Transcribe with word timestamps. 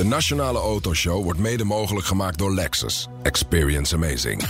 De 0.00 0.06
Nationale 0.06 0.58
Autoshow 0.58 1.22
wordt 1.22 1.38
mede 1.38 1.64
mogelijk 1.64 2.06
gemaakt 2.06 2.38
door 2.38 2.54
Lexus. 2.54 3.08
Experience 3.22 3.94
amazing. 3.94 4.42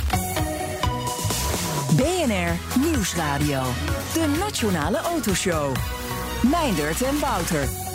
BNR 1.96 2.80
Nieuwsradio. 2.80 3.62
De 4.14 4.36
Nationale 4.38 4.98
Autoshow. 4.98 5.76
Meindert 6.50 7.02
en 7.02 7.18
Wouter. 7.20 7.89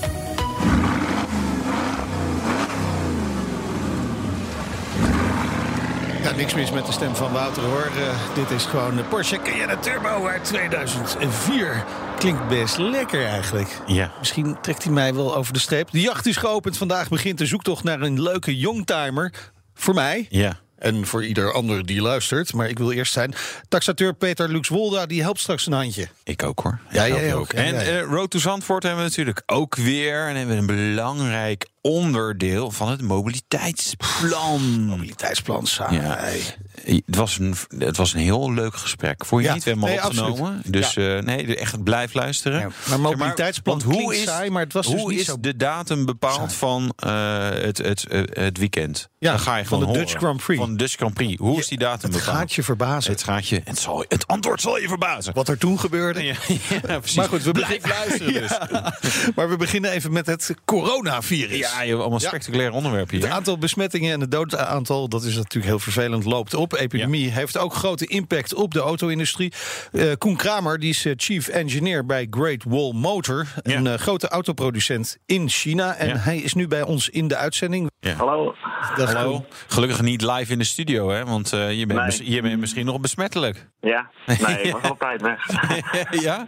Niks 6.36 6.54
mis 6.54 6.72
met 6.72 6.86
de 6.86 6.92
stem 6.92 7.16
van 7.16 7.32
Wouter 7.32 7.64
hoor. 7.64 7.92
Uh, 7.98 8.36
dit 8.36 8.52
is 8.52 8.66
gewoon 8.66 8.96
de 8.96 9.04
Porsche 9.04 9.40
Cayenne 9.42 9.80
Turbo 9.80 10.28
uit 10.28 10.44
2004. 10.44 11.84
Klinkt 12.18 12.48
best 12.48 12.78
lekker 12.78 13.26
eigenlijk. 13.26 13.82
Ja. 13.86 14.12
Misschien 14.20 14.58
trekt 14.62 14.84
hij 14.84 14.94
mij 14.94 15.14
wel 15.14 15.36
over 15.36 15.54
de 15.54 15.60
streep. 15.60 15.92
De 15.92 16.02
jacht 16.02 16.26
is 16.26 16.38
geopend. 16.38 16.78
Vandaag 16.78 17.10
begint 17.10 17.38
de 17.38 17.46
zoektocht 17.46 17.84
naar 17.84 18.02
een 18.02 18.22
leuke 18.22 18.58
youngtimer. 18.58 19.34
Voor 19.74 19.94
mij. 19.94 20.26
Ja. 20.30 20.60
En 20.78 21.06
voor 21.06 21.26
ieder 21.26 21.54
ander 21.54 21.86
die 21.86 22.02
luistert. 22.02 22.54
Maar 22.54 22.70
ik 22.70 22.78
wil 22.78 22.92
eerst 22.92 23.14
zijn. 23.14 23.34
Taxateur 23.68 24.14
Peter 24.14 24.50
Luxwolda, 24.50 25.06
die 25.06 25.22
helpt 25.22 25.40
straks 25.40 25.66
een 25.66 25.74
handje. 25.74 26.08
Ik 26.24 26.44
ook 26.44 26.60
hoor. 26.60 26.80
Ja, 26.92 27.08
jij 27.08 27.28
je 27.28 27.36
ook. 27.36 27.54
En 27.54 27.80
eh, 27.80 28.02
Road 28.02 28.32
to 28.32 28.40
Zandvoort 28.40 28.84
hebben 28.84 29.02
we 29.04 29.10
natuurlijk 29.10 29.44
ook 29.46 29.76
weer. 29.76 30.28
En 30.28 30.36
hebben 30.36 30.56
we 30.56 30.74
een 30.74 30.94
belangrijk 30.94 31.68
onderdeel 31.82 32.72
van 32.72 32.90
het 32.90 33.02
mobiliteitsplan. 33.02 34.62
Mobiliteitsplan 34.86 35.68
samen. 35.68 36.02
Ja. 36.02 36.20
Het 36.86 37.16
was, 37.16 37.38
een, 37.40 37.56
het 37.78 37.98
was 37.98 38.14
een 38.14 38.20
heel 38.20 38.54
leuk 38.54 38.76
gesprek. 38.76 39.26
Vond 39.26 39.42
je 39.42 39.48
Ja, 39.48 39.54
niet? 39.54 39.64
We 39.64 39.70
hebben 39.70 39.90
nee, 39.90 39.98
opgenomen. 40.04 40.54
absoluut. 40.56 40.74
Dus 40.74 40.96
eh, 40.98 41.20
nee, 41.20 41.56
echt 41.58 41.84
blijf 41.84 42.14
luisteren. 42.14 42.60
Ja, 42.60 42.70
maar 42.90 43.00
mobiliteitsplan 43.00 43.80
klinkt 43.88 44.18
saai, 44.18 44.50
maar 44.50 44.64
het 44.64 44.74
was 44.74 44.88
dus 44.88 45.02
hoe 45.02 45.14
is 45.16 45.26
zo 45.26 45.38
de 45.40 45.56
datum 45.56 46.06
bepaald 46.06 46.36
saai. 46.52 46.54
van 46.54 46.94
eh, 46.96 47.50
het, 47.50 47.78
het, 47.78 48.08
eh, 48.08 48.22
het 48.44 48.58
weekend? 48.58 49.10
Ja, 49.18 49.32
Dan 49.32 49.40
ga 49.40 49.56
je 49.56 49.66
van 49.66 49.80
de 49.80 49.86
horen. 49.86 50.00
Dutch 50.02 50.18
Grand 50.18 50.44
Prix. 50.44 50.60
Van 50.62 50.72
de 50.72 50.78
Dutch 50.78 50.96
Grand 50.96 51.14
Prix. 51.14 51.40
Hoe 51.40 51.60
is 51.60 51.68
die 51.68 51.78
datum 51.78 52.10
Het 52.12 52.20
bepaald? 52.20 52.38
gaat 52.38 52.54
je 52.54 52.64
verbazen. 52.64 53.12
Het 53.12 53.24
gaat 53.24 53.48
je. 53.48 53.62
Het, 53.64 53.80
zal, 53.80 54.06
het 54.08 54.28
antwoord 54.28 54.62
zal 54.62 54.78
je 54.80 54.88
verbazen. 54.88 55.34
Wat 55.34 55.48
er 55.48 55.58
toen 55.58 55.80
gebeurde. 55.80 56.24
Ja, 56.24 56.36
precies. 57.00 57.16
Maar 57.16 57.28
goed, 57.28 57.44
we 57.44 57.52
beginnen- 57.52 57.90
luisteren 57.90 58.34
dus. 58.34 58.58
Maar 59.36 59.50
we 59.50 59.56
beginnen 59.58 59.92
even 59.92 60.12
met 60.12 60.26
het 60.26 60.54
coronavirus. 60.66 61.58
Ja, 61.58 61.82
je 61.82 61.88
hebt 61.90 62.00
allemaal 62.00 62.22
Ja. 62.22 62.28
spectaculaire 62.28 62.74
onderwerpen 62.74 63.16
Het 63.16 63.26
hier. 63.26 63.34
aantal 63.34 63.58
besmettingen 63.58 64.14
en 64.14 64.20
het 64.22 64.32
doodaantal, 64.32 65.10
dat 65.10 65.24
is 65.24 65.36
natuurlijk 65.36 65.66
heel 65.66 65.80
vervelend, 65.80 66.24
loopt 66.26 66.54
op. 66.54 66.74
Epidemie 66.78 67.30
heeft 67.32 67.58
ook 67.58 67.74
grote 67.74 68.06
impact 68.06 68.54
op 68.54 68.74
de 68.74 68.80
auto-industrie. 68.80 69.54
Eh, 69.92 70.12
Koen 70.18 70.36
Kramer, 70.36 70.80
die 70.80 70.90
is 70.90 71.06
eh, 71.06 71.14
chief 71.18 71.48
engineer 71.48 72.06
bij 72.06 72.28
Great 72.30 72.64
Wall 72.64 72.92
Motor, 72.94 73.48
Ja. 73.64 73.76
een 73.76 73.88
eh, 73.88 73.94
grote 73.94 74.28
autoproducent 74.28 75.18
in 75.26 75.50
China. 75.50 75.96
En 75.96 76.08
Ja. 76.08 76.16
hij 76.18 76.38
is 76.38 76.54
nu 76.54 76.68
bij 76.68 76.82
ons 76.82 77.10
in 77.10 77.28
de 77.28 77.36
uitzending. 77.36 77.90
Hallo. 78.18 78.56
Dag, 78.96 79.14
Hallo. 79.14 79.46
Gelukkig 79.68 80.02
niet 80.02 80.22
live 80.22 80.52
in 80.52 80.58
de 80.58 80.64
studio, 80.64 81.10
hè? 81.10 81.26
Want 81.26 81.50
je, 81.50 81.84
bent 81.88 81.94
Nee. 82.00 82.06
mis- 82.06 82.22
je 82.24 82.42
bent 82.42 82.60
misschien 82.60 82.86
nog 82.86 83.00
besmettelijk. 83.00 83.70
Ja? 83.86 84.10
Nee, 84.26 84.62
ik 84.62 84.72
was 84.74 84.82
altijd 84.90 85.22
weg. 85.22 85.46
ja? 86.24 86.48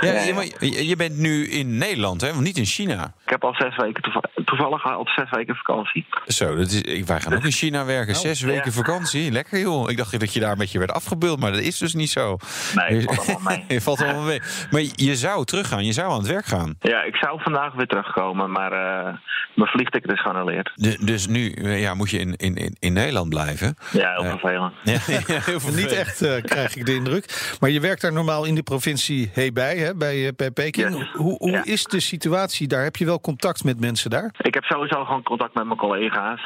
Ja, 0.00 0.12
Ja, 0.12 0.20
ja. 0.22 0.34
maar 0.34 0.44
je 0.58 0.86
je 0.86 0.96
bent 0.96 1.16
nu 1.16 1.46
in 1.48 1.78
Nederland, 1.78 2.20
hè? 2.20 2.28
Want 2.32 2.40
niet 2.42 2.56
in 2.56 2.64
China. 2.64 3.12
Ik 3.24 3.30
heb 3.30 3.44
al 3.44 3.54
zes 3.54 3.76
weken, 3.76 4.02
toeval- 4.02 4.24
toevallig 4.44 4.84
al 4.84 5.06
zes 5.16 5.30
weken 5.30 5.54
vakantie. 5.56 6.06
Zo, 6.26 6.56
dat 6.56 6.66
is, 6.70 6.80
ik- 6.82 7.06
wij 7.06 7.20
gaan 7.20 7.34
ook 7.34 7.44
in 7.44 7.50
China 7.52 7.84
werken. 7.84 8.14
Zes 8.14 8.40
weken 8.40 8.72
vakantie. 8.72 9.32
Lekker, 9.32 9.58
joh. 9.60 9.90
Ik 9.90 9.96
dacht 9.96 10.20
dat 10.20 10.32
je 10.32 10.40
daar 10.40 10.52
een 10.52 10.58
beetje 10.58 10.78
werd 10.78 10.92
afgebeeld, 10.92 11.40
maar 11.40 11.52
dat 11.52 11.60
is 11.60 11.78
dus 11.78 11.94
niet 11.94 12.10
zo. 12.10 12.36
Nee, 12.74 13.00
het 13.00 13.14
valt 13.14 13.28
allemaal 13.28 13.52
mee. 13.56 13.64
Je 13.78 13.80
valt 13.80 14.02
allemaal 14.02 14.22
mee. 14.22 14.40
Maar 14.70 14.82
je 14.94 15.16
zou 15.16 15.44
teruggaan, 15.44 15.84
je 15.84 15.92
zou 15.92 16.10
aan 16.10 16.18
het 16.18 16.26
werk 16.26 16.46
gaan. 16.46 16.74
Ja, 16.80 17.02
ik 17.02 17.16
zou 17.16 17.40
vandaag 17.42 17.74
weer 17.74 17.86
terugkomen, 17.86 18.50
maar 18.50 18.72
eh, 18.72 19.14
mijn 19.54 19.70
vliegticket 19.70 20.12
is 20.12 20.20
geannuleerd. 20.22 20.72
Dus 21.00 21.26
nu 21.26 21.52
eh, 21.52 21.80
ja, 21.80 21.94
moet 21.94 22.10
je 22.10 22.18
in, 22.18 22.36
in, 22.36 22.54
in- 22.56 22.76
in 22.78 22.92
Nederland 22.92 23.28
blijven. 23.28 23.76
Ja, 23.92 24.12
heel 24.12 24.30
vervelend. 24.30 24.72
Ja, 24.82 24.92
ja, 25.34 25.40
heel 25.40 25.60
veel 25.60 25.74
Niet 25.74 25.92
echt, 25.92 26.22
eh, 26.22 26.42
krijg 26.42 26.76
ik 26.78 26.86
de 26.86 26.94
indruk. 26.94 27.56
Maar 27.60 27.70
je 27.70 27.80
werkt 27.80 28.00
daar 28.02 28.12
normaal 28.12 28.44
in 28.44 28.54
de 28.54 28.62
provincie 28.62 29.30
Hebei, 29.34 29.78
hè, 29.80 29.94
bij, 29.94 30.26
eh, 30.26 30.32
bij 30.36 30.50
Peking. 30.50 30.98
Yes. 30.98 31.10
Hoe, 31.12 31.36
hoe 31.38 31.50
Ja. 31.50 31.64
is 31.64 31.84
de 31.84 32.00
situatie 32.00 32.68
daar? 32.68 32.82
Heb 32.82 32.96
je 32.96 33.04
wel 33.04 33.20
contact 33.20 33.64
met 33.64 33.80
mensen 33.80 34.10
daar? 34.10 34.30
Ik 34.38 34.54
heb 34.54 34.64
sowieso 34.64 35.04
gewoon 35.04 35.22
contact 35.22 35.54
met 35.54 35.64
mijn 35.64 35.78
collega's. 35.78 36.40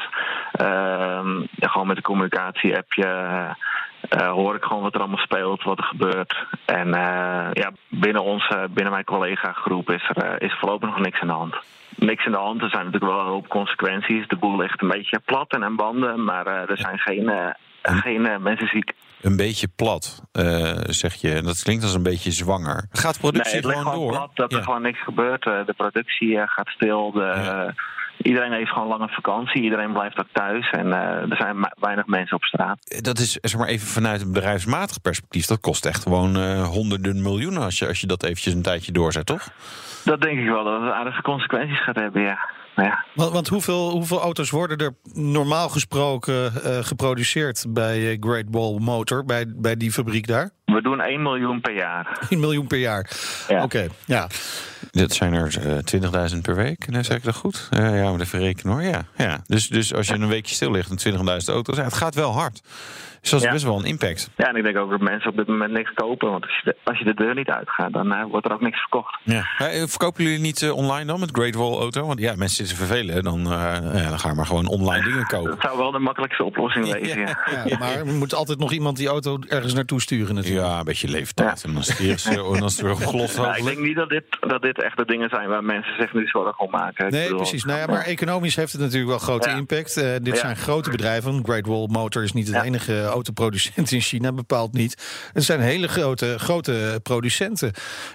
Ehm, 0.51 1.41
gewoon 1.59 1.87
met 1.87 1.95
de 1.95 2.01
communicatie 2.01 2.71
heb 2.71 2.93
je. 2.93 3.05
eh, 4.09 4.31
hoor 4.31 4.55
ik 4.55 4.63
gewoon 4.63 4.83
wat 4.83 4.93
er 4.93 4.99
allemaal 4.99 5.17
speelt, 5.17 5.63
wat 5.63 5.77
er 5.77 5.83
gebeurt. 5.83 6.45
En 6.65 6.93
eh, 6.93 7.49
ja, 7.53 7.71
binnen 7.89 8.23
onze, 8.23 8.67
binnen 8.73 8.93
mijn 8.93 9.05
collega-groep 9.05 9.89
is 9.89 10.09
er, 10.13 10.17
eh, 10.23 10.47
is 10.49 10.57
voorlopig 10.59 10.89
nog 10.89 10.99
niks 10.99 11.19
aan 11.21 11.27
de 11.27 11.33
hand. 11.33 11.55
Niks 11.95 12.25
aan 12.25 12.31
de 12.31 12.37
hand. 12.37 12.61
Er 12.61 12.69
zijn 12.69 12.85
natuurlijk 12.85 13.11
wel 13.11 13.21
een 13.21 13.31
hoop 13.31 13.47
consequenties. 13.47 14.27
De 14.27 14.35
boel 14.35 14.57
ligt 14.57 14.81
een 14.81 14.87
beetje 14.87 15.19
plat 15.25 15.51
en 15.53 15.63
aan 15.63 15.75
banden, 15.75 16.23
maar 16.23 16.47
eh, 16.47 16.69
er 16.69 16.77
zijn 16.77 16.97
geen, 16.99 17.29
eh, 17.29 17.45
geen 17.81 18.25
eh, 18.27 18.37
mensen 18.37 18.67
ziek. 18.67 18.93
Een 19.23 19.35
beetje 19.35 19.67
plat, 19.75 20.21
eh, 20.31 20.71
zeg 20.87 21.13
je. 21.13 21.33
En 21.33 21.43
Dat 21.43 21.61
klinkt 21.63 21.83
als 21.83 21.93
een 21.93 22.03
beetje 22.03 22.31
zwanger. 22.31 22.85
Gaat 22.91 23.13
de 23.13 23.19
Nee, 23.21 23.31
productie 23.31 23.55
het 23.57 23.65
gewoon 23.65 23.83
gewoon 23.83 23.99
door? 23.99 24.09
plat 24.11 24.29
dat 24.33 24.51
Ja. 24.51 24.57
er 24.57 24.63
gewoon 24.63 24.81
niks 24.81 25.03
gebeurt. 25.03 25.45
Eh, 25.45 25.65
de 25.65 25.73
productie 25.73 26.37
eh, 26.39 26.43
gaat 26.47 26.67
stil. 26.67 27.11
De, 27.11 27.19
Ja. 27.19 27.73
iedereen 28.21 28.51
heeft 28.51 28.69
gewoon 28.71 28.87
lange 28.87 29.07
vakantie. 29.07 29.61
Iedereen 29.61 29.93
blijft 29.93 30.19
ook 30.19 30.27
thuis. 30.31 30.69
En 30.69 30.91
er 30.93 31.35
zijn 31.37 31.55
weinig 31.79 32.05
mensen 32.05 32.35
op 32.35 32.43
straat. 32.43 33.03
Dat 33.03 33.19
is 33.19 33.31
zeg 33.31 33.57
maar 33.59 33.67
even 33.67 33.87
vanuit 33.87 34.21
een 34.21 34.31
bedrijfsmatig 34.31 35.01
perspectief. 35.01 35.45
Dat 35.45 35.59
kost 35.59 35.85
echt 35.85 36.03
gewoon 36.03 36.63
honderden 36.63 37.21
miljoenen 37.21 37.61
als 37.63 37.79
je, 37.79 37.87
als 37.87 37.99
je 38.01 38.07
dat 38.07 38.23
eventjes 38.23 38.53
een 38.53 38.61
tijdje 38.61 38.91
doorzet, 38.91 39.25
toch? 39.25 39.47
Dat 40.03 40.21
denk 40.21 40.39
ik 40.39 40.45
wel, 40.47 40.63
dat 40.63 40.81
het 40.81 40.91
aardige 40.91 41.21
consequenties 41.21 41.83
gaat 41.83 41.95
hebben, 41.95 42.21
ja. 42.21 42.49
Maar 42.75 42.85
ja. 42.85 43.05
Want, 43.13 43.31
want 43.31 43.47
hoeveel, 43.47 43.89
hoeveel 43.89 44.21
auto's 44.21 44.49
worden 44.49 44.77
er 44.77 44.95
normaal 45.13 45.69
gesproken 45.69 46.63
eh, 46.63 46.83
geproduceerd 46.83 47.65
bij 47.69 48.11
eh, 48.11 48.17
Great 48.19 48.45
Wall 48.51 48.77
Motor, 48.79 49.25
bij, 49.25 49.45
bij 49.55 49.77
die 49.77 49.91
fabriek 49.91 50.27
daar? 50.27 50.49
We 50.65 50.81
doen 50.81 51.01
1 51.01 51.21
miljoen 51.21 51.61
per 51.61 51.73
jaar. 51.75 52.17
1 52.29 52.39
miljoen 52.39 52.67
per 52.67 52.77
jaar. 52.77 53.11
Ja. 53.47 53.63
Oké, 53.63 53.87
ja. 54.05 54.27
Dat 54.91 55.13
zijn 55.13 55.33
er 55.33 55.57
eh, 55.91 56.31
20.000 56.31 56.37
per 56.41 56.55
week, 56.55 56.87
nou, 56.87 57.03
zeg 57.03 57.17
ik 57.17 57.23
dat 57.23 57.35
goed? 57.35 57.67
Eh, 57.69 58.01
ja, 58.01 58.09
moet 58.11 58.21
even 58.21 58.39
rekenen 58.39 58.73
hoor. 58.73 58.83
Ja, 58.83 59.05
ja. 59.17 59.41
Dus, 59.45 59.67
dus 59.67 59.93
als 59.93 60.07
je 60.07 60.13
een 60.13 60.27
weekje 60.27 60.55
stil 60.55 60.71
ligt 60.71 61.03
en 61.03 61.13
20.000 61.13 61.25
auto's, 61.45 61.77
ja, 61.77 61.83
het 61.83 61.93
gaat 61.93 62.15
wel 62.15 62.31
hard. 62.31 62.61
Dus 63.23 63.31
dat 63.31 63.39
is 63.39 63.45
Ja. 63.45 63.51
best 63.53 63.63
wel 63.65 63.77
een 63.79 63.85
impact. 63.85 64.29
Ja, 64.37 64.47
en 64.49 64.55
ik 64.55 64.63
denk 64.63 64.77
ook 64.77 64.89
dat 64.89 64.99
mensen 65.01 65.29
op 65.29 65.37
dit 65.37 65.47
moment 65.47 65.71
niks 65.71 65.91
kopen. 65.93 66.31
Want 66.31 66.43
als 66.43 66.55
je 66.55 66.61
de, 66.63 66.75
als 66.83 66.97
je 66.99 67.05
de 67.05 67.13
deur 67.13 67.35
niet 67.35 67.49
uitgaat, 67.49 67.93
dan 67.93 68.13
eh, 68.13 68.23
wordt 68.29 68.45
er 68.45 68.53
ook 68.53 68.61
niks 68.61 68.79
verkocht. 68.79 69.17
Ja. 69.23 69.43
Eh, 69.57 69.83
verkopen 69.87 70.23
jullie 70.23 70.39
niet 70.39 70.61
eh, 70.61 70.75
online 70.75 71.05
dan 71.05 71.19
met 71.19 71.29
Great 71.31 71.55
Wall 71.55 71.71
Auto? 71.79 72.07
Want 72.07 72.19
ja, 72.19 72.33
mensen 72.35 72.65
zitten 72.67 72.85
vervelen, 72.87 73.23
dan, 73.23 73.39
eh, 73.39 73.51
ja, 73.93 74.09
dan 74.09 74.19
ga 74.19 74.29
je 74.29 74.35
maar 74.35 74.45
gewoon 74.45 74.67
online 74.67 75.03
dingen 75.03 75.25
kopen. 75.27 75.49
Dat 75.49 75.61
zou 75.61 75.77
wel 75.77 75.91
de 75.91 75.99
makkelijkste 75.99 76.43
oplossing 76.43 76.91
wezen, 76.93 77.19
ja. 77.19 77.37
ja. 77.65 77.77
Maar 77.77 77.93
er 77.93 78.05
moet 78.05 78.33
altijd 78.33 78.59
nog 78.59 78.71
iemand 78.71 78.97
die 78.97 79.07
auto 79.07 79.39
ergens 79.47 79.73
naartoe 79.73 80.01
sturen 80.01 80.35
natuurlijk. 80.35 80.65
Ja, 80.67 80.79
een 80.79 80.85
beetje 80.85 81.07
leeftijd. 81.07 81.63
En 81.63 81.71
dan 81.73 81.81
is 81.81 81.87
het 81.87 81.99
eerst, 81.99 82.27
en 82.27 82.35
dan 82.35 82.63
is 82.63 82.71
het 82.77 82.81
weer 82.81 82.91
opgelost. 82.91 83.37
Ik 83.37 83.43
hopelijk. 83.43 83.65
denk 83.65 83.79
niet 83.79 83.95
dat 83.95 84.09
dit, 84.09 84.23
dat 84.39 84.61
dit 84.61 84.83
echt 84.83 84.97
de 84.97 85.05
dingen 85.05 85.29
zijn 85.29 85.49
waar 85.49 85.63
mensen 85.63 85.95
zich 85.99 86.13
nu 86.13 86.27
zorgen 86.27 86.59
om 86.65 86.71
maken. 86.71 87.11
Nee, 87.11 87.21
bedoel, 87.23 87.37
precies. 87.37 87.63
Nou 87.63 87.79
ja, 87.79 87.85
maar 87.85 88.03
economisch 88.05 88.55
heeft 88.55 88.71
het 88.71 88.81
natuurlijk 88.81 89.09
wel 89.09 89.19
grote 89.19 89.49
Ja. 89.49 89.55
impact. 89.55 89.97
Eh, 89.97 90.11
dit 90.21 90.27
Ja. 90.33 90.35
zijn 90.35 90.55
grote 90.55 90.89
bedrijven. 90.89 91.41
Great 91.43 91.65
Wall 91.65 91.87
Motor 91.89 92.23
is 92.23 92.33
niet 92.33 92.45
de 92.45 92.51
Ja. 92.51 92.63
enige 92.63 93.11
autoproducent 93.13 93.91
in 93.91 94.01
China, 94.01 94.31
bepaald 94.31 94.73
niet. 94.73 95.29
Het 95.33 95.43
zijn 95.43 95.59
hele 95.59 95.87
grote, 95.87 96.35
grote 96.39 96.99
producenten. 97.03 97.67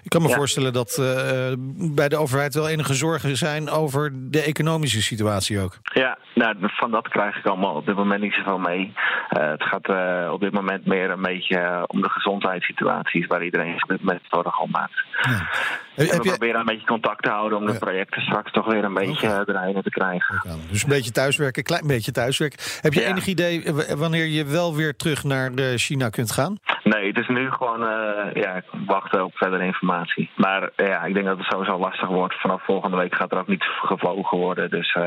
Ik 0.03 0.10
kan 0.10 0.22
me 0.22 0.28
Ja. 0.28 0.34
voorstellen 0.34 0.72
dat 0.72 0.98
eh, 0.98 1.53
bij 1.94 2.09
de 2.09 2.16
overheid 2.16 2.54
wel 2.54 2.69
enige 2.69 2.94
zorgen 2.94 3.36
zijn 3.36 3.70
over 3.70 4.10
de 4.14 4.42
economische 4.42 5.03
situatie 5.03 5.60
ook. 5.60 5.78
Ja, 5.82 6.19
nou, 6.34 6.56
van 6.60 6.91
dat 6.91 7.09
krijg 7.09 7.36
ik 7.36 7.47
allemaal 7.47 7.75
op 7.75 7.86
dit 7.86 7.97
moment 7.97 8.22
niet 8.22 8.32
zoveel 8.34 8.59
mee. 8.59 8.92
Eh, 9.28 9.50
het 9.50 9.62
gaat 9.62 9.88
eh, 9.88 10.32
op 10.32 10.41
dit 10.41 10.53
moment 10.53 10.86
meer 10.86 11.10
een 11.10 11.22
beetje 11.22 11.84
om 11.86 12.03
de 12.03 12.10
gezondheidssituaties 12.10 13.26
waar 13.26 13.44
iedereen 13.44 13.72
zich 13.78 14.00
moment 14.00 14.20
zorgen 14.30 14.62
om 14.62 14.70
maakt. 14.70 15.04
En 15.22 16.06
we 16.06 16.12
je, 16.12 16.20
proberen 16.20 16.60
een 16.60 16.66
beetje 16.66 16.86
contact 16.86 17.22
te 17.22 17.30
houden 17.30 17.59
om 17.59 17.66
de 17.66 17.72
Ja. 17.72 17.78
projecten 17.78 18.22
straks 18.22 18.53
toch 18.53 18.66
weer 18.66 18.84
een 18.84 18.94
beetje 18.94 19.41
okay. 19.41 19.62
erin 19.65 19.82
te 19.82 19.91
krijgen. 19.91 20.42
dus 20.70 20.82
een 20.82 20.88
beetje 20.88 21.10
thuiswerken, 21.10 21.62
klein 21.62 21.86
beetje 21.86 22.12
thuiswerken. 22.12 22.59
Heb 22.80 22.92
je 22.92 23.04
enig 23.04 23.27
idee 23.27 23.62
wanneer 23.97 24.27
je 24.27 24.45
wel 24.45 24.74
weer 24.77 24.87
terug 24.96 25.24
naar 25.24 25.54
de 25.54 25.78
China 25.78 26.08
kunt 26.08 26.30
gaan? 26.32 26.58
Nee, 26.84 27.06
het 27.06 27.18
is 27.18 27.28
nu 27.28 27.50
gewoon 27.50 27.82
eh, 27.82 28.42
ja, 28.42 28.62
wachten 28.86 29.24
op 29.24 29.36
verdere 29.36 29.64
informatie. 29.64 30.30
Maar 30.36 30.70
eh, 30.76 30.86
ja, 30.86 31.04
ik 31.04 31.14
denk 31.14 31.26
dat 31.26 31.38
het 31.38 31.46
sowieso 31.46 31.78
lastig 31.78 32.08
wordt. 32.08 32.40
Vanaf 32.40 32.64
volgende 32.64 32.96
week 32.96 33.14
gaat 33.14 33.32
er 33.32 33.38
ook 33.38 33.48
niet 33.48 33.64
gevlogen 33.82 34.38
worden. 34.38 34.70
Dus 34.70 34.92
eh, 34.94 35.02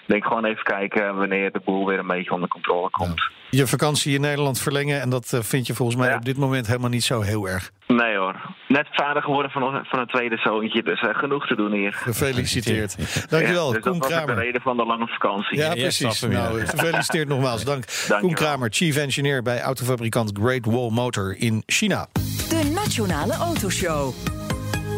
ik 0.00 0.04
denk 0.06 0.24
gewoon 0.24 0.44
even 0.44 0.62
kijken 0.64 1.16
wanneer 1.16 1.52
de 1.52 1.60
boel 1.64 1.86
weer 1.86 1.98
een 1.98 2.06
beetje 2.06 2.32
onder 2.32 2.48
controle 2.48 2.90
komt. 2.90 3.22
Je 3.50 3.66
vakantie 3.66 4.14
in 4.14 4.20
Nederland 4.20 4.60
verlengen 4.60 5.00
en 5.00 5.10
dat 5.10 5.32
eh, 5.32 5.40
vind 5.40 5.66
je 5.66 5.74
volgens 5.74 5.98
mij 5.98 6.08
Ja. 6.08 6.16
op 6.16 6.24
dit 6.24 6.36
moment 6.36 6.66
helemaal 6.66 6.90
niet 6.90 7.04
zo 7.04 7.20
heel 7.20 7.48
erg. 7.48 7.70
Nee 7.96 8.16
hoor, 8.16 8.34
net 8.68 8.86
vader 8.90 9.22
geworden 9.22 9.50
van, 9.50 9.84
van 9.84 9.98
een 9.98 10.06
tweede 10.06 10.36
zoontje. 10.36 10.82
Dus 10.82 11.00
eh, 11.00 11.08
genoeg 11.14 11.46
te 11.46 11.56
doen 11.56 11.72
hier. 11.72 11.92
Gefeliciteerd. 11.92 12.96
Dankjewel, 13.30 13.66
Ja, 13.66 13.72
dus 13.72 13.82
Koen 13.82 13.98
dat 13.98 14.02
was 14.02 14.12
ook 14.12 14.18
de 14.18 14.24
Kramer. 14.24 14.34
reden 14.44 14.60
van 14.60 14.76
de 14.76 14.84
lange 14.86 15.06
vakantie. 15.06 15.58
Ja, 15.58 15.64
Ja, 15.64 15.70
precies. 15.72 16.20
ja. 16.20 16.26
Nou, 16.26 16.60
gefeliciteerd 16.66 17.28
nogmaals. 17.28 17.64
Dank. 17.64 17.84
Dankjewel. 17.86 18.20
Koen 18.20 18.34
Kramer, 18.34 18.68
chief 18.72 18.96
engineer 18.96 19.42
bij 19.42 19.60
autofabrikant 19.60 20.30
Great 20.42 20.64
Wall 20.64 20.90
Motor 20.90 21.36
in 21.38 21.62
China. 21.66 22.06
De 22.48 22.70
Nationale 22.74 23.32
Autoshow. 23.32 24.12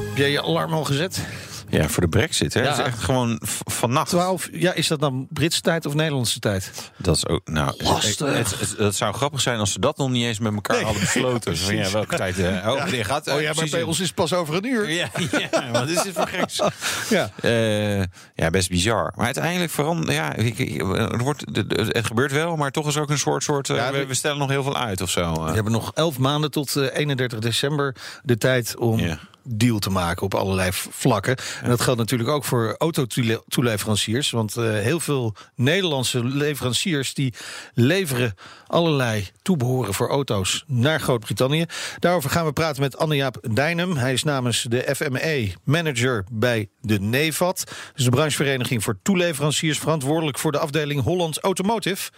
Heb 0.08 0.16
jij 0.16 0.30
je 0.30 0.42
alarm 0.42 0.72
al 0.72 0.84
gezet? 0.84 1.26
Ja, 1.70 1.88
voor 1.88 2.02
de 2.02 2.08
brexit. 2.08 2.54
Hè? 2.54 2.60
Ja. 2.60 2.68
Dat 2.68 2.78
is 2.78 2.84
echt 2.84 2.98
gewoon 3.02 3.40
vannacht. 3.70 4.08
12, 4.08 4.48
ja, 4.52 4.72
is 4.72 4.86
dat 4.88 5.00
dan 5.00 5.26
Britse 5.30 5.60
tijd 5.60 5.86
of 5.86 5.94
Nederlandse 5.94 6.38
tijd? 6.38 6.70
Dat 6.96 7.16
is 7.16 7.26
ook, 7.26 7.48
nou, 7.48 7.74
Lastig. 7.84 8.34
Het, 8.36 8.58
het, 8.60 8.74
het 8.78 8.94
zou 8.96 9.14
grappig 9.14 9.40
zijn 9.40 9.58
als 9.58 9.72
ze 9.72 9.80
dat 9.80 9.96
nog 9.96 10.10
niet 10.10 10.24
eens 10.24 10.38
met 10.38 10.54
elkaar 10.54 10.80
hadden 10.82 11.00
besloten. 11.00 11.56
Van, 11.66 11.76
ja, 11.76 11.90
welke 11.90 12.16
tijd? 12.16 12.38
eh, 12.38 12.46
oh, 12.46 12.64
wanneer 12.78 13.04
gaat? 13.04 13.28
Oh 13.28 13.40
ja, 13.40 13.52
maar 13.56 13.66
bij 13.70 13.80
in- 13.80 13.86
ons 13.86 14.00
is 14.00 14.06
het 14.06 14.14
pas 14.14 14.32
over 14.32 14.54
een 14.54 14.64
uur. 14.66 14.90
Ja, 14.96 15.08
ja, 15.50 15.70
wat 15.72 15.88
is 15.88 16.02
dit 16.02 16.12
voor 16.14 16.26
geks? 16.28 16.60
Ja. 17.08 17.30
Eh, 17.42 17.98
ja, 18.34 18.50
best 18.50 18.68
bizar. 18.68 19.12
Maar 19.16 19.24
uiteindelijk 19.24 19.70
verandert. 19.72 20.12
Ja, 20.12 20.36
er 20.36 21.18
wordt, 21.18 21.44
het 21.76 22.06
gebeurt 22.06 22.32
wel, 22.32 22.56
maar 22.56 22.70
toch 22.70 22.86
is 22.86 22.96
ook 22.96 23.10
een 23.10 23.18
soort. 23.18 23.42
soort 23.42 23.70
eh, 23.70 23.76
Ja, 23.76 23.92
we, 24.06 24.14
stellen 24.14 24.38
nog 24.38 24.48
heel 24.48 24.62
veel 24.62 24.76
uit 24.76 25.00
of 25.00 25.10
zo. 25.10 25.32
eh. 25.34 25.44
We 25.48 25.52
hebben 25.54 25.72
nog 25.72 25.90
elf 25.94 26.18
maanden 26.18 26.50
tot 26.50 26.76
eh, 26.76 26.96
31 26.96 27.38
december 27.38 27.94
de 28.22 28.36
tijd 28.38 28.76
om 28.76 28.98
Ja. 28.98 29.18
Deal 29.48 29.78
te 29.78 29.90
maken 29.90 30.22
op 30.22 30.34
allerlei 30.34 30.70
vlakken. 30.72 31.36
En 31.62 31.68
dat 31.68 31.80
geldt 31.80 31.98
natuurlijk 31.98 32.30
ook 32.30 32.44
voor 32.44 32.74
autotoeleveranciers. 32.78 34.30
Want 34.30 34.56
eh, 34.56 34.64
heel 34.64 35.00
veel 35.00 35.34
Nederlandse 35.54 36.24
leveranciers 36.24 37.14
die 37.14 37.34
leveren 37.74 38.34
allerlei 38.66 39.28
toebehoren 39.42 39.94
voor 39.94 40.08
auto's 40.08 40.64
naar 40.66 41.00
Groot-Brittannië. 41.00 41.64
Daarover 41.98 42.30
gaan 42.30 42.44
we 42.44 42.52
praten 42.52 42.82
met 42.82 42.98
Anne-Jaap 42.98 43.38
Dijnem. 43.54 43.96
Hij 43.96 44.12
is 44.12 44.22
namens 44.22 44.62
de 44.62 44.94
FME 44.96 45.52
manager 45.64 46.24
bij 46.32 46.68
de 46.80 47.00
NEVAT. 47.00 47.64
Is 47.94 48.04
de 48.04 48.10
branchevereniging 48.10 48.82
voor 48.82 48.98
toeleveranciers, 49.02 49.78
verantwoordelijk 49.78 50.38
voor 50.38 50.52
de 50.52 50.58
afdeling 50.58 51.02
Holland 51.02 51.38
Automotive. 51.38 52.10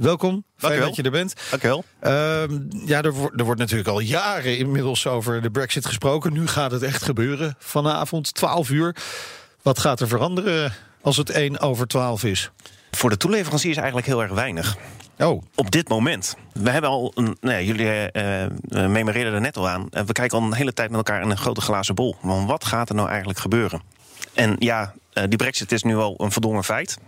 Welkom, 0.00 0.44
fijn 0.56 0.80
dat 0.80 0.96
je 0.96 1.02
er 1.02 1.10
bent. 1.10 1.34
Dankjewel. 1.50 1.84
Ehm, 2.00 2.58
ja, 2.86 3.02
er, 3.02 3.12
wordt- 3.12 3.38
er 3.38 3.44
wordt 3.44 3.60
natuurlijk 3.60 3.88
al 3.88 4.00
jaren 4.00 4.58
inmiddels 4.58 5.06
over 5.06 5.42
de 5.42 5.50
Brexit 5.50 5.86
gesproken. 5.86 6.32
Nu 6.32 6.46
gaat 6.46 6.70
het 6.70 6.82
echt 6.82 7.02
gebeuren. 7.02 7.54
Vanavond, 7.58 8.34
12 8.34 8.70
uur. 8.70 8.96
Wat 9.62 9.78
gaat 9.78 10.00
er 10.00 10.08
veranderen 10.08 10.72
als 11.00 11.16
het 11.16 11.30
1 11.30 11.60
over 11.60 11.86
12 11.86 12.24
is? 12.24 12.50
Voor 12.90 13.10
de 13.10 13.16
toeleveranciers 13.16 13.76
eigenlijk 13.76 14.06
heel 14.06 14.22
erg 14.22 14.32
weinig. 14.32 14.76
Oh, 15.18 15.42
Op 15.54 15.70
dit 15.70 15.88
moment. 15.88 16.36
We 16.52 16.70
hebben 16.70 16.90
al 16.90 17.12
een. 17.14 17.36
Nou 17.40 17.54
ja, 17.54 17.60
jullie 17.60 17.88
eh, 18.10 18.46
memoreerden 18.88 19.32
er 19.34 19.40
net 19.40 19.56
al 19.56 19.68
aan. 19.68 19.86
Eh, 19.90 20.02
we 20.02 20.12
kijken 20.12 20.38
al 20.38 20.44
een 20.44 20.54
hele 20.54 20.72
tijd 20.72 20.88
met 20.88 20.96
elkaar 20.96 21.22
in 21.22 21.30
een 21.30 21.36
grote 21.38 21.60
glazen 21.60 21.94
bol. 21.94 22.16
Want 22.22 22.48
wat 22.48 22.64
gaat 22.64 22.88
er 22.88 22.94
nou 22.94 23.08
eigenlijk 23.08 23.38
gebeuren? 23.38 23.82
En 24.34 24.56
ja, 24.58 24.94
die 25.12 25.36
brexit 25.36 25.72
is 25.72 25.82
nu 25.82 25.96
al 25.96 26.14
een 26.18 26.32
voldongen 26.32 26.64
feit. 26.64 26.98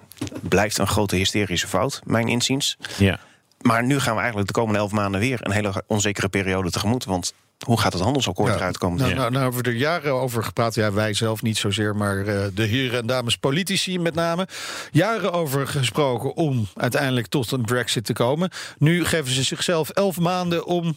Blijft 0.43 0.79
een 0.79 0.87
grote 0.87 1.17
hysterische 1.17 1.67
fout, 1.67 2.01
mijn 2.05 2.29
inziens. 2.29 2.77
ja. 2.99 3.19
Maar 3.59 3.85
nu 3.85 4.01
gaan 4.01 4.13
we 4.13 4.19
eigenlijk 4.19 4.49
de 4.49 4.55
komende 4.61 4.79
elf 4.79 4.93
maanden 4.93 5.21
weer 5.21 5.39
een 5.43 5.53
hele 5.53 5.83
onzekere 5.87 6.29
periode 6.29 6.71
tegemoet. 6.71 7.05
Want 7.05 7.33
hoe 7.65 7.81
gaat 7.81 7.93
het 7.93 8.03
handelsakkoord 8.03 8.51
ja. 8.51 8.57
eruit 8.57 8.79
komen? 8.79 8.99
Nou, 8.99 9.15
nou, 9.15 9.31
nou 9.31 9.43
hebben 9.43 9.63
we 9.63 9.71
er 9.71 9.77
jaren 9.77 10.13
over 10.13 10.45
gepraat. 10.45 10.75
Ja, 10.75 10.93
wij 10.93 11.15
zelf 11.15 11.43
niet 11.43 11.57
zozeer, 11.57 11.97
maar 11.97 12.19
eh, 12.19 12.47
de 12.55 12.63
heren 12.63 12.99
en 12.99 13.07
dames 13.07 13.37
politici 13.37 13.99
met 13.99 14.15
name. 14.15 14.49
Jaren 14.91 15.33
over 15.33 15.67
gesproken 15.67 16.35
om 16.37 16.67
uiteindelijk 16.75 17.27
tot 17.27 17.51
een 17.51 17.65
Brexit 17.65 18.05
te 18.05 18.13
komen. 18.13 18.51
Nu 18.79 19.05
geven 19.05 19.33
ze 19.33 19.43
zichzelf 19.43 19.91
elf 19.91 20.19
maanden 20.19 20.67
om 20.67 20.97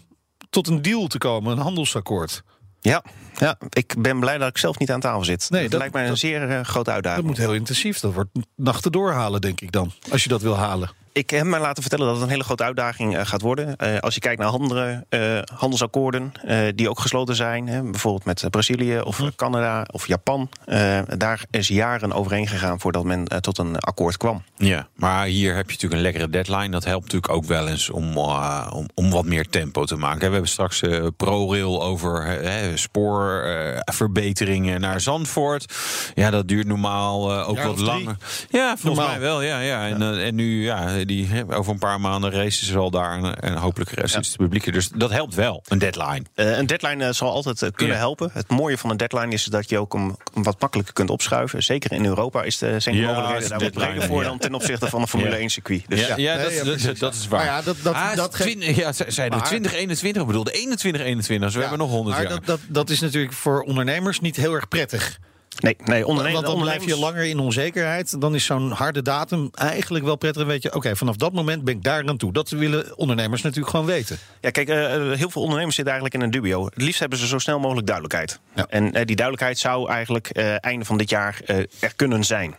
tot 0.49 0.67
een 0.67 0.81
deal 0.81 1.07
te 1.07 1.17
komen, 1.17 1.51
een 1.51 1.63
handelsakkoord. 1.63 2.43
Ja, 2.81 3.03
ja, 3.37 3.57
ik 3.69 3.95
ben 3.97 4.19
blij 4.19 4.37
dat 4.37 4.49
ik 4.49 4.57
zelf 4.57 4.77
niet 4.79 4.91
aan 4.91 4.99
tafel 4.99 5.23
zit. 5.23 5.47
Nee, 5.49 5.61
dat, 5.61 5.71
dat- 5.71 5.79
lijkt 5.79 5.93
mij 5.93 6.03
een 6.03 6.09
dat- 6.09 6.17
zeer 6.19 6.49
eh, 6.49 6.59
grote 6.63 6.83
Dat 6.85 6.93
uitdaging. 6.93 7.25
moet 7.25 7.37
heel 7.37 7.53
intensief. 7.53 7.99
Dat 7.99 8.13
wordt 8.13 8.29
nachten 8.55 8.91
doorhalen, 8.91 9.41
denk 9.41 9.61
ik 9.61 9.71
dan. 9.71 9.91
Als 10.11 10.23
je 10.23 10.29
dat 10.29 10.41
wil 10.41 10.57
halen. 10.57 10.89
Ik 11.13 11.29
heb 11.29 11.45
mij 11.45 11.59
laten 11.59 11.81
vertellen 11.81 12.05
dat 12.05 12.15
het 12.15 12.23
een 12.23 12.29
hele 12.31 12.43
grote 12.43 12.63
uitdaging 12.63 13.17
eh, 13.17 13.25
gaat 13.25 13.41
worden. 13.41 13.75
Eh, 13.75 13.97
als 13.99 14.13
je 14.13 14.19
kijkt 14.19 14.39
naar 14.41 14.49
andere 14.49 15.05
eh, 15.09 15.39
handelsakkoorden 15.55 16.31
eh, 16.45 16.57
die 16.75 16.89
ook 16.89 16.99
gesloten 16.99 17.35
zijn, 17.35 17.67
hè, 17.67 17.81
bijvoorbeeld 17.83 18.25
met 18.25 18.43
Brazilië 18.49 18.99
of 18.99 19.19
Mhm. 19.19 19.29
Canada 19.35 19.85
of 19.91 20.07
Japan, 20.07 20.49
eh, 20.65 20.99
daar 21.17 21.43
is 21.49 21.67
jaren 21.67 22.11
overheen 22.13 22.47
gegaan 22.47 22.79
voordat 22.79 23.03
men 23.03 23.25
tot 23.41 23.57
een 23.57 23.77
akkoord 23.79 24.17
kwam. 24.17 24.43
Ja, 24.55 24.87
maar 24.95 25.25
hier 25.25 25.55
heb 25.55 25.65
je 25.65 25.71
natuurlijk 25.71 25.93
een 25.93 26.01
lekkere 26.01 26.29
deadline. 26.29 26.69
Dat 26.69 26.83
helpt 26.83 27.03
natuurlijk 27.03 27.33
ook 27.33 27.45
wel 27.45 27.67
eens 27.67 27.89
om, 27.89 28.17
om, 28.17 28.85
om 28.93 29.09
wat 29.11 29.25
meer 29.25 29.49
tempo 29.49 29.85
te 29.85 29.95
maken. 29.95 30.25
We 30.27 30.31
hebben 30.31 30.49
straks 30.49 30.81
eh, 30.81 31.05
ProRail 31.17 31.83
over 31.83 32.39
eh, 32.43 32.75
spoorverbeteringen 32.75 34.81
naar 34.81 35.01
Zandvoort. 35.01 35.73
Ja, 36.15 36.29
dat 36.29 36.47
duurt 36.47 36.67
normaal 36.67 37.31
eh, 37.31 37.49
ook 37.49 37.55
Jaar 37.55 37.67
wat 37.67 37.79
langer. 37.79 38.15
Ja, 38.49 38.67
volgens 38.77 38.83
Normaal. 38.83 39.07
mij 39.07 39.19
wel. 39.19 39.41
Ja, 39.41 39.59
ja. 39.59 39.87
En, 39.87 40.21
en 40.23 40.35
nu, 40.35 40.63
ja, 40.63 40.87
die, 41.05 41.27
hè, 41.27 41.55
over 41.55 41.71
een 41.73 41.79
paar 41.79 41.99
maanden 42.01 42.31
racen 42.31 42.65
ze 42.67 42.77
al 42.77 42.91
daar. 42.91 43.17
En, 43.23 43.39
en 43.39 43.55
hopelijk 43.55 43.89
rest 43.91 44.17
is 44.17 44.27
het 44.27 44.37
publiek. 44.37 44.73
Dus 44.73 44.89
dat 44.89 45.11
helpt 45.11 45.35
wel, 45.35 45.63
een 45.67 45.77
deadline. 45.77 46.21
Eh, 46.35 46.57
een 46.57 46.65
deadline 46.65 47.05
eh, 47.05 47.11
zal 47.13 47.31
altijd 47.31 47.61
eh, 47.61 47.69
kunnen 47.71 47.95
Ja. 47.95 48.01
helpen. 48.01 48.29
Het 48.33 48.49
mooie 48.49 48.77
van 48.77 48.89
een 48.89 48.97
deadline 48.97 49.31
is 49.33 49.43
dat 49.43 49.69
je 49.69 49.77
ook 49.79 49.93
hem 49.93 50.15
wat 50.33 50.59
makkelijker 50.61 50.93
kunt 50.93 51.09
opschuiven. 51.09 51.63
Zeker 51.63 51.91
in 51.91 52.05
Europa 52.05 52.43
is 52.43 52.57
de, 52.57 52.79
zijn 52.79 52.95
de 52.95 53.01
Ja, 53.01 53.07
mogelijkheden 53.07 53.43
is 53.43 53.49
daar 53.49 53.59
wat 53.59 53.71
breder 53.71 54.03
voor 54.03 54.21
ja. 54.21 54.27
dan 54.29 54.37
ten 54.37 54.53
opzichte 54.53 54.87
van 54.87 55.01
een 55.01 55.07
Formule 55.07 55.31
Ja. 55.31 55.37
1 55.37 55.49
circuit. 55.49 55.83
Dus 55.87 55.99
Ja, 56.07 56.17
ja, 56.17 56.37
dat, 56.37 56.53
ja, 56.53 56.93
dat, 56.99 57.13
is 57.13 57.27
waar. 57.27 57.45
Maar 57.45 57.55
ja, 57.55 57.61
dat- 57.61 57.77
dat- 57.83 57.93
Ah, 57.93 58.15
dat 58.15 58.35
geeft- 58.35 58.49
20 58.49 58.75
ja, 58.75 58.91
ze- 58.93 59.05
zeiden 59.07 59.29
we 59.37 59.43
Maar- 59.43 59.47
2021, 59.47 60.21
ik 60.21 60.27
bedoelde 60.27 60.51
2121. 60.51 61.45
Dus 61.47 61.53
we 61.55 61.61
Ja, 61.63 61.67
hebben 61.69 61.85
nog 61.87 61.95
100 61.95 62.15
maar 62.17 62.25
jaar. 62.25 62.33
Dat, 62.35 62.45
dat, 62.45 62.59
dat 62.67 62.89
is 62.89 62.99
natuurlijk 62.99 63.33
voor 63.33 63.61
ondernemers 63.61 64.19
niet 64.19 64.35
heel 64.35 64.53
erg 64.53 64.67
prettig. 64.67 65.19
Nee, 65.59 65.75
nee 65.85 66.05
ondernemers, 66.07 66.41
Want 66.41 66.55
dan 66.55 66.65
blijf 66.65 66.85
je 66.85 66.97
langer 66.99 67.23
in 67.25 67.39
onzekerheid. 67.39 68.21
Dan 68.21 68.35
is 68.35 68.45
zo'n 68.45 68.71
harde 68.71 69.01
datum 69.01 69.49
eigenlijk 69.51 70.05
wel 70.05 70.15
prettig. 70.15 70.41
Dan 70.41 70.51
weet 70.51 70.63
je, 70.63 70.75
oké, 70.75 70.95
vanaf 70.95 71.15
dat 71.15 71.33
moment 71.33 71.63
ben 71.63 71.75
ik 71.75 71.83
daar 71.83 72.07
aan 72.07 72.17
toe. 72.17 72.33
Dat 72.33 72.49
willen 72.49 72.97
ondernemers 72.97 73.41
natuurlijk 73.41 73.71
gewoon 73.71 73.85
weten. 73.85 74.17
Ja, 74.41 74.49
kijk, 74.49 74.69
eh, 74.69 74.95
eh, 74.95 75.17
heel 75.17 75.29
veel 75.29 75.41
ondernemers 75.41 75.75
zitten 75.75 75.93
eigenlijk 75.93 76.13
in 76.13 76.21
een 76.21 76.41
dubio. 76.41 76.65
Het 76.65 76.81
liefst 76.81 76.99
hebben 76.99 77.17
ze 77.19 77.27
zo 77.27 77.37
snel 77.39 77.59
mogelijk 77.59 77.87
duidelijkheid. 77.87 78.39
Ja. 78.55 78.65
En 78.69 78.83
eh, 78.93 79.05
die 79.05 79.15
duidelijkheid 79.15 79.59
zou 79.59 79.89
eigenlijk 79.89 80.29
eh, 80.29 80.63
einde 80.65 80.85
van 80.85 80.97
dit 80.97 81.09
jaar 81.09 81.41
er 81.79 81.95
kunnen 81.95 82.23
zijn. 82.23 82.55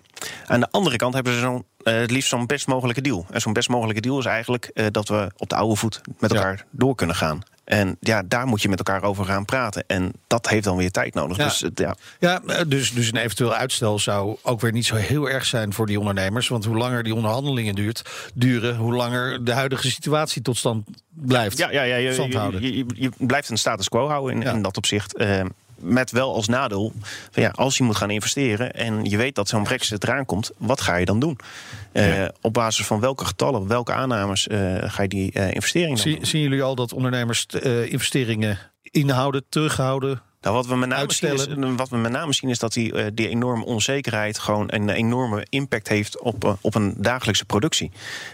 Aan 0.46 0.60
de 0.60 0.68
andere 0.70 0.96
kant 0.96 1.14
hebben 1.14 1.32
ze 1.32 1.38
zo'n, 1.38 1.64
het 1.82 2.10
liefst 2.10 2.28
zo'n 2.28 2.46
best 2.46 2.66
mogelijke 2.66 3.00
deal. 3.00 3.26
En 3.30 3.40
zo'n 3.40 3.52
best 3.52 3.68
mogelijke 3.68 4.00
deal 4.00 4.18
is 4.18 4.24
eigenlijk 4.24 4.88
dat 4.90 5.08
we 5.08 5.30
op 5.36 5.48
de 5.48 5.54
oude 5.54 5.76
voet 5.76 6.00
met 6.18 6.30
Ja. 6.32 6.36
elkaar 6.36 6.64
door 6.70 6.94
kunnen 6.94 7.16
gaan. 7.16 7.42
En 7.72 7.96
ja, 8.00 8.22
daar 8.26 8.46
moet 8.46 8.62
je 8.62 8.68
met 8.68 8.78
elkaar 8.78 9.02
over 9.02 9.24
gaan 9.24 9.44
praten. 9.44 9.84
En 9.86 10.12
dat 10.26 10.48
heeft 10.48 10.64
dan 10.64 10.76
weer 10.76 10.90
tijd 10.90 11.14
nodig. 11.14 11.36
Ja. 11.36 11.44
Dus 11.44 11.60
het- 11.60 11.78
ja, 11.78 11.96
Ja, 12.18 12.40
eh, 12.46 12.60
dus, 12.66 12.92
dus 12.92 13.06
een 13.08 13.16
eventueel 13.16 13.54
uitstel 13.54 13.98
zou 13.98 14.36
ook 14.42 14.60
weer 14.60 14.72
niet 14.72 14.86
zo 14.86 14.94
heel 14.94 15.30
erg 15.30 15.44
zijn 15.46 15.72
voor 15.72 15.86
die 15.86 15.98
ondernemers. 15.98 16.48
Want 16.48 16.64
hoe 16.64 16.76
langer 16.76 17.02
die 17.02 17.14
onderhandelingen 17.14 17.74
duurt, 17.74 18.02
duren, 18.34 18.76
hoe 18.76 18.92
langer 18.94 19.44
de 19.44 19.52
huidige 19.52 19.90
situatie 19.90 20.42
tot 20.42 20.56
stand 20.56 20.86
blijft. 21.10 21.58
Ja, 21.58 21.70
ja, 21.70 21.82
ja 21.82 21.96
je, 21.96 22.12
stand 22.12 22.34
houden. 22.34 22.62
je, 22.62 22.76
je, 22.76 22.84
je 22.94 23.10
blijft 23.18 23.48
een 23.48 23.58
status 23.58 23.88
quo 23.88 24.08
houden 24.08 24.36
in, 24.36 24.42
Ja. 24.42 24.52
in 24.52 24.62
dat 24.62 24.76
opzicht. 24.76 25.16
Eh, 25.16 25.40
met 25.76 26.10
wel 26.10 26.34
als 26.34 26.48
nadeel, 26.48 26.92
van 27.30 27.42
ja, 27.42 27.48
als 27.54 27.76
je 27.76 27.84
moet 27.84 27.96
gaan 27.96 28.10
investeren 28.10 28.72
en 28.74 29.04
je 29.04 29.16
weet 29.16 29.34
dat 29.34 29.48
zo'n 29.48 29.62
brexit 29.62 30.02
eraan 30.04 30.24
komt, 30.26 30.50
wat 30.56 30.80
ga 30.80 30.96
je 30.96 31.04
dan 31.04 31.20
doen? 31.20 31.38
Eh, 31.92 32.24
Op 32.40 32.52
basis 32.52 32.86
van 32.86 33.00
welke 33.00 33.24
getallen, 33.24 33.66
welke 33.66 33.92
aannames 33.92 34.46
eh, 34.48 34.58
ga 34.80 35.02
je 35.02 35.08
die 35.08 35.32
eh, 35.32 35.52
investering 35.54 35.94
dan 35.94 36.02
Zie- 36.02 36.16
doen? 36.16 36.26
zien 36.26 36.40
jullie 36.42 36.62
al 36.62 36.74
dat 36.74 36.92
ondernemers 36.92 37.46
investeringen 37.88 38.58
inhouden, 38.82 39.44
terughouden? 39.48 40.22
Nou, 40.40 40.54
wat, 40.54 40.66
we 40.66 40.76
met 40.76 40.88
name 40.88 41.12
zien 41.12 41.32
is, 41.32 41.46
wat 41.76 41.88
we 41.88 41.96
met 41.96 42.12
name 42.12 42.32
zien 42.32 42.50
is 42.50 42.58
dat 42.58 42.72
die, 42.72 43.14
die 43.14 43.28
enorme 43.28 43.64
onzekerheid 43.64 44.38
gewoon 44.38 44.64
een 44.66 44.88
enorme 44.88 45.46
impact 45.48 45.88
heeft 45.88 46.20
op, 46.20 46.56
op 46.60 46.74
een 46.74 46.94
dagelijkse 46.96 47.44
productie. 47.44 47.90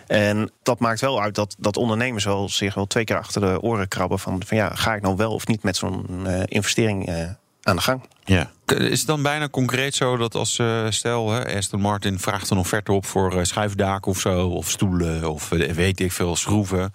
En 0.07 0.51
dat 0.63 0.79
maakt 0.79 1.01
wel 1.01 1.23
uit 1.23 1.35
dat, 1.35 1.57
dat 1.59 1.77
ondernemers 1.77 2.25
wel 2.25 2.49
zich 2.49 2.75
wel 2.75 2.87
twee 2.87 3.05
keer 3.05 3.19
achter 3.19 3.41
de 3.41 3.61
oren 3.61 3.89
krabben 3.89 4.19
van, 4.19 4.43
van 4.47 4.57
ja, 4.57 4.75
ga 4.75 4.95
ik 4.95 5.03
nou 5.03 5.17
wel 5.17 5.33
of 5.33 5.47
niet 5.47 5.63
met 5.63 5.77
zo'n 5.77 6.27
investering 6.45 7.11
aan 7.63 7.77
de 7.77 7.83
gang? 7.83 8.03
Ja. 8.29 8.51
Is 8.67 8.99
het 8.99 9.07
dan 9.07 9.23
bijna 9.23 9.49
concreet 9.49 9.95
zo 9.95 10.17
dat 10.17 10.35
als 10.35 10.59
eh, 10.59 10.87
stel 10.89 11.31
hè, 11.31 11.57
Aston 11.57 11.81
Martin 11.81 12.19
vraagt 12.19 12.51
een 12.51 12.59
offerte 12.59 12.93
op 12.93 13.07
voor 13.07 13.39
eh, 13.39 13.45
schuifdaken 13.45 14.11
of 14.11 14.21
zo, 14.21 14.49
of 14.49 14.71
stoelen 14.71 15.31
of 15.31 15.53
eh, 15.53 15.73
weet 15.73 16.01
ik 16.01 16.13
veel 16.13 16.37
schroeven, 16.37 16.93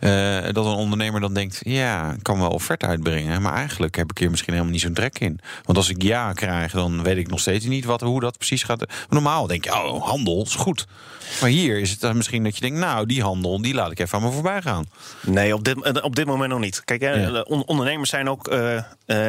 eh, 0.00 0.42
dat 0.52 0.66
een 0.66 0.72
ondernemer 0.72 1.20
dan 1.20 1.34
denkt, 1.34 1.60
ja, 1.64 2.12
ik 2.12 2.22
kan 2.22 2.38
wel 2.38 2.50
offerte 2.50 2.86
uitbrengen, 2.86 3.42
maar 3.42 3.54
eigenlijk 3.54 3.96
heb 3.96 4.10
ik 4.10 4.18
hier 4.18 4.30
misschien 4.30 4.52
helemaal 4.52 4.72
niet 4.72 4.82
zo'n 4.82 4.92
trek 4.94 5.18
in. 5.18 5.40
Want 5.64 5.78
als 5.78 5.88
ik 5.88 6.02
ja 6.02 6.32
krijg, 6.32 6.72
dan 6.72 7.02
weet 7.02 7.16
ik 7.16 7.28
nog 7.28 7.40
steeds 7.40 7.64
niet 7.64 7.84
wat, 7.84 8.00
hoe 8.00 8.20
dat 8.20 8.36
precies 8.38 8.62
gaat. 8.62 8.84
Normaal 9.08 9.46
denk 9.46 9.64
je, 9.64 9.72
oh, 9.74 10.08
handel 10.08 10.42
is 10.42 10.54
goed. 10.54 10.86
Maar 11.40 11.50
hier 11.50 11.78
is 11.78 11.90
het 11.90 12.00
dan 12.00 12.16
misschien 12.16 12.44
dat 12.44 12.54
je 12.54 12.60
denkt, 12.60 12.78
nou, 12.78 13.06
die 13.06 13.22
handel, 13.22 13.62
die 13.62 13.74
laat 13.74 13.90
ik 13.90 13.98
even 13.98 14.18
aan 14.18 14.24
me 14.24 14.30
voorbij 14.30 14.62
gaan. 14.62 14.86
Nee, 15.22 15.54
op 15.54 15.64
dit, 15.64 16.02
op 16.02 16.16
dit 16.16 16.26
moment 16.26 16.50
nog 16.50 16.60
niet. 16.60 16.84
Kijk, 16.84 17.00
hè, 17.00 17.12
Ja. 17.12 17.30
de 17.30 17.44
on- 17.44 17.66
ondernemers 17.66 18.10
zijn 18.10 18.28
ook 18.28 18.48
eh, 18.48 18.76
eh, 18.76 18.84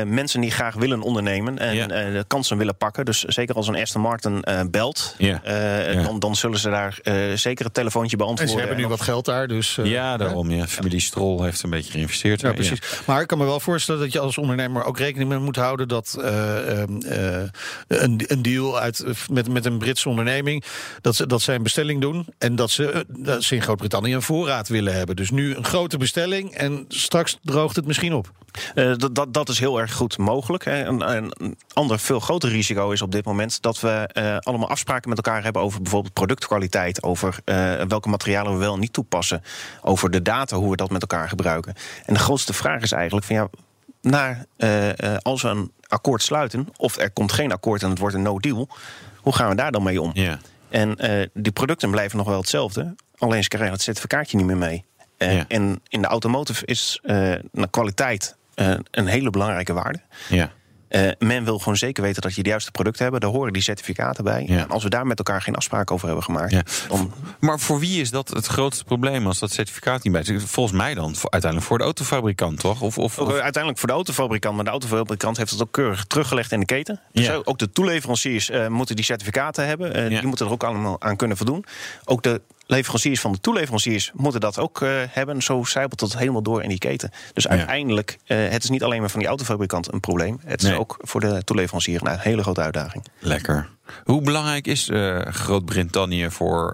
mensen 0.07 0.41
die 0.41 0.51
graag 0.51 0.75
willen 0.75 1.01
ondernemen 1.01 1.42
en 1.47 1.75
Ja. 1.75 1.87
eh, 1.87 2.13
de 2.13 2.23
kansen 2.27 2.57
willen 2.57 2.75
pakken. 2.77 3.05
Dus 3.05 3.23
zeker 3.23 3.55
als 3.55 3.67
een 3.67 3.75
Aston 3.75 4.01
Martin 4.01 4.41
eh, 4.41 4.61
belt, 4.71 5.15
Ja. 5.17 5.43
eh, 5.43 5.93
Ja. 5.93 6.01
Dan, 6.03 6.19
dan 6.19 6.35
zullen 6.35 6.59
ze 6.59 6.69
daar 6.69 6.97
eh, 7.03 7.15
zeker 7.35 7.65
het 7.65 7.73
telefoontje 7.73 8.11
En 8.11 8.17
beantwoorden. 8.17 8.53
ze 8.55 8.59
hebben 8.59 8.77
nu 8.77 8.83
En 8.83 8.89
wat 8.89 9.01
geld 9.01 9.25
daar, 9.25 9.47
dus... 9.47 9.77
eh, 9.77 9.85
ja, 9.85 10.17
daarom. 10.17 10.51
Ja. 10.51 10.67
Familie 10.67 10.99
Strol 10.99 11.43
heeft 11.43 11.63
een 11.63 11.69
beetje 11.69 11.91
geïnvesteerd. 11.91 12.41
Ja, 12.41 12.51
precies. 12.53 12.79
Maar 13.05 13.21
ik 13.21 13.27
kan 13.27 13.37
me 13.37 13.45
wel 13.45 13.59
voorstellen 13.59 14.01
dat 14.01 14.11
je 14.11 14.19
als 14.19 14.37
ondernemer 14.37 14.83
ook 14.83 14.97
rekening 14.97 15.29
mee 15.29 15.39
moet 15.39 15.55
houden 15.55 15.87
dat 15.87 16.17
eh, 16.21 16.81
ehm, 16.81 17.01
eh, 17.01 17.41
een, 17.87 18.21
een 18.27 18.41
deal 18.41 18.79
uit, 18.79 19.03
met, 19.31 19.49
met 19.49 19.65
een 19.65 19.77
Britse 19.77 20.09
onderneming, 20.09 20.63
dat 21.01 21.15
ze, 21.15 21.27
dat 21.27 21.41
zij 21.41 21.55
een 21.55 21.63
bestelling 21.63 22.01
doen 22.01 22.25
en 22.37 22.55
dat 22.55 22.71
ze, 22.71 23.05
dat 23.07 23.43
ze 23.43 23.55
in 23.55 23.61
Groot-Brittannië 23.61 24.13
een 24.13 24.21
voorraad 24.21 24.67
willen 24.67 24.93
hebben. 24.93 25.15
Dus 25.15 25.29
nu 25.31 25.55
een 25.55 25.65
grote 25.65 25.97
bestelling 25.97 26.53
en 26.55 26.85
straks 26.87 27.37
droogt 27.43 27.75
het 27.75 27.85
misschien 27.85 28.13
op. 28.13 28.31
Eh, 28.75 28.91
dat, 28.97 29.15
dat, 29.15 29.33
dat 29.33 29.49
is 29.49 29.59
heel 29.59 29.79
erg 29.79 29.93
goed 29.93 30.17
mogelijk. 30.17 30.65
Hè. 30.65 30.81
En, 30.83 31.01
en 31.01 31.32
een 31.37 31.57
ander, 31.73 31.99
veel 31.99 32.19
groter 32.19 32.49
risico 32.49 32.91
is 32.91 33.01
op 33.01 33.11
dit 33.11 33.25
moment 33.25 33.61
dat 33.61 33.79
we 33.79 34.09
eh, 34.13 34.37
allemaal 34.37 34.69
afspraken 34.69 35.09
met 35.09 35.17
elkaar 35.17 35.43
hebben 35.43 35.61
over 35.61 35.81
bijvoorbeeld 35.81 36.13
productkwaliteit, 36.13 37.03
over 37.03 37.37
eh, 37.45 37.81
welke 37.87 38.09
materialen 38.09 38.53
we 38.53 38.57
wel 38.57 38.73
en 38.73 38.79
niet 38.79 38.93
toepassen, 38.93 39.43
over 39.81 40.11
de 40.11 40.21
data, 40.21 40.55
hoe 40.57 40.69
we 40.69 40.75
dat 40.75 40.89
met 40.89 41.01
elkaar 41.01 41.29
gebruiken. 41.29 41.73
En 42.05 42.13
de 42.13 42.19
grootste 42.19 42.53
vraag 42.53 42.81
is 42.81 42.91
eigenlijk 42.91 43.25
van 43.25 43.35
ja, 43.35 43.49
naar, 44.01 44.45
eh, 44.57 45.17
als 45.21 45.41
we 45.41 45.47
een 45.47 45.71
akkoord 45.87 46.21
sluiten, 46.21 46.67
of 46.77 46.97
er 46.97 47.11
komt 47.11 47.31
geen 47.31 47.51
akkoord 47.51 47.83
en 47.83 47.89
het 47.89 47.99
wordt 47.99 48.15
een 48.15 48.21
no-deal, 48.21 48.69
hoe 49.17 49.33
gaan 49.33 49.49
we 49.49 49.55
daar 49.55 49.71
dan 49.71 49.83
mee 49.83 50.01
om? 50.01 50.11
Ja. 50.13 50.39
En 50.69 50.97
die 51.33 51.51
producten 51.51 51.91
blijven 51.91 52.17
nog 52.17 52.27
wel 52.27 52.39
hetzelfde, 52.39 52.95
alleen 53.17 53.43
ze 53.43 53.49
krijgen 53.49 53.71
het 53.71 53.81
certificaatje 53.81 54.37
niet 54.37 54.45
meer 54.45 54.57
mee. 54.57 54.85
En 55.47 55.81
in 55.87 56.01
de 56.01 56.07
automotive 56.07 56.65
is 56.65 57.01
kwaliteit 57.69 58.35
een 58.91 59.07
hele 59.07 59.29
belangrijke 59.29 59.73
waarde. 59.73 59.99
Ja. 60.29 60.51
Eh, 60.93 61.09
men 61.19 61.43
wil 61.43 61.57
gewoon 61.59 61.77
zeker 61.77 62.03
weten 62.03 62.21
dat 62.21 62.35
je 62.35 62.43
de 62.43 62.49
juiste 62.49 62.71
producten 62.71 63.05
hebt. 63.05 63.21
Daar 63.21 63.29
horen 63.31 63.53
die 63.53 63.61
certificaten 63.61 64.23
bij. 64.23 64.43
Ja. 64.47 64.57
En 64.57 64.69
als 64.69 64.83
we 64.83 64.89
daar 64.89 65.07
met 65.07 65.17
elkaar 65.17 65.41
geen 65.41 65.55
afspraken 65.55 65.95
over 65.95 66.05
hebben 66.07 66.23
gemaakt, 66.25 66.51
Ja. 66.51 66.63
dan 66.87 67.11
Maar 67.39 67.59
voor 67.59 67.79
wie 67.79 68.01
is 68.01 68.09
dat 68.11 68.29
het 68.29 68.45
grootste 68.45 68.83
probleem 68.83 69.27
als 69.27 69.39
dat 69.39 69.51
certificaat 69.51 70.03
niet 70.03 70.13
bij 70.13 70.21
is? 70.21 70.43
Volgens 70.45 70.77
mij 70.77 70.93
dan 70.93 71.15
voor- 71.15 71.29
uiteindelijk 71.31 71.69
voor 71.69 71.77
de 71.77 71.83
autofabrikant, 71.83 72.59
toch? 72.59 72.81
Of, 72.81 72.97
of, 72.97 73.19
of- 73.19 73.29
uiteindelijk 73.29 73.77
voor 73.77 73.87
de 73.87 73.93
autofabrikant, 73.93 74.55
maar 74.55 74.63
de 74.63 74.69
autofabrikant 74.71 75.37
heeft 75.37 75.51
het 75.51 75.61
ook 75.61 75.71
keurig 75.71 76.03
teruggelegd 76.05 76.51
in 76.51 76.59
de 76.59 76.65
keten. 76.65 76.99
Dus 77.11 77.25
Ja. 77.25 77.39
ook 77.43 77.57
de 77.59 77.71
toeleveranciers 77.71 78.49
eh, 78.49 78.67
moeten 78.67 78.95
die 78.95 79.05
certificaten 79.05 79.67
hebben. 79.67 79.93
Eh. 79.93 80.07
Die 80.09 80.27
moeten 80.27 80.45
er 80.45 80.51
ook 80.51 80.63
allemaal 80.63 81.01
aan 81.01 81.15
kunnen 81.15 81.37
voldoen. 81.37 81.65
Ook 82.05 82.23
de 82.23 82.41
leveranciers 82.65 83.19
van 83.19 83.31
de 83.31 83.39
toeleveranciers 83.39 84.11
moeten 84.13 84.41
dat 84.41 84.59
ook 84.59 84.81
eh, 84.81 84.89
hebben. 85.09 85.41
Zo 85.41 85.63
zijpelt 85.63 85.99
het 85.99 86.17
helemaal 86.17 86.41
door 86.41 86.63
in 86.63 86.69
die 86.69 86.77
keten. 86.77 87.11
Dus 87.33 87.47
uiteindelijk, 87.47 88.17
eh, 88.25 88.49
het 88.49 88.63
is 88.63 88.69
niet 88.69 88.83
alleen 88.83 88.99
maar 88.99 89.09
van 89.09 89.19
die 89.19 89.27
autofabrikant 89.27 89.93
een 89.93 89.99
probleem. 89.99 90.39
Het 90.45 90.63
is 90.63 90.73
ook 90.73 90.97
voor 91.01 91.19
de 91.19 91.43
toeleverancier 91.43 92.07
een 92.07 92.19
hele 92.19 92.41
grote 92.41 92.61
uitdaging. 92.61 93.05
Lekker. 93.19 93.69
Hoe 94.03 94.21
belangrijk 94.21 94.67
is 94.67 94.89
eh, 94.89 95.19
Groot-Brittannië 95.19 96.29
voor 96.29 96.73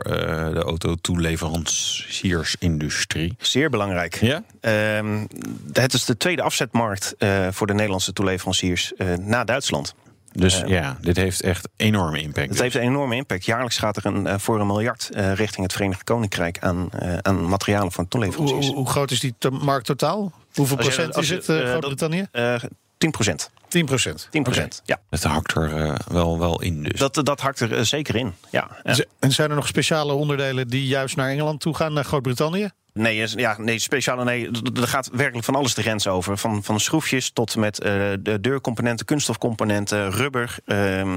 de 0.54 0.64
autotoeleveranciersindustrie? 0.66 3.36
Zeer 3.40 3.70
belangrijk. 3.70 4.16
Ja? 4.16 4.44
Ehm, 4.62 5.26
het 5.74 5.94
is 5.94 6.06
de 6.06 6.18
tweede 6.18 6.42
afzetmarkt 6.42 7.16
voor 7.50 7.68
de 7.68 7.74
Nederlandse 7.74 8.14
toeleveranciers 8.14 8.94
na 9.20 9.44
Duitsland. 9.44 9.96
Dus 10.32 10.64
ja, 10.66 10.98
dit 11.02 11.16
heeft 11.16 11.42
echt 11.42 11.68
enorme 11.76 12.20
impact. 12.22 12.40
Het 12.40 12.50
dus. 12.50 12.60
heeft 12.60 12.76
een 12.76 12.82
enorme 12.82 13.16
impact. 13.16 13.46
Jaarlijks 13.46 13.78
gaat 13.78 13.98
er 13.98 14.06
een, 14.06 14.28
eh, 14.28 14.38
voor 14.38 14.60
een 14.60 14.68
miljard 14.68 15.10
eh, 15.14 15.34
richting 15.34 15.64
het 15.64 15.74
Verenigd 15.74 16.04
Koninkrijk 16.04 16.60
aan, 16.60 16.90
eh, 16.92 17.18
aan 17.18 17.50
materialen 17.50 17.92
van 17.92 18.08
toeleveranciers. 18.08 18.68
hoe, 18.68 18.76
hoe 18.76 18.90
groot 18.90 19.12
is 19.12 19.20
die 19.20 19.36
markt 19.52 19.86
totaal? 19.86 20.32
Hoeveel 20.54 20.78
je- 20.78 20.84
procent 20.84 21.18
is 21.18 21.28
je, 21.28 21.36
het, 21.36 21.46
Groot-Brittannië? 21.46 22.28
Eh 22.32 22.56
10 22.98 23.12
procent. 23.12 23.50
10 23.68 23.86
procent. 23.86 24.28
10 24.32 24.44
procent, 24.44 24.82
ja. 24.86 25.00
Het 25.10 25.24
hakt 25.24 25.56
er 25.56 25.98
wel, 26.08 26.40
wel 26.40 26.62
in 26.62 26.84
dus. 26.84 27.00
Dat, 27.00 27.22
dat 27.24 27.42
hakt 27.42 27.60
er 27.60 27.86
zeker 27.86 28.16
in. 28.16 28.34
Ja. 28.50 28.68
Ja. 28.84 28.98
En 29.20 29.32
zijn 29.32 29.50
er 29.50 29.56
nog 29.56 29.68
speciale 29.68 30.14
onderdelen 30.14 30.68
die 30.68 30.88
juist 30.88 31.16
naar 31.16 31.30
Engeland 31.30 31.60
toe 31.60 31.76
gaan, 31.76 31.94
naar 31.94 32.04
Groot-Brittannië? 32.04 32.70
Nee, 33.00 33.28
ja, 33.36 33.56
nee, 33.60 33.80
speciale 33.80 34.24
nee. 34.24 34.50
Er 34.82 34.88
gaat 34.88 35.10
werkelijk 35.14 35.46
van 35.46 35.56
alles 35.56 35.74
de 35.74 35.82
grens 35.82 36.08
over. 36.08 36.38
Van, 36.38 36.64
van 36.64 36.80
schroefjes 36.80 37.32
tot 37.32 37.56
met 37.56 37.80
eh, 37.80 37.92
de 38.20 38.38
deurcomponenten, 38.42 39.06
kunststofcomponenten, 39.06 40.12
rubber, 40.12 40.58
ehm, 40.66 41.10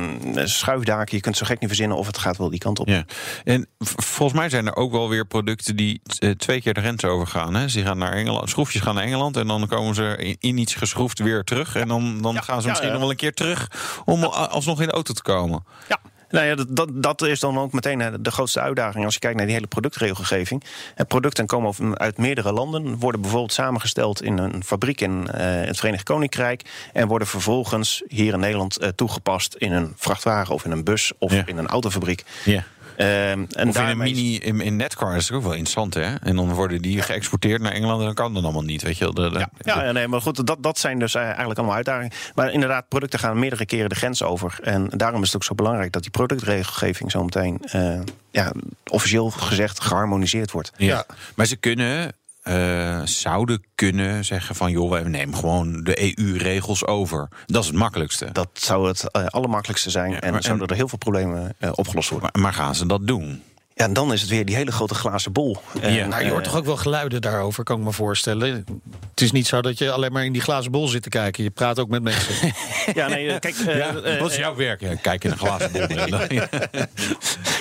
schuifdaken. 0.45 1.17
Je 1.17 1.23
kunt 1.23 1.37
zo 1.37 1.47
gek 1.47 1.59
niet 1.61 1.69
verzinnen 1.69 1.97
of 1.97 2.07
het 2.07 2.19
gaat 2.19 2.37
wel 2.37 2.51
die 2.51 2.59
kant 2.59 2.79
op. 2.79 2.89
Ja, 2.89 3.05
en 3.45 3.67
volgens 3.79 4.39
mij 4.39 4.49
zijn 4.49 4.67
er 4.67 4.77
ook 4.77 4.93
wel 4.93 5.09
weer 5.09 5.27
producten 5.27 5.77
die 5.77 6.01
eh, 6.19 6.31
twee 6.31 6.61
keer 6.61 6.75
de 6.75 6.81
grens 6.81 7.05
overgaan. 7.05 7.55
Hè? 7.55 7.69
Ze 7.69 7.83
gaan 7.83 7.99
naar 7.99 8.13
Engeland, 8.13 8.51
schroefjes 8.51 8.83
gaan 8.83 8.95
naar 8.95 9.05
Engeland 9.05 9.37
en 9.37 9.47
dan 9.47 9.67
komen 9.69 9.95
ze 9.95 10.17
in, 10.19 10.37
in 10.41 10.59
iets 10.59 10.75
geschroefd 10.75 11.19
weer 11.19 11.45
terug. 11.45 11.77
En 11.77 11.89
dan, 11.89 12.23
dan 12.23 12.35
Ja, 12.35 12.41
gaan 12.41 12.57
ze 12.61 12.63
ja, 12.63 12.69
misschien 12.69 12.91
nog 12.93 13.01
wel 13.01 13.11
een 13.11 13.17
keer 13.17 13.35
terug 13.35 13.69
om 14.05 14.25
al- 14.25 14.35
alsnog 14.49 14.81
in 14.81 14.87
de 14.87 14.93
auto 14.93 15.13
te 15.13 15.23
komen. 15.23 15.65
Ja. 15.89 15.99
Nou 16.33 16.47
ja, 16.47 16.55
dat, 16.69 16.89
dat, 16.93 17.23
is 17.23 17.41
dan 17.41 17.59
ook 17.59 17.73
meteen 17.73 18.17
de 18.21 18.31
grootste 18.31 18.61
uitdaging 18.61 19.05
als 19.05 19.15
je 19.15 19.21
kijkt 19.21 19.37
naar 19.37 19.47
die 19.47 19.55
hele 19.55 19.67
productregelgeving. 19.67 20.65
En 20.95 21.07
producten 21.07 21.47
komen 21.47 21.99
uit 21.99 22.19
meerdere 22.19 22.53
landen, 22.53 22.99
worden 22.99 23.21
bijvoorbeeld 23.21 23.53
samengesteld 23.53 24.23
in 24.23 24.39
een 24.39 24.65
fabriek 24.65 25.01
in 25.01 25.29
eh, 25.31 25.45
het 25.45 25.79
Verenigd 25.79 26.03
Koninkrijk. 26.05 26.63
En 26.93 27.09
worden 27.09 27.29
vervolgens 27.29 28.03
hier 28.09 28.33
in 28.33 28.41
Nederland 28.41 28.79
eh, 28.79 28.89
toegepast 28.89 29.55
in 29.55 29.73
een 29.73 29.93
vrachtwagen 29.97 30.55
of 30.55 30.65
in 30.65 30.71
een 30.71 30.85
bus 30.85 31.13
of 31.19 31.33
Ja. 31.33 31.43
in 31.47 31.57
een 31.59 31.67
autofabriek. 31.67 32.25
Ja. 32.45 32.65
Ehm, 32.97 33.45
en 33.51 33.69
Of 33.69 33.79
in 33.79 33.89
een 33.89 33.99
mini, 33.99 34.39
in, 34.39 34.61
in 34.61 34.77
Netcar, 34.77 35.17
is 35.17 35.33
ook 35.33 35.43
wel 35.43 35.53
interessant 35.53 35.95
hè. 35.95 36.15
En 36.15 36.37
dan 36.37 36.53
worden 36.53 36.83
die 36.83 37.03
geëxporteerd 37.03 37.61
naar 37.61 37.73
Engeland 37.73 37.99
en 37.99 38.07
dan 38.07 38.15
kan 38.15 38.35
dat 38.35 38.43
allemaal 38.43 38.63
niet. 38.63 38.83
Weet 38.83 38.99
je 38.99 39.13
wel. 39.13 39.33
Ja, 39.33 39.51
ja, 39.59 39.93
nee, 39.93 40.09
maar 40.09 40.21
goed, 40.21 40.47
dat, 40.47 40.63
dat 40.63 40.79
zijn 40.79 40.99
dus 40.99 41.15
eh, 41.15 41.23
eigenlijk 41.23 41.59
allemaal 41.59 41.77
uitdagingen. 41.77 42.13
Maar 42.35 42.53
inderdaad, 42.53 42.89
producten 42.89 43.19
gaan 43.19 43.39
meerdere 43.39 43.67
keren 43.67 43.89
de 43.89 43.95
grens 43.95 44.23
over. 44.23 44.59
En 44.63 44.89
daarom 44.97 45.21
is 45.21 45.27
het 45.27 45.37
ook 45.37 45.45
zo 45.45 45.55
belangrijk 45.55 45.93
dat 45.93 46.03
die 46.03 46.11
productregelgeving 46.11 47.11
zo 47.11 47.25
meteen, 47.25 47.59
eh, 47.63 48.01
ja, 48.31 48.53
officieel 48.87 49.31
gezegd, 49.31 49.81
geharmoniseerd 49.81 50.51
wordt. 50.51 50.73
Ja. 50.77 50.87
Ja. 50.87 51.07
Maar 51.35 51.47
ze 51.47 51.57
kunnen, 51.57 52.13
eh, 52.43 53.01
zouden 53.05 53.65
kunnen 53.75 54.25
zeggen 54.25 54.55
van... 54.55 54.71
joh, 54.71 54.91
wij 54.91 55.03
nemen 55.03 55.37
gewoon 55.37 55.83
de 55.85 56.19
EU-regels 56.19 56.87
over. 56.87 57.29
Dat 57.47 57.63
is 57.63 57.69
het 57.69 57.77
makkelijkste. 57.79 58.29
Dat 58.33 58.49
zou 58.53 58.89
het 58.89 59.11
eh, 59.11 59.27
allermakkelijkste 59.27 59.91
zijn. 59.91 60.11
Ja, 60.11 60.21
en 60.21 60.33
dan 60.33 60.43
zouden 60.43 60.65
en- 60.67 60.71
er 60.73 60.79
heel 60.79 60.89
veel 60.89 60.99
problemen 60.99 61.55
eh, 61.59 61.71
opgelost 61.75 62.09
worden. 62.11 62.29
Maar, 62.33 62.43
maar 62.43 62.53
gaan 62.53 62.75
ze 62.75 62.87
dat 62.87 63.07
doen? 63.07 63.43
Ja, 63.83 63.89
en 63.89 63.95
dan 63.95 64.13
is 64.13 64.21
het 64.21 64.31
weer 64.31 64.45
die 64.45 64.57
hele 64.57 64.73
grote 64.73 64.95
glazen 64.95 65.33
bol. 65.33 65.57
Ja. 65.81 66.07
Nou, 66.07 66.25
je 66.25 66.31
hoort 66.31 66.45
eh, 66.45 66.51
toch 66.51 66.59
ook 66.61 66.65
wel 66.65 66.77
geluiden 66.77 67.21
daarover, 67.21 67.65
kan 67.65 67.79
ik 67.79 67.85
me 67.85 67.93
voorstellen. 67.93 68.65
Het 69.11 69.21
is 69.21 69.33
niet 69.33 69.47
zo 69.47 69.63
dat 69.63 69.79
je 69.79 69.91
alleen 69.91 70.13
maar 70.13 70.25
in 70.25 70.33
die 70.33 70.43
glazen 70.43 70.71
bol 70.71 70.89
zit 70.89 71.03
te 71.03 71.09
kijken. 71.09 71.45
Je 71.45 71.51
praat 71.51 71.79
ook 71.79 71.89
met 71.89 72.03
mensen. 72.03 72.35
Ja, 72.95 73.09
nee, 73.09 73.29
eh, 73.29 73.39
kijk, 73.39 73.55
eh, 73.55 73.89
eh, 73.89 74.21
Wat 74.21 74.31
is 74.31 74.37
jouw 74.37 74.55
werk? 74.55 74.81
Ja, 74.81 74.95
kijk 74.95 75.25
in 75.25 75.31
een 75.31 75.39
glazen 75.39 75.73
bol. 75.73 75.81
ja, 75.89 76.07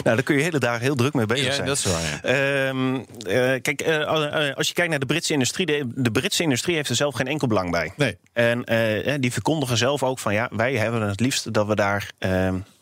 nou, 0.03 0.15
daar 0.15 0.23
kun 0.23 0.35
je 0.35 0.41
hele 0.41 0.59
dagen 0.59 0.81
heel 0.81 0.95
druk 0.95 1.13
mee 1.13 1.25
bezig 1.25 1.53
zijn. 1.53 1.67
dat 1.67 1.77
is 1.77 1.85
waar. 1.85 2.01
ja. 2.01 2.21
Ehm, 2.21 2.95
eh, 2.95 3.61
kijk, 3.61 3.81
eh, 3.81 4.01
eh, 4.01 4.55
als 4.55 4.67
je 4.67 4.73
kijkt 4.73 4.89
naar 4.89 4.99
de 4.99 5.05
Britse 5.05 5.33
industrie, 5.33 5.65
de, 5.65 5.87
de 5.95 6.11
Britse 6.11 6.43
industrie 6.43 6.75
heeft 6.75 6.89
er 6.89 6.95
zelf 6.95 7.15
geen 7.15 7.27
enkel 7.27 7.47
belang 7.47 7.71
bij. 7.71 7.93
Nee. 7.95 8.17
En 8.33 8.63
eh, 8.63 9.15
die 9.19 9.31
verkondigen 9.31 9.77
zelf 9.77 10.03
ook 10.03 10.19
van 10.19 10.33
ja, 10.33 10.49
wij 10.51 10.75
hebben 10.75 11.01
het 11.01 11.19
liefst 11.19 11.53
dat 11.53 11.67
we 11.67 11.75
daar 11.75 12.09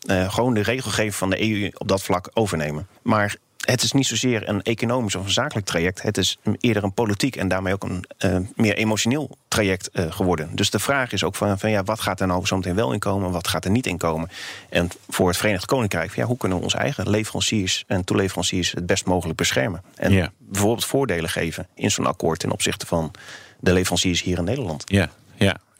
eh, 0.06 0.32
gewoon 0.32 0.54
de 0.54 0.62
regelgeving 0.62 1.14
van 1.14 1.30
de 1.30 1.50
EU 1.50 1.70
op 1.74 1.88
dat 1.88 2.02
vlak 2.02 2.30
overnemen. 2.32 2.86
Maar 3.02 3.36
het 3.60 3.82
is 3.82 3.92
niet 3.92 4.06
zozeer 4.06 4.48
een 4.48 4.62
economisch 4.62 5.14
of 5.14 5.24
een 5.24 5.30
zakelijk 5.30 5.66
traject. 5.66 6.02
Het 6.02 6.18
is 6.18 6.38
eerder 6.60 6.84
een 6.84 6.92
politiek 6.92 7.36
en 7.36 7.48
daarmee 7.48 7.72
ook 7.72 7.84
een 7.84 8.04
eh, 8.18 8.36
meer 8.54 8.74
emotioneel 8.76 9.30
traject 9.48 9.90
eh, 9.90 10.12
geworden. 10.12 10.48
Dus 10.54 10.70
de 10.70 10.78
vraag 10.78 11.12
is 11.12 11.24
ook 11.24 11.34
van, 11.34 11.58
van 11.58 11.70
ja, 11.70 11.82
wat 11.82 12.00
gaat 12.00 12.20
er 12.20 12.26
nou 12.26 12.46
zometeen 12.46 12.74
wel 12.74 12.92
inkomen, 12.92 13.30
wat 13.30 13.48
gaat 13.48 13.64
er 13.64 13.70
niet 13.70 13.86
inkomen? 13.86 14.30
En 14.68 14.88
voor 15.08 15.28
het 15.28 15.36
Verenigd 15.36 15.66
Koninkrijk, 15.66 16.10
van, 16.10 16.22
ja, 16.22 16.28
hoe 16.28 16.36
kunnen 16.36 16.58
we 16.58 16.64
onze 16.64 16.78
eigen 16.78 17.10
leveranciers 17.10 17.84
en 17.86 18.04
toeleveranciers 18.04 18.72
het 18.72 18.86
best 18.86 19.04
mogelijk 19.04 19.38
beschermen? 19.38 19.82
En 19.94 20.32
bijvoorbeeld 20.38 20.84
voordelen 20.84 21.30
geven 21.30 21.66
in 21.74 21.90
zo'n 21.90 22.06
akkoord 22.06 22.38
ten 22.38 22.50
opzichte 22.50 22.86
van 22.86 23.10
de 23.58 23.72
leveranciers 23.72 24.22
hier 24.22 24.38
in 24.38 24.44
Nederland. 24.44 24.82
Ja, 24.86 25.10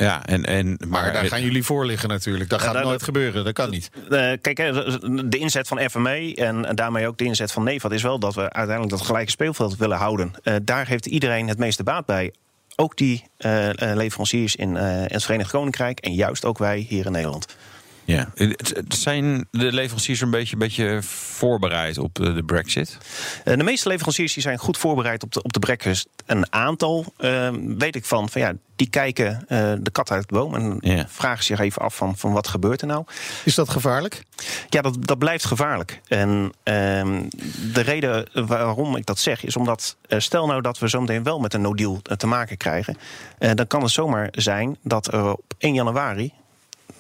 ja. 0.05 0.25
En, 0.27 0.45
en, 0.45 0.79
Maar 0.89 1.13
daar 1.13 1.27
gaan 1.27 1.43
jullie 1.43 1.65
voor 1.65 1.87
liggen 1.87 2.09
natuurlijk. 2.09 2.51
Dat 2.51 2.63
gaat 2.63 2.83
nooit 2.83 3.03
gebeuren. 3.03 3.45
Dat 3.45 3.53
kan 3.53 3.71
niet. 3.71 3.91
Eh, 4.11 4.33
kijk, 4.41 4.57
hè, 4.57 4.73
de 5.29 5.39
inzet 5.39 5.69
van 5.69 5.91
FME 5.91 6.35
en 6.35 6.75
daarmee 6.75 7.07
ook 7.07 7.19
de 7.19 7.25
inzet 7.25 7.53
van 7.53 7.65
NEVAT 7.65 7.93
is 7.93 8.03
wel 8.03 8.19
dat 8.19 8.35
we 8.35 8.41
uiteindelijk 8.41 8.91
dat 8.91 9.07
gelijke 9.07 9.31
speelveld 9.31 9.77
willen 9.77 9.99
houden. 9.99 10.33
Eh, 10.43 10.55
daar 10.63 10.87
heeft 10.87 11.07
iedereen 11.07 11.49
het 11.49 11.59
meeste 11.59 11.83
baat 11.83 12.07
bij. 12.07 12.33
Ook 12.77 12.97
die 12.97 13.25
eh, 13.37 13.69
leveranciers 13.75 14.57
in, 14.57 14.77
eh, 14.77 14.97
in 14.97 15.13
het 15.13 15.25
Verenigd 15.25 15.51
Koninkrijk 15.51 15.99
en 15.99 16.15
juist 16.15 16.45
ook 16.45 16.59
wij 16.59 16.79
hier 16.79 17.07
in 17.07 17.13
Nederland. 17.13 17.57
Ja. 18.11 18.31
Het- 18.35 18.73
het 18.77 18.95
Zijn 18.95 19.47
de 19.51 19.73
leveranciers 19.73 20.21
een 20.21 20.31
beetje, 20.31 20.57
beetje 20.57 21.03
voorbereid 21.03 21.99
op 21.99 22.15
de, 22.15 22.33
de 22.33 22.43
Brexit? 22.43 22.99
Eh, 23.45 23.57
de 23.57 23.63
meeste 23.65 23.89
leveranciers 23.89 24.33
die 24.35 24.43
zijn 24.43 24.59
goed 24.59 24.79
voorbereid 24.79 25.23
op 25.23 25.33
de, 25.33 25.43
op 25.43 25.53
de 25.53 25.59
Brexit. 25.59 26.07
Een 26.27 26.53
aantal 26.53 27.13
eh, 27.17 27.51
weet 27.79 27.97
ik 27.97 28.05
van, 28.05 28.29
van 28.29 28.41
ja, 28.41 28.53
die 28.77 28.89
kijken 28.91 29.45
eh, 29.49 29.73
de 29.81 29.91
kat 29.91 30.11
uit 30.11 30.29
de 30.29 30.35
boom 30.35 30.55
en 30.55 30.77
Ja. 30.81 31.05
vragen 31.09 31.45
zich 31.45 31.59
even 31.59 31.83
af 31.83 31.97
van, 31.97 32.17
van 32.17 32.33
wat 32.33 32.49
gebeurt 32.49 32.81
er 32.81 32.87
nou. 32.87 33.05
Is 33.45 33.55
dat 33.55 33.69
gevaarlijk? 33.69 34.23
Ja, 34.69 34.81
dat, 34.83 34.97
dat 35.07 35.19
blijft 35.19 35.45
gevaarlijk. 35.45 36.01
En 36.09 36.53
ehm, 36.63 37.23
de 37.73 37.81
reden 37.81 38.27
waarom 38.47 38.97
ik 38.97 39.07
dat 39.07 39.19
zeg 39.19 39.45
is 39.45 39.57
omdat, 39.57 39.97
eh, 40.09 40.19
stel 40.19 40.47
nou 40.47 40.61
dat 40.61 40.79
we 40.79 40.89
zometeen 40.89 41.23
wel 41.23 41.39
met 41.41 41.55
een 41.55 41.61
no-deal 41.61 42.01
eh, 42.03 42.17
te 42.17 42.27
maken 42.27 42.57
krijgen, 42.57 42.97
eh, 43.39 43.51
dan 43.55 43.67
kan 43.67 43.83
het 43.83 43.91
zomaar 43.91 44.29
zijn 44.33 44.77
dat 44.83 45.13
er 45.13 45.33
op 45.33 45.55
1 45.59 45.75
januari, 45.75 46.33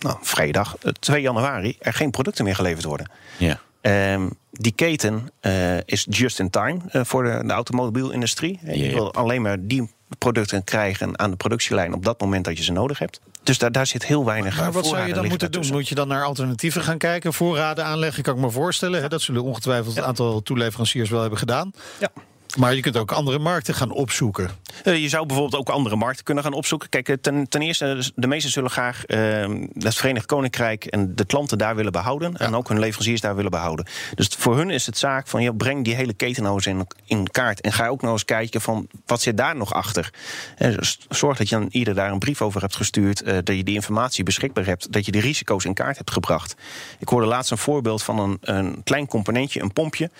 nou, 0.00 0.16
vrijdag, 0.20 0.76
eh, 0.82 0.92
2 0.92 1.20
januari, 1.20 1.76
er 1.78 1.92
geen 1.92 2.10
producten 2.10 2.44
meer 2.44 2.54
geleverd 2.54 2.84
worden. 2.84 3.10
Ja. 3.36 3.60
Ehm, 3.80 4.28
die 4.52 4.72
keten 4.72 5.30
eh, 5.40 5.76
is 5.84 6.06
just 6.10 6.38
in 6.38 6.50
time 6.50 6.78
eh, 6.88 7.00
voor 7.04 7.22
de, 7.24 7.42
de 7.46 7.52
automobielindustrie. 7.52 8.60
Eh, 8.64 8.74
Je 8.74 8.94
wil 8.94 9.14
alleen 9.14 9.42
maar 9.42 9.56
die 9.60 9.90
producten 10.18 10.64
krijgen 10.64 11.18
aan 11.18 11.30
de 11.30 11.36
productielijn 11.36 11.94
op 11.94 12.04
dat 12.04 12.20
moment 12.20 12.44
dat 12.44 12.56
je 12.56 12.62
ze 12.62 12.72
nodig 12.72 12.98
hebt. 12.98 13.20
Dus 13.42 13.58
daar, 13.58 13.72
daar 13.72 13.86
zit 13.86 14.06
heel 14.06 14.24
weinig 14.24 14.56
Maar 14.58 14.72
wat 14.72 14.86
zou 14.86 15.06
je 15.06 15.14
dan 15.14 15.28
moeten 15.28 15.52
doen? 15.52 15.66
Moet 15.70 15.88
je 15.88 15.94
dan 15.94 16.08
naar 16.08 16.24
alternatieven 16.24 16.82
gaan 16.82 16.98
kijken? 16.98 17.32
Voorraden 17.32 17.84
aanleggen, 17.84 18.22
kan 18.22 18.34
ik 18.34 18.40
me 18.40 18.50
voorstellen. 18.50 19.02
Hè? 19.02 19.08
Dat 19.08 19.22
zullen 19.22 19.42
ongetwijfeld 19.42 19.96
een 19.96 20.04
aantal 20.04 20.42
toeleveranciers 20.42 21.10
wel 21.10 21.20
hebben 21.20 21.38
gedaan. 21.38 21.72
Ja. 22.00 22.10
Maar 22.56 22.74
je 22.74 22.80
kunt 22.80 22.96
ook 22.96 23.12
andere 23.12 23.38
markten 23.38 23.74
gaan 23.74 23.90
opzoeken. 23.90 24.50
Uh, 24.84 24.96
je 24.96 25.08
zou 25.08 25.26
bijvoorbeeld 25.26 25.60
ook 25.60 25.74
andere 25.74 25.96
markten 25.96 26.24
kunnen 26.24 26.44
gaan 26.44 26.52
opzoeken. 26.52 26.88
Kijk, 26.88 27.08
eh, 27.08 27.16
ten, 27.20 27.48
ten 27.48 27.62
eerste, 27.62 28.12
de 28.14 28.26
meesten 28.26 28.50
zullen 28.50 28.70
graag 28.70 29.02
uh, 29.06 29.48
het 29.78 29.94
Verenigd 29.94 30.26
Koninkrijk 30.26 30.84
en 30.84 31.14
de 31.14 31.24
klanten 31.24 31.58
daar 31.58 31.76
willen 31.76 31.92
behouden. 31.92 32.36
En 32.36 32.54
ook 32.54 32.68
hun 32.68 32.78
leveranciers 32.78 33.20
daar 33.20 33.36
willen 33.36 33.50
behouden. 33.50 33.86
Dus 34.14 34.28
voor 34.38 34.56
hun 34.56 34.70
is 34.70 34.86
het 34.86 34.98
zaak 34.98 35.28
van 35.28 35.42
ja, 35.42 35.52
breng 35.52 35.84
die 35.84 35.94
hele 35.94 36.12
keten 36.12 36.42
nou 36.42 36.54
eens 36.54 36.66
in, 36.66 36.86
in 37.04 37.30
kaart. 37.30 37.60
En 37.60 37.72
ga 37.72 37.86
ook 37.86 38.00
nou 38.00 38.12
eens 38.12 38.24
kijken 38.24 38.60
van 38.60 38.88
wat 39.06 39.20
zit 39.20 39.36
daar 39.36 39.56
nog 39.56 39.72
achter. 39.72 40.12
En 40.56 40.78
zorg 41.08 41.38
dat 41.38 41.48
je 41.48 41.56
aan 41.56 41.68
ieder 41.70 41.94
daar 41.94 42.12
een 42.12 42.18
brief 42.18 42.42
over 42.42 42.60
hebt 42.60 42.76
gestuurd. 42.76 43.22
Uh, 43.22 43.38
dat 43.44 43.56
je 43.56 43.64
die 43.64 43.74
informatie 43.74 44.24
beschikbaar 44.24 44.66
hebt. 44.66 44.92
Dat 44.92 45.06
je 45.06 45.12
de 45.12 45.20
risico's 45.20 45.64
in 45.64 45.74
kaart 45.74 45.96
hebt 45.96 46.10
gebracht. 46.10 46.54
Ik 46.98 47.08
hoorde 47.08 47.26
laatst 47.26 47.50
een 47.50 47.58
voorbeeld 47.58 48.02
van 48.02 48.18
een, 48.18 48.38
een 48.40 48.80
klein 48.84 49.06
componentje, 49.06 49.60
een 49.62 49.72
pompje. 49.72 50.10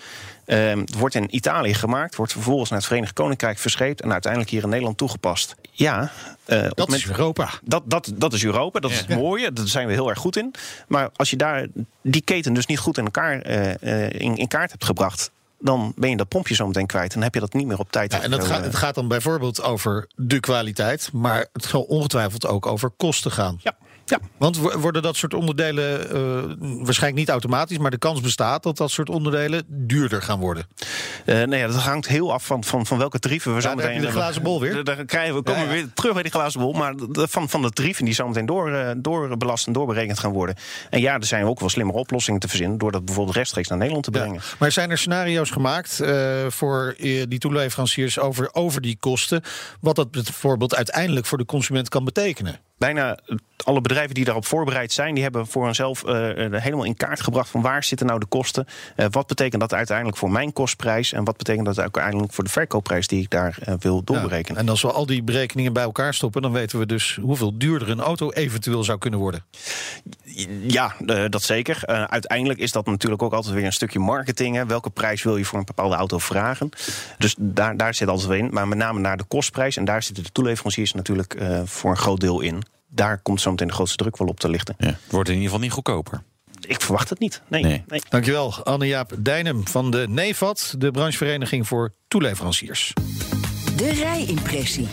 Uh, 0.45 0.69
het 0.69 0.95
wordt 0.95 1.15
in 1.15 1.35
Italië 1.35 1.73
gemaakt, 1.73 2.15
wordt 2.15 2.31
vervolgens 2.31 2.69
naar 2.69 2.79
het 2.79 2.87
Verenigd 2.87 3.13
Koninkrijk 3.13 3.57
verscheept 3.57 4.01
en 4.01 4.11
uiteindelijk 4.11 4.51
hier 4.51 4.63
in 4.63 4.69
Nederland 4.69 4.97
toegepast. 4.97 5.55
Ja, 5.71 6.11
uh, 6.47 6.67
dat 6.73 6.93
is 6.93 7.07
Europa. 7.07 7.49
Dat, 7.63 7.83
dat, 7.85 8.11
dat 8.15 8.33
is 8.33 8.43
Europa, 8.43 8.79
dat 8.79 8.91
is 8.91 8.99
het 8.99 9.09
mooie, 9.09 9.53
daar 9.53 9.67
zijn 9.67 9.87
we 9.87 9.93
heel 9.93 10.09
erg 10.09 10.19
goed 10.19 10.37
in. 10.37 10.53
Maar 10.87 11.09
als 11.15 11.29
je 11.29 11.35
daar 11.35 11.67
die 12.01 12.21
keten 12.21 12.53
dus 12.53 12.65
niet 12.65 12.79
goed 12.79 12.97
in 12.97 13.03
elkaar 13.03 13.47
uh, 13.47 14.09
in, 14.09 14.37
in 14.37 14.47
kaart 14.47 14.71
hebt 14.71 14.85
gebracht, 14.85 15.31
dan 15.59 15.93
ben 15.95 16.09
je 16.09 16.17
dat 16.17 16.27
pompje 16.27 16.55
zo 16.55 16.67
meteen 16.67 16.85
kwijt. 16.85 17.07
En 17.07 17.13
dan 17.13 17.23
heb 17.23 17.33
je 17.33 17.39
dat 17.39 17.53
niet 17.53 17.67
meer 17.67 17.79
op 17.79 17.91
tijd. 17.91 18.11
Ja, 18.11 18.21
en 18.21 18.31
dat 18.31 18.43
gaat, 18.43 18.63
het 18.63 18.75
gaat 18.75 18.95
dan 18.95 19.07
bijvoorbeeld 19.07 19.63
over 19.63 20.07
de 20.15 20.39
kwaliteit, 20.39 21.09
maar 21.13 21.45
het 21.53 21.65
zal 21.65 21.81
ongetwijfeld 21.81 22.47
ook 22.47 22.65
over 22.65 22.89
kosten 22.89 23.31
gaan. 23.31 23.59
Ja. 23.63 23.75
Ja. 24.11 24.19
Want 24.37 24.57
worden 24.57 25.01
dat 25.01 25.15
soort 25.15 25.33
onderdelen 25.33 26.15
uh, 26.15 26.83
waarschijnlijk 26.85 27.15
niet 27.15 27.29
automatisch, 27.29 27.77
maar 27.77 27.91
de 27.91 27.97
kans 27.97 28.21
bestaat 28.21 28.63
dat 28.63 28.77
dat 28.77 28.91
soort 28.91 29.09
onderdelen 29.09 29.63
duurder 29.67 30.21
gaan 30.21 30.39
worden? 30.39 30.67
Uh, 31.25 31.35
nou 31.35 31.55
ja, 31.55 31.67
dat 31.67 31.75
hangt 31.75 32.07
heel 32.07 32.33
af 32.33 32.45
van, 32.45 32.63
van, 32.63 32.85
van 32.85 32.97
welke 32.97 33.19
tarieven 33.19 33.55
we 33.55 33.61
ja, 33.61 33.69
zo 33.69 33.75
meteen. 33.75 34.01
de 34.01 34.11
glazen 34.11 34.43
bol 34.43 34.59
weer. 34.59 34.83
Daar 34.83 35.05
krijgen 35.05 35.35
we, 35.35 35.41
komen 35.41 35.67
we 35.67 35.73
weer 35.73 35.87
terug 35.93 36.13
bij 36.13 36.23
die 36.23 36.31
glazen 36.31 36.59
bol. 36.59 36.73
Maar 36.73 36.93
van, 37.11 37.49
van 37.49 37.61
de 37.61 37.69
tarieven 37.69 38.05
die 38.05 38.13
zo 38.13 38.27
meteen 38.27 38.45
door, 38.45 38.69
uh, 38.69 38.91
doorbelast 38.97 39.67
en 39.67 39.73
doorberekend 39.73 40.19
gaan 40.19 40.31
worden. 40.31 40.55
En 40.89 40.99
ja, 40.99 41.13
er 41.13 41.25
zijn 41.25 41.45
ook 41.45 41.59
wel 41.59 41.69
slimmere 41.69 41.99
oplossingen 41.99 42.39
te 42.39 42.47
verzinnen 42.47 42.77
door 42.77 42.91
dat 42.91 43.05
bijvoorbeeld 43.05 43.35
rechtstreeks 43.35 43.67
naar 43.67 43.77
Nederland 43.77 44.05
te 44.05 44.11
brengen. 44.11 44.33
Ja. 44.33 44.41
Maar 44.59 44.71
zijn 44.71 44.89
er 44.89 44.97
scenario's 44.97 45.49
gemaakt 45.49 46.01
voor 46.47 46.95
die 46.97 47.37
toeleveranciers 47.37 48.19
over, 48.19 48.49
over 48.51 48.81
die 48.81 48.97
kosten? 48.99 49.43
Wat 49.79 49.95
dat 49.95 50.11
bijvoorbeeld 50.11 50.75
uiteindelijk 50.75 51.25
voor 51.25 51.37
de 51.37 51.45
consument 51.45 51.89
kan 51.89 52.03
betekenen? 52.03 52.59
Bijna 52.81 53.17
alle 53.63 53.81
bedrijven 53.81 54.13
die 54.13 54.25
daarop 54.25 54.45
voorbereid 54.45 54.91
zijn, 54.91 55.13
die 55.13 55.23
hebben 55.23 55.47
voor 55.47 55.65
hunzelf 55.65 56.03
uh, 56.05 56.11
helemaal 56.51 56.83
in 56.83 56.95
kaart 56.95 57.21
gebracht 57.21 57.49
van 57.49 57.61
waar 57.61 57.83
zitten 57.83 58.07
nou 58.07 58.19
de 58.19 58.25
kosten. 58.25 58.67
Uh, 58.95 59.05
wat 59.11 59.27
betekent 59.27 59.61
dat 59.61 59.73
uiteindelijk 59.73 60.17
voor 60.17 60.31
mijn 60.31 60.53
kostprijs 60.53 61.13
en 61.13 61.23
wat 61.23 61.37
betekent 61.37 61.65
dat 61.65 61.79
uiteindelijk 61.79 62.33
voor 62.33 62.43
de 62.43 62.49
verkoopprijs 62.49 63.07
die 63.07 63.21
ik 63.21 63.29
daar 63.29 63.57
uh, 63.67 63.73
wil 63.79 64.03
doorberekenen. 64.03 64.55
Ja, 64.55 64.63
en 64.63 64.69
als 64.69 64.81
we 64.81 64.91
al 64.91 65.05
die 65.05 65.23
berekeningen 65.23 65.73
bij 65.73 65.83
elkaar 65.83 66.13
stoppen, 66.13 66.41
dan 66.41 66.51
weten 66.51 66.79
we 66.79 66.85
dus 66.85 67.19
hoeveel 67.21 67.57
duurder 67.57 67.89
een 67.89 67.99
auto 67.99 68.31
eventueel 68.31 68.83
zou 68.83 68.97
kunnen 68.97 69.19
worden. 69.19 69.43
Ja, 70.67 70.95
dat 71.29 71.43
zeker. 71.43 71.85
uiteindelijk 71.85 72.59
is 72.59 72.71
dat 72.71 72.85
natuurlijk 72.85 73.21
ook 73.21 73.33
altijd 73.33 73.53
weer 73.53 73.65
een 73.65 73.73
stukje 73.73 73.99
marketing. 73.99 74.55
Hè. 74.55 74.65
Welke 74.65 74.89
prijs 74.89 75.23
wil 75.23 75.37
je 75.37 75.45
voor 75.45 75.59
een 75.59 75.65
bepaalde 75.65 75.95
auto 75.95 76.17
vragen? 76.17 76.69
Dus 77.17 77.35
daar, 77.37 77.77
daar 77.77 77.93
zit 77.93 78.07
altijd 78.07 78.27
weer 78.27 78.37
in. 78.37 78.49
Maar 78.51 78.67
met 78.67 78.77
name 78.77 78.99
naar 78.99 79.17
de 79.17 79.23
kostprijs. 79.23 79.77
En 79.77 79.85
daar 79.85 80.03
zitten 80.03 80.23
de 80.23 80.31
toeleveranciers 80.31 80.93
natuurlijk 80.93 81.37
voor 81.65 81.91
een 81.91 81.97
groot 81.97 82.19
deel 82.19 82.41
in 82.41 82.63
daar 82.87 83.21
komt 83.21 83.41
zometeen 83.41 83.67
de 83.67 83.73
grootste 83.73 83.97
druk 83.97 84.17
wel 84.17 84.27
op 84.27 84.39
te 84.39 84.49
lichten. 84.49 84.75
Ja, 84.77 84.87
het 84.87 85.11
wordt 85.11 85.29
in 85.29 85.35
ieder 85.35 85.49
geval 85.49 85.63
niet 85.63 85.73
goedkoper. 85.73 86.23
Ik 86.67 86.81
verwacht 86.81 87.09
het 87.09 87.19
niet. 87.19 87.41
Nee. 87.47 87.63
nee. 87.63 87.83
nee. 87.87 88.01
Dankjewel, 88.09 88.63
Anne-Jaap 88.63 89.13
Dijnem 89.17 89.67
van 89.67 89.91
de 89.91 90.05
NEVAT, 90.09 90.75
de 90.77 90.91
branchevereniging 90.91 91.67
voor 91.67 91.93
toeleveranciers. 92.07 92.93
De 93.75 93.91
rijimpressie. 93.93 94.87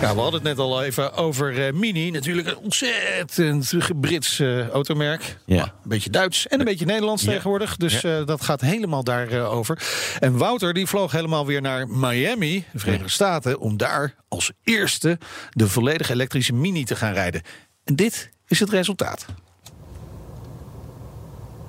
Ja, 0.00 0.14
we 0.14 0.20
hadden 0.20 0.32
het 0.32 0.42
net 0.42 0.58
al 0.58 0.82
even 0.82 1.14
over 1.14 1.66
uh, 1.66 1.72
Mini. 1.72 2.10
Natuurlijk 2.10 2.48
een 2.48 2.56
ontzettend 2.56 3.72
Brits 4.00 4.38
uh, 4.38 4.68
automerk. 4.68 5.36
Ja. 5.44 5.62
Een 5.62 5.70
beetje 5.84 6.10
Duits 6.10 6.46
en 6.46 6.58
een 6.58 6.64
beetje 6.64 6.86
Nederlands 6.86 7.22
ja. 7.22 7.30
tegenwoordig. 7.30 7.76
Dus 7.76 8.00
ja. 8.00 8.18
uh, 8.18 8.26
dat 8.26 8.42
gaat 8.42 8.60
helemaal 8.60 9.04
daarover. 9.04 9.76
over. 9.76 10.16
en 10.20 10.38
Wouter 10.38 10.72
die 10.72 10.86
vloog 10.86 11.12
helemaal 11.12 11.46
weer 11.46 11.60
naar 11.60 11.88
Miami, 11.88 12.64
de 12.72 12.78
Verenigde 12.78 13.10
Staten... 13.10 13.58
om 13.58 13.76
daar 13.76 14.14
als 14.28 14.52
eerste 14.62 15.18
de 15.50 15.68
volledig 15.68 16.10
elektrische 16.10 16.52
Mini 16.52 16.84
te 16.84 16.96
gaan 16.96 17.12
rijden. 17.12 17.42
En 17.84 17.96
dit 17.96 18.30
is 18.46 18.60
het 18.60 18.70
resultaat. 18.70 19.26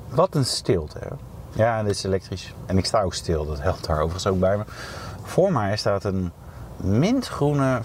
Wat 0.10 0.36
een 0.36 0.46
stilte. 0.46 0.98
Hè? 1.00 1.08
Ja, 1.64 1.84
dit 1.84 1.96
is 1.96 2.04
elektrisch. 2.04 2.54
En 2.66 2.78
ik 2.78 2.86
sta 2.86 3.02
ook 3.02 3.14
stil. 3.14 3.46
Dat 3.46 3.62
helpt 3.62 3.86
daar 3.86 3.98
overigens 3.98 4.28
ook 4.28 4.40
bij 4.40 4.58
me. 4.58 4.64
Voor 5.24 5.52
mij 5.52 5.78
staat 5.78 6.04
een 6.04 6.32
mintgroene 6.84 7.80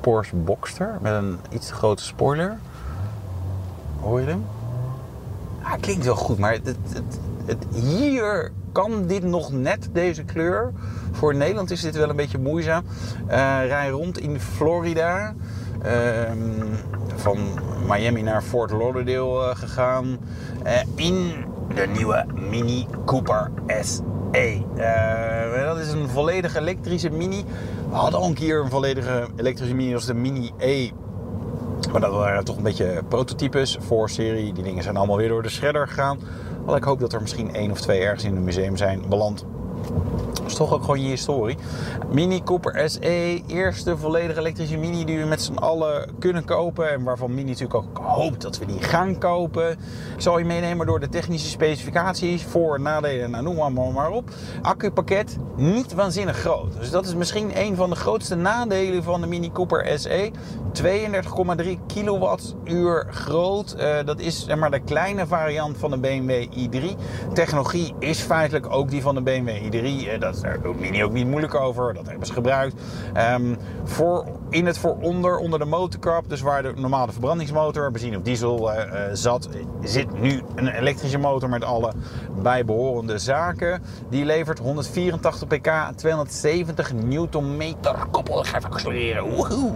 Porsche 0.00 0.36
Boxster 0.36 0.98
met 1.00 1.12
een 1.12 1.38
iets 1.50 1.66
te 1.66 1.74
grote 1.74 2.02
spoiler. 2.02 2.58
Hoor 4.00 4.20
je 4.20 4.26
hem? 4.26 4.44
Ah, 5.62 5.72
klinkt 5.80 6.04
wel 6.04 6.16
goed, 6.16 6.38
maar 6.38 6.52
het, 6.52 6.76
het, 7.46 7.66
hier 7.74 8.50
kan 8.72 9.06
dit 9.06 9.22
nog 9.22 9.52
net, 9.52 9.88
deze 9.92 10.24
kleur. 10.24 10.72
Voor 11.12 11.34
Nederland 11.34 11.70
is 11.70 11.80
dit 11.80 11.96
wel 11.96 12.08
een 12.08 12.16
beetje 12.16 12.38
moeizaam. 12.38 12.84
Uh, 13.28 13.34
rij 13.66 13.88
rond 13.88 14.18
in 14.18 14.40
Florida. 14.40 15.34
Uh, 15.84 15.92
van 17.14 17.38
Miami 17.88 18.22
naar 18.22 18.42
Fort 18.42 18.70
Lauderdale 18.70 19.48
uh, 19.48 19.56
gegaan. 19.56 20.18
in 20.94 21.32
de 21.74 21.86
nieuwe 21.86 22.26
Mini 22.50 22.86
Cooper 23.04 23.50
SE. 23.80 24.62
Dat 25.64 25.78
is 25.78 25.92
een 25.92 26.08
volledig 26.08 26.56
elektrische 26.56 27.10
Mini. 27.10 27.44
We 27.88 27.94
hadden 27.94 28.20
al 28.20 28.26
een 28.26 28.34
keer 28.34 28.60
een 28.60 28.70
volledige 28.70 29.28
elektrische 29.36 29.74
Mini 29.74 29.94
als 29.94 30.06
de 30.06 30.14
Mini 30.14 30.50
E. 30.58 30.90
Maar 31.92 32.00
dat 32.00 32.12
waren 32.12 32.44
toch 32.44 32.56
een 32.56 32.62
beetje 32.62 33.02
prototypes 33.08 33.76
voor 33.80 34.10
serie. 34.10 34.52
Die 34.52 34.62
dingen 34.62 34.82
zijn 34.82 34.96
allemaal 34.96 35.16
weer 35.16 35.28
door 35.28 35.42
de 35.42 35.48
shredder 35.48 35.88
gegaan. 35.88 36.18
Al 36.66 36.76
ik 36.76 36.84
hoop 36.84 37.00
dat 37.00 37.12
er 37.12 37.20
misschien 37.20 37.54
één 37.54 37.70
of 37.70 37.80
twee 37.80 38.00
ergens 38.00 38.24
in 38.24 38.34
het 38.34 38.44
museum 38.44 38.76
zijn 38.76 39.02
beland. 39.08 39.44
Is 40.46 40.54
toch 40.54 40.72
ook 40.72 40.80
gewoon 40.80 41.00
je 41.02 41.08
historie. 41.08 41.56
Mini 42.12 42.42
Cooper 42.42 42.90
SE, 42.90 43.42
eerste 43.46 43.96
volledige 43.96 44.40
elektrische 44.40 44.76
Mini 44.76 45.04
die 45.04 45.18
we 45.18 45.24
met 45.24 45.42
z'n 45.42 45.54
allen 45.54 46.10
kunnen 46.18 46.44
kopen. 46.44 46.90
En 46.90 47.02
waarvan 47.02 47.34
Mini 47.34 47.50
natuurlijk 47.50 47.74
ook 47.74 47.98
hoopt 48.02 48.42
dat 48.42 48.58
we 48.58 48.66
die 48.66 48.82
gaan 48.82 49.18
kopen. 49.18 49.70
Ik 49.70 49.78
zal 50.16 50.38
je 50.38 50.44
meenemen 50.44 50.86
door 50.86 51.00
de 51.00 51.08
technische 51.08 51.48
specificaties, 51.48 52.42
voor- 52.42 52.80
nadelen, 52.80 53.30
nou, 53.30 53.42
noem 53.42 53.74
maar, 53.74 53.92
maar 53.92 54.10
op. 54.10 54.30
Accupakket 54.62 55.36
niet 55.56 55.94
waanzinnig 55.94 56.38
groot. 56.38 56.78
Dus 56.78 56.90
dat 56.90 57.06
is 57.06 57.14
misschien 57.14 57.50
een 57.54 57.76
van 57.76 57.90
de 57.90 57.96
grootste 57.96 58.34
nadelen 58.34 59.02
van 59.02 59.20
de 59.20 59.26
Mini 59.26 59.52
Cooper 59.52 59.98
SE. 59.98 60.30
32,3 60.72 61.78
kilowattuur 61.86 63.06
groot. 63.10 63.74
Uh, 63.78 63.96
dat 64.04 64.20
is 64.20 64.44
zeg 64.44 64.56
maar 64.56 64.70
de 64.70 64.80
kleine 64.80 65.26
variant 65.26 65.78
van 65.78 65.90
de 65.90 65.98
BMW 65.98 66.44
i3. 66.58 66.96
Technologie 67.32 67.94
is 67.98 68.20
feitelijk 68.20 68.72
ook 68.72 68.90
die 68.90 69.02
van 69.02 69.14
de 69.14 69.22
BMW 69.22 69.48
i3. 69.48 69.77
Uh, 69.82 70.20
dat 70.20 70.34
is 70.34 70.40
daar 70.40 70.58
ook 70.64 71.12
niet 71.12 71.26
moeilijk 71.26 71.54
over. 71.54 71.94
Dat 71.94 72.06
hebben 72.06 72.26
ze 72.26 72.32
gebruikt. 72.32 72.80
Um, 73.16 73.56
voor, 73.84 74.26
in 74.50 74.66
het 74.66 74.78
vooronder, 74.78 75.36
onder 75.36 75.58
de 75.58 75.64
motorkap, 75.64 76.28
dus 76.28 76.40
waar 76.40 76.62
de 76.62 76.72
normale 76.76 77.12
verbrandingsmotor, 77.12 77.90
benzine 77.90 78.16
of 78.16 78.22
diesel, 78.22 78.72
uh, 78.72 78.82
zat, 79.12 79.48
zit 79.82 80.20
nu 80.20 80.42
een 80.54 80.68
elektrische 80.68 81.18
motor 81.18 81.48
met 81.48 81.64
alle 81.64 81.92
bijbehorende 82.42 83.18
zaken. 83.18 83.82
Die 84.10 84.24
levert 84.24 84.58
184 84.58 85.46
pk, 85.46 85.70
270 85.96 86.92
newtonmeter. 86.92 87.94
Koppel, 88.10 88.40
ik 88.40 88.46
ga 88.46 88.56
even 88.56 88.70
accelereren. 88.70 89.24
Woehoe. 89.24 89.74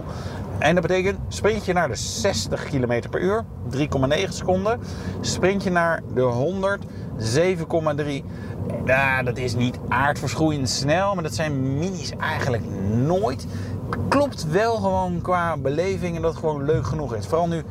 En 0.63 0.75
dat 0.75 0.87
betekent, 0.87 1.19
sprint 1.27 1.65
je 1.65 1.73
naar 1.73 1.87
de 1.87 1.95
60 1.95 2.63
km 2.63 3.09
per 3.09 3.21
uur, 3.21 3.43
3,9 3.77 4.29
seconden. 4.29 4.79
Sprint 5.21 5.63
je 5.63 5.69
naar 5.69 6.01
de 6.13 6.21
100, 6.21 6.85
7,3. 7.17 8.23
Nou, 8.85 9.23
dat 9.23 9.37
is 9.37 9.55
niet 9.55 9.79
aardverschoeiend 9.87 10.69
snel, 10.69 11.13
maar 11.13 11.23
dat 11.23 11.33
zijn 11.33 11.77
minis 11.77 12.11
eigenlijk 12.19 12.63
nooit. 12.95 13.47
Klopt 14.07 14.47
wel 14.51 14.75
gewoon 14.75 15.21
qua 15.21 15.57
beleving 15.57 16.15
en 16.15 16.21
dat 16.21 16.35
gewoon 16.35 16.65
leuk 16.65 16.85
genoeg 16.85 17.15
is. 17.15 17.27
Vooral 17.27 17.47
nu, 17.47 17.63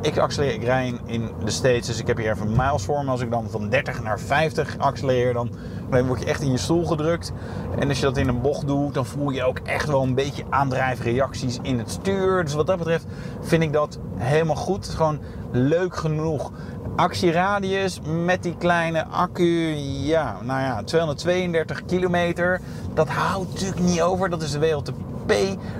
ik 0.00 0.18
accelereer, 0.18 0.54
ik 0.54 0.62
rij 0.62 0.94
in 1.06 1.30
de 1.44 1.50
States, 1.50 1.86
dus 1.86 2.00
ik 2.00 2.06
heb 2.06 2.16
hier 2.16 2.30
even 2.30 2.50
miles 2.50 2.82
voor. 2.82 2.96
Als 3.06 3.20
ik 3.20 3.30
dan 3.30 3.50
van 3.50 3.68
30 3.68 4.02
naar 4.02 4.20
50 4.20 4.78
accelereer, 4.78 5.32
dan 5.32 5.50
dan 5.90 6.06
word 6.06 6.20
je 6.20 6.26
echt 6.26 6.42
in 6.42 6.50
je 6.50 6.58
stoel 6.58 6.86
gedrukt. 6.86 7.32
En 7.78 7.88
als 7.88 7.98
je 7.98 8.04
dat 8.04 8.16
in 8.16 8.28
een 8.28 8.40
bocht 8.40 8.66
doet, 8.66 8.94
dan 8.94 9.06
voel 9.06 9.30
je 9.30 9.44
ook 9.44 9.58
echt 9.58 9.86
wel 9.86 10.02
een 10.02 10.14
beetje 10.14 10.44
aandrijfreacties 10.50 11.58
in 11.62 11.78
het 11.78 11.90
stuur. 11.90 12.44
Dus 12.44 12.54
wat 12.54 12.66
dat 12.66 12.78
betreft 12.78 13.06
vind 13.40 13.62
ik 13.62 13.72
dat 13.72 13.98
helemaal 14.16 14.56
goed. 14.56 14.88
Gewoon 14.88 15.18
leuk 15.52 15.96
genoeg. 15.96 16.52
Actieradius 16.96 18.00
met 18.24 18.42
die 18.42 18.56
kleine 18.56 19.06
accu, 19.06 19.74
ja, 20.02 20.36
nou 20.42 20.60
ja, 20.60 20.82
232 20.82 21.84
kilometer. 21.84 22.60
Dat 22.94 23.08
houdt 23.08 23.52
natuurlijk 23.52 23.80
niet 23.80 24.02
over. 24.02 24.30
Dat 24.30 24.42
is 24.42 24.50
de 24.50 24.58
WLTP 24.58 24.94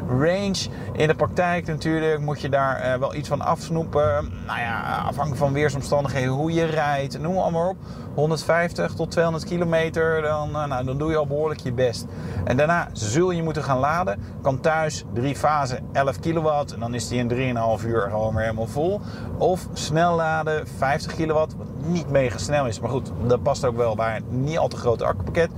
range. 0.08 0.68
In 0.92 1.08
de 1.08 1.14
praktijk 1.14 1.66
natuurlijk 1.66 2.20
moet 2.20 2.40
je 2.40 2.48
daar 2.48 2.84
uh, 2.84 2.94
wel 2.94 3.14
iets 3.14 3.28
van 3.28 3.40
afsnoepen. 3.40 4.32
Nou 4.46 4.60
ja, 4.60 4.96
afhankelijk 4.96 5.36
van 5.36 5.52
weersomstandigheden, 5.52 6.32
hoe 6.32 6.52
je 6.52 6.64
rijdt, 6.64 7.20
noem 7.20 7.52
maar 7.52 7.68
op. 7.68 7.76
150 8.18 8.94
tot 8.94 9.10
200 9.10 9.44
kilometer, 9.44 10.22
dan, 10.22 10.56
eh, 10.56 10.64
nou, 10.64 10.84
dan 10.84 10.98
doe 10.98 11.10
je 11.10 11.16
al 11.16 11.26
behoorlijk 11.26 11.60
je 11.60 11.72
best. 11.72 12.06
En 12.44 12.56
daarna 12.56 12.88
zul 12.92 13.30
je 13.30 13.42
moeten 13.42 13.62
gaan 13.62 13.78
laden. 13.78 14.22
Kan 14.42 14.60
thuis, 14.60 15.04
drie 15.12 15.36
fasen, 15.36 15.88
11 15.92 16.20
kilowatt. 16.20 16.72
En 16.72 16.80
dan 16.80 16.94
is 16.94 17.08
die 17.08 17.18
in 17.18 17.28
3,5 17.28 17.84
uur 17.84 18.00
gewoon 18.00 18.34
weer 18.34 18.44
helemaal 18.44 18.66
vol. 18.66 19.00
Of 19.38 19.68
snel 19.72 20.14
laden, 20.14 20.66
50 20.76 21.14
kilowatt, 21.14 21.54
wat 21.56 21.66
niet 21.76 22.10
mega 22.10 22.38
snel 22.38 22.66
is. 22.66 22.80
Maar 22.80 22.90
goed, 22.90 23.12
dat 23.26 23.42
past 23.42 23.64
ook 23.64 23.76
wel 23.76 23.94
bij 23.94 24.16
een 24.16 24.44
niet 24.44 24.58
al 24.58 24.68
te 24.68 24.76
groot 24.76 25.02
accupakket. 25.02 25.50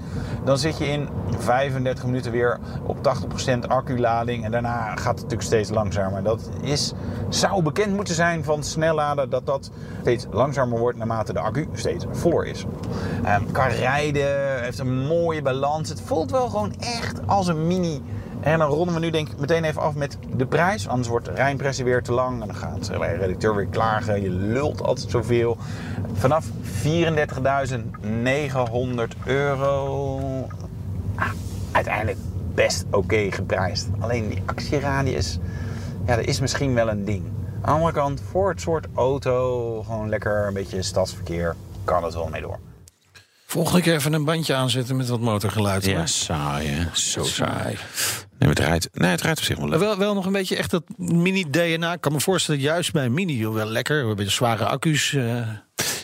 Dan 0.44 0.59
zit 0.59 0.79
je 0.79 0.85
in 0.85 1.09
35 1.38 2.05
minuten 2.05 2.33
weer 2.33 2.59
op 2.87 3.03
80% 3.03 3.68
acculading. 3.68 4.44
En 4.44 4.51
daarna 4.51 4.88
gaat 4.90 4.96
het 4.96 5.05
natuurlijk 5.05 5.42
steeds 5.42 5.70
langzamer. 5.70 6.23
Dat 6.23 6.51
is, 6.62 6.92
zou 7.29 7.62
bekend 7.62 7.94
moeten 7.94 8.14
zijn 8.14 8.44
van 8.44 8.62
snel 8.62 8.94
laden, 8.94 9.31
dat 9.31 9.46
dat 9.46 9.70
steeds 10.01 10.27
langzamer 10.31 10.79
wordt 10.79 10.99
naarmate 10.99 11.33
de 11.33 11.40
accu 11.40 11.68
steeds 11.73 12.05
voller 12.11 12.46
is. 12.46 12.50
Ehm, 13.25 13.43
kan 13.53 13.69
rijden, 13.69 14.63
heeft 14.63 14.79
een 14.79 15.07
mooie 15.07 15.43
balans. 15.43 15.89
Het 15.89 16.01
voelt 16.01 16.31
wel 16.31 16.49
gewoon 16.49 16.75
echt 16.79 17.27
als 17.27 17.47
een 17.47 17.67
mini. 17.67 18.03
En 18.41 18.59
dan 18.59 18.69
ronden 18.69 18.95
we 18.95 19.01
nu 19.01 19.11
denk 19.11 19.29
ik 19.29 19.39
meteen 19.39 19.65
even 19.65 19.83
af 19.83 19.95
met 19.95 20.19
de 20.37 20.47
prijs. 20.47 20.89
Anders 20.89 21.09
wordt 21.09 21.27
de 21.27 21.33
Rijnpressie 21.33 21.85
weer 21.85 22.03
te 22.03 22.13
lang. 22.13 22.41
En 22.41 22.47
dan 22.47 22.57
gaat 22.57 22.85
de 22.85 22.99
redacteur 22.99 23.55
weer 23.55 23.67
klagen. 23.67 24.23
Je 24.23 24.31
lult 24.31 24.83
altijd 24.83 25.11
zoveel. 25.11 25.57
Vanaf 26.13 26.47
34.900 26.47 26.51
euro. 29.25 30.21
Ah, 31.15 31.31
uiteindelijk 31.73 32.19
best 32.55 32.85
oké 32.91 33.31
geprijsd. 33.31 33.89
Alleen 33.99 34.29
die 34.29 34.43
actieradius, 34.47 35.39
ja, 36.07 36.17
dat 36.17 36.25
is 36.25 36.41
misschien 36.41 36.75
wel 36.75 36.89
een 36.89 37.05
ding. 37.05 37.25
Aan 37.61 37.63
de 37.63 37.71
andere 37.71 37.93
kant, 37.93 38.23
voor 38.31 38.49
het 38.49 38.61
soort 38.61 38.87
auto, 38.95 39.83
gewoon 39.83 40.09
lekker 40.09 40.47
een 40.47 40.55
beetje 40.55 40.83
stadsverkeer, 40.83 41.57
kan 41.85 42.05
het 42.05 42.14
wel 42.14 42.27
mee 42.29 42.40
door. 42.40 42.59
Volgende 43.47 43.81
keer 43.83 43.95
even 43.95 44.12
een 44.12 44.25
bandje 44.25 44.55
aanzetten 44.55 44.97
met 44.97 45.09
wat 45.09 45.21
motorgeluid. 45.21 45.85
Ja, 45.85 46.07
saai 46.07 46.69
hè. 46.69 46.85
Zo 46.97 47.25
Saai. 47.25 47.77
Nee, 48.38 48.49
het 48.49 48.59
rijdt, 48.59 48.88
nee, 48.93 49.11
het 49.11 49.21
rijdt 49.21 49.38
op 49.38 49.45
zich 49.45 49.57
wel 49.59 49.69
leuk. 49.69 49.79
wel, 49.79 49.99
wel 49.99 50.14
nog 50.14 50.27
een 50.27 50.33
beetje 50.33 50.57
echt 50.57 50.71
dat 50.71 50.83
mini-DNA. 50.97 51.93
Ik 51.93 52.01
kan 52.01 52.12
me 52.12 52.21
voorstellen, 52.21 52.61
juist 52.61 52.93
bij 52.93 53.09
mini, 53.09 53.49
wel 53.49 53.66
lekker. 53.66 54.01
We 54.01 54.07
hebben 54.07 54.31
zware 54.31 54.64
accu's. 54.64 55.12
eh 55.14 55.49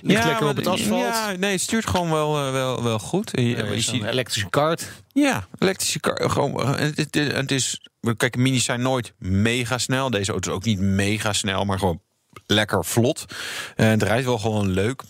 ligt 0.03 0.25
lekker 0.25 0.49
op 0.49 0.57
het 0.57 0.67
asfalt. 0.67 1.01
Ja, 1.01 1.33
nee, 1.39 1.51
het 1.53 1.61
stuurt 1.61 1.87
gewoon 1.87 2.11
wel, 2.11 2.47
eh, 2.47 2.53
wel, 2.53 2.83
wel 2.83 2.99
goed. 2.99 3.31
Ja, 3.33 3.43
je 3.43 3.81
ziet- 3.81 4.03
een 4.03 4.09
elektrische 4.09 4.49
kart. 4.51 4.89
Ja, 5.13 5.47
elektrische 5.59 6.01
kar. 6.01 6.31
Gewoon, 6.31 6.63
eh, 6.63 6.79
het, 6.79 6.97
het, 6.97 7.15
het 7.15 7.51
is. 7.51 7.89
Kijk, 8.17 8.37
minis 8.37 8.65
zijn 8.65 8.81
nooit 8.83 9.13
mega 9.19 9.79
snel. 9.79 10.11
Deze 10.11 10.31
auto 10.33 10.51
is 10.51 10.57
ook 10.57 10.65
niet 10.65 10.81
mega 10.81 11.33
snel, 11.33 11.65
maar 11.65 11.79
gewoon 11.79 12.01
lekker 12.47 12.85
vlot. 12.85 13.25
En 13.77 13.87
het 13.87 14.03
rijdt 14.03 14.25
wel 14.25 14.39
gewoon 14.39 14.69
leuk. 14.71 15.03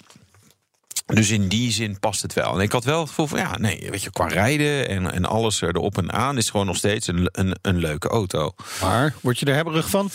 Dus 1.07 1.31
in 1.31 1.49
die 1.49 1.73
zin 1.73 1.99
past 1.99 2.23
het 2.23 2.33
wel. 2.33 2.55
En 2.55 2.61
ik 2.61 2.73
had 2.73 2.85
wel 2.85 3.01
het 3.01 3.09
gevoel 3.09 3.27
van, 3.27 3.38
ja, 3.38 3.59
nee, 3.59 3.88
weet 3.90 4.03
je, 4.03 4.11
qua 4.11 4.27
rijden 4.27 4.88
en, 4.88 5.12
en 5.12 5.25
alles 5.25 5.61
erop 5.61 5.99
en 5.99 6.12
aan 6.12 6.37
is 6.37 6.51
gewoon 6.51 6.66
nog 6.66 6.77
steeds 6.77 7.07
een, 7.07 7.29
een, 7.33 7.57
een 7.62 7.79
leuke 7.79 8.09
auto. 8.09 8.55
Maar 8.81 9.14
word 9.21 9.38
je 9.38 9.47
er 9.47 9.55
hebberig 9.55 9.90
van? 9.90 10.11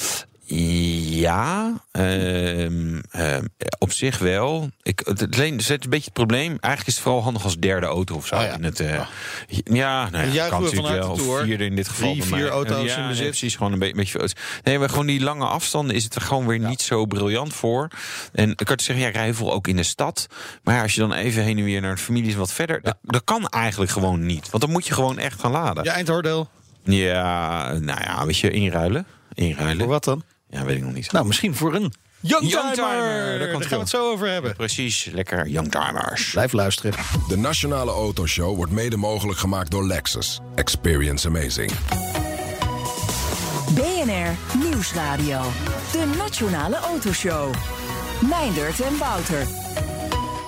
Ja, 0.56 1.74
ehm, 1.92 3.00
ehm, 3.12 3.46
op 3.80 3.92
zich 3.92 4.18
wel. 4.18 4.70
Ik, 4.82 5.02
het, 5.06 5.34
alleen, 5.34 5.52
het 5.52 5.62
is 5.62 5.70
een 5.70 5.78
beetje 5.80 6.06
het 6.06 6.14
probleem. 6.14 6.48
Eigenlijk 6.50 6.88
is 6.88 6.94
het 6.94 7.04
vooral 7.04 7.24
handig 7.24 7.44
als 7.44 7.58
derde 7.58 7.86
auto 7.86 8.16
of 8.16 8.28
zo. 8.28 8.36
Oh 8.36 8.42
ja. 8.42 8.54
In 8.54 8.64
het, 8.64 8.80
eh, 8.80 9.02
ja, 9.64 10.10
nou 10.10 10.26
ja, 10.26 10.32
Juichen 10.34 10.50
kan 10.50 10.64
natuurlijk 10.64 10.94
wel. 10.94 11.10
Of 11.12 11.42
vierde 11.44 11.66
in 11.66 11.76
dit 11.76 11.88
geval. 11.88 12.12
Drie, 12.12 12.24
vier 12.24 12.50
auto's 12.50 12.86
ja, 12.86 12.96
in 12.96 13.00
nee, 13.00 13.10
bezit. 13.10 13.28
precies, 13.28 13.56
gewoon 13.56 13.72
een 13.72 13.80
be- 13.80 13.94
beetje. 13.96 14.30
Nee, 14.64 14.80
maar 14.80 14.90
gewoon 14.90 15.06
die 15.06 15.22
lange 15.22 15.46
afstanden 15.46 15.96
is 15.96 16.04
het 16.04 16.16
er 16.16 16.22
gewoon 16.22 16.48
weer 16.48 16.60
niet 16.60 16.82
zo 16.82 17.06
briljant 17.06 17.54
voor. 17.54 17.88
En 18.34 18.50
ik 18.50 18.66
kan 18.66 18.76
te 18.76 18.84
zeggen, 18.84 19.06
ja, 19.06 19.12
rij 19.12 19.34
veel 19.34 19.54
ook 19.54 19.68
in 19.68 19.76
de 19.76 19.84
stad. 19.84 20.28
Maar 20.64 20.76
ja, 20.76 20.82
als 20.82 20.94
je 20.94 21.00
dan 21.00 21.14
even 21.14 21.44
heen 21.44 21.58
en 21.58 21.64
weer 21.64 21.82
naar 21.82 21.96
de 21.96 22.02
familie 22.02 22.30
is 22.30 22.36
wat 22.36 22.54
verder, 22.54 22.82
dat, 22.82 22.98
dat 23.02 23.24
kan 23.24 23.48
eigenlijk 23.48 23.92
gewoon 23.92 24.26
niet. 24.26 24.50
Want 24.50 24.64
dan 24.64 24.72
moet 24.72 24.88
je 24.88 24.94
gewoon 24.94 25.18
echt 25.18 25.40
gaan 25.40 25.52
laden. 25.52 25.84
Ja, 25.84 25.94
eindoordeel. 25.94 26.50
Ja, 26.84 27.72
nou 27.72 28.02
ja, 28.02 28.26
weet 28.26 28.38
je, 28.38 28.52
inruilen. 28.52 29.06
Inruilen. 29.34 29.78
Voor 29.80 29.88
wat 29.88 30.04
dan? 30.04 30.24
Ja, 30.52 30.64
weet 30.66 30.78
ik 30.78 30.84
nog 30.84 30.94
niet. 30.94 31.12
Nou, 31.12 31.26
misschien 31.26 31.56
voor 31.56 31.76
een 31.76 31.94
Youngtimer. 32.20 32.64
Youngtimer, 32.64 32.94
daar 32.96 33.40
Daar 33.40 33.50
kan 33.50 33.50
gaan 33.50 33.60
het 33.60 33.64
we 33.64 33.70
wel. 33.70 33.80
het 33.80 33.90
zo 33.90 34.12
over 34.12 34.28
hebben. 34.30 34.56
Precies, 34.56 35.06
lekker 35.14 35.48
youngtimers. 35.48 36.32
Blijf 36.32 36.52
luisteren. 36.52 36.94
De 37.28 37.38
Nationale 37.38 37.92
Autoshow 37.92 38.56
wordt 38.56 38.72
mede 38.72 38.98
mogelijk 38.98 39.40
gemaakt 39.40 39.72
door 39.72 39.86
Lexus. 39.88 40.40
Experience 40.56 41.28
amazing. 41.28 41.72
BNR 43.76 44.58
Nieuwsradio. 44.58 45.42
De 45.92 46.14
Nationale 46.18 46.76
Autoshow. 46.76 47.54
Meindert 48.30 48.80
en 48.82 48.98
Wouter. 48.98 49.48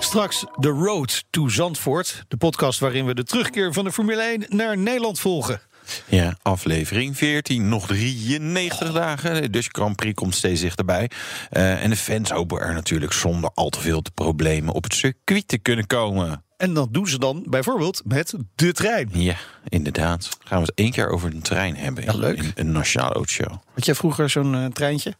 Straks 0.00 0.44
The 0.60 0.68
Road 0.68 1.24
to 1.30 1.48
Zandvoort. 1.48 2.24
De 2.28 2.36
podcast 2.36 2.78
waarin 2.78 3.06
we 3.06 3.14
de 3.14 3.24
terugkeer 3.24 3.72
van 3.72 3.84
de 3.84 3.92
Formule 3.92 4.22
1 4.22 4.44
naar 4.48 4.78
Nederland 4.78 5.20
volgen. 5.20 5.60
Ja, 6.06 6.36
aflevering 6.42 7.16
14, 7.16 7.68
nog 7.68 7.86
93 7.86 8.92
dagen. 8.92 9.52
Dutch 9.52 9.68
Grand 9.72 9.96
Prix 9.96 10.14
komt 10.14 10.34
steeds 10.34 10.60
dichterbij. 10.60 11.10
Eh, 11.50 11.82
en 11.82 11.90
de 11.90 11.96
fans 11.96 12.30
hopen 12.30 12.60
er 12.60 12.74
natuurlijk 12.74 13.12
zonder 13.12 13.50
al 13.54 13.70
te 13.70 13.80
veel 13.80 14.02
te 14.02 14.10
problemen 14.10 14.74
op 14.74 14.82
het 14.82 14.94
circuit 14.94 15.48
te 15.48 15.58
kunnen 15.58 15.86
komen. 15.86 16.42
En 16.56 16.74
dat 16.74 16.94
doen 16.94 17.08
ze 17.08 17.18
dan 17.18 17.44
bijvoorbeeld 17.46 18.02
met 18.04 18.34
de 18.54 18.72
trein. 18.72 19.10
Ja, 19.12 19.36
inderdaad. 19.68 20.28
Gaan 20.44 20.58
we 20.58 20.64
het 20.66 20.74
één 20.74 20.90
keer 20.90 21.08
over 21.08 21.32
een 21.34 21.42
trein 21.42 21.76
hebben. 21.76 22.04
Ja, 22.04 22.14
leuk. 22.14 22.38
In 22.38 22.52
een 22.54 22.72
nationale 22.72 23.14
autoshow. 23.14 23.52
Had 23.74 23.84
jij 23.84 23.94
vroeger 23.94 24.30
zo'n 24.30 24.54
eh, 24.54 24.64
treintje? 24.64 25.14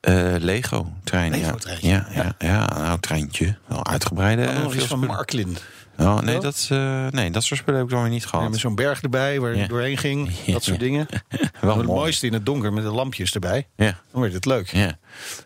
Eh, 0.00 0.34
Lego 0.38 0.92
trein. 1.04 1.30
Lego-treintje, 1.30 1.88
Ja, 1.88 2.06
ja, 2.14 2.22
ja, 2.22 2.34
ja, 2.38 2.66
nou, 2.66 3.00
treintje. 3.00 3.56
Wel 3.66 3.86
uitgebreide. 3.86 4.52
Nog 4.52 4.74
iets 4.74 4.84
van. 4.84 4.98
Marklin. 4.98 5.56
Oh, 6.02 6.20
nee, 6.20 6.38
dat, 6.38 6.66
eh, 6.70 7.06
nee, 7.10 7.30
dat 7.30 7.42
soort 7.44 7.60
spullen 7.60 7.80
heb 7.80 7.88
ik 7.88 7.94
dan 7.94 8.02
weer 8.02 8.12
niet 8.12 8.22
Ja, 8.22 8.28
gehad. 8.28 8.50
met 8.50 8.60
zo'n 8.60 8.74
berg 8.74 9.02
erbij 9.02 9.40
waar 9.40 9.50
je 9.54 9.58
Ja. 9.58 9.66
doorheen 9.66 9.98
ging. 9.98 10.30
Dat 10.46 10.64
soort 10.64 10.80
dingen. 10.80 11.06
Wel 11.60 11.76
het 11.76 11.86
mooi. 11.86 11.98
mooiste 12.00 12.26
in 12.26 12.32
het 12.32 12.46
donker 12.46 12.72
met 12.72 12.84
de 12.84 12.90
lampjes 12.90 13.32
erbij. 13.34 13.66
Ja. 13.76 13.98
Dan 14.12 14.20
werd 14.20 14.32
het 14.32 14.44
leuk. 14.44 14.68
Ja. 14.72 14.98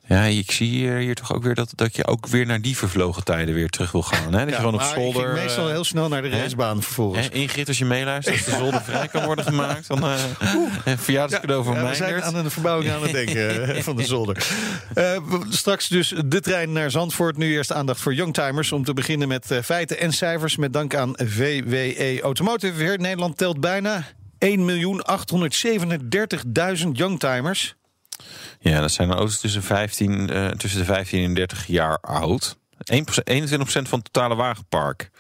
ja, 0.06 0.22
ik 0.22 0.50
zie 0.50 0.68
hier, 0.68 0.96
hier 0.96 1.14
toch 1.14 1.32
ook 1.34 1.42
weer 1.42 1.54
dat, 1.54 1.72
dat 1.74 1.96
je 1.96 2.06
ook 2.06 2.26
weer 2.26 2.46
naar 2.46 2.60
die 2.60 2.76
vervlogen 2.76 3.24
tijden 3.24 3.54
weer 3.54 3.68
terug 3.68 3.92
wil 3.92 4.02
gaan. 4.02 4.32
Hè? 4.32 4.38
Dat 4.40 4.48
je 4.48 4.54
gewoon 4.54 4.74
op 4.74 4.82
zolder. 4.82 5.22
ik 5.22 5.28
ging 5.28 5.44
meestal 5.44 5.64
eh, 5.66 5.70
heel 5.72 5.84
snel 5.84 6.08
naar 6.08 6.22
de 6.22 6.28
hè? 6.28 6.40
racebaan 6.42 6.82
vervolgens. 6.82 7.28
Ingrid, 7.28 7.68
als 7.68 7.78
je 7.78 7.84
meeluistert, 7.84 8.36
als 8.36 8.44
de 8.44 8.56
zolder 8.64 8.82
vrij 8.82 9.08
kan 9.08 9.24
worden 9.24 9.44
gemaakt, 9.44 9.88
dan 9.88 10.02
eh 10.04 10.14
een 10.84 10.98
verjaardagscadeau 10.98 11.64
van 11.64 11.74
Ja, 11.74 11.80
mij. 11.82 11.90
we 11.90 11.96
zijn 11.96 12.22
aan 12.22 12.34
een 12.34 12.50
verbouwing 12.50 12.92
aan 12.92 13.02
het 13.02 13.12
denken 13.12 13.82
van 13.84 13.96
de 13.96 14.04
zolder. 14.04 14.46
Straks 15.50 15.88
dus 15.88 16.14
de 16.26 16.40
trein 16.40 16.72
naar 16.72 16.90
Zandvoort. 16.90 17.36
Nu 17.36 17.52
eerst 17.52 17.72
aandacht 17.72 18.00
voor 18.00 18.14
youngtimers. 18.14 18.72
Om 18.72 18.84
te 18.84 18.92
beginnen 18.94 19.28
met 19.28 19.60
feiten 19.64 19.98
en 20.00 20.12
Met 20.54 20.72
dank 20.72 20.94
aan 20.94 21.12
VWE 21.16 22.20
Automotive. 22.22 22.76
Weer 22.76 22.98
Nederland 22.98 23.36
telt 23.36 23.60
bijna 23.60 24.04
1.837.000 24.38 24.48
youngtimers. 26.92 27.74
Ja, 28.60 28.80
dat 28.80 28.92
zijn 28.92 29.12
auto's 29.12 29.40
tussen, 29.40 29.62
15, 29.62 30.30
eh, 30.30 30.48
tussen 30.48 30.80
de 30.80 30.86
15 30.86 31.24
en 31.24 31.34
30 31.34 31.66
jaar 31.66 31.98
oud. 31.98 32.56
1%, 32.84 33.28
21% 33.28 33.88
van 33.88 33.98
het 33.98 34.12
totale 34.12 34.34
wagenpark. 34.34 35.10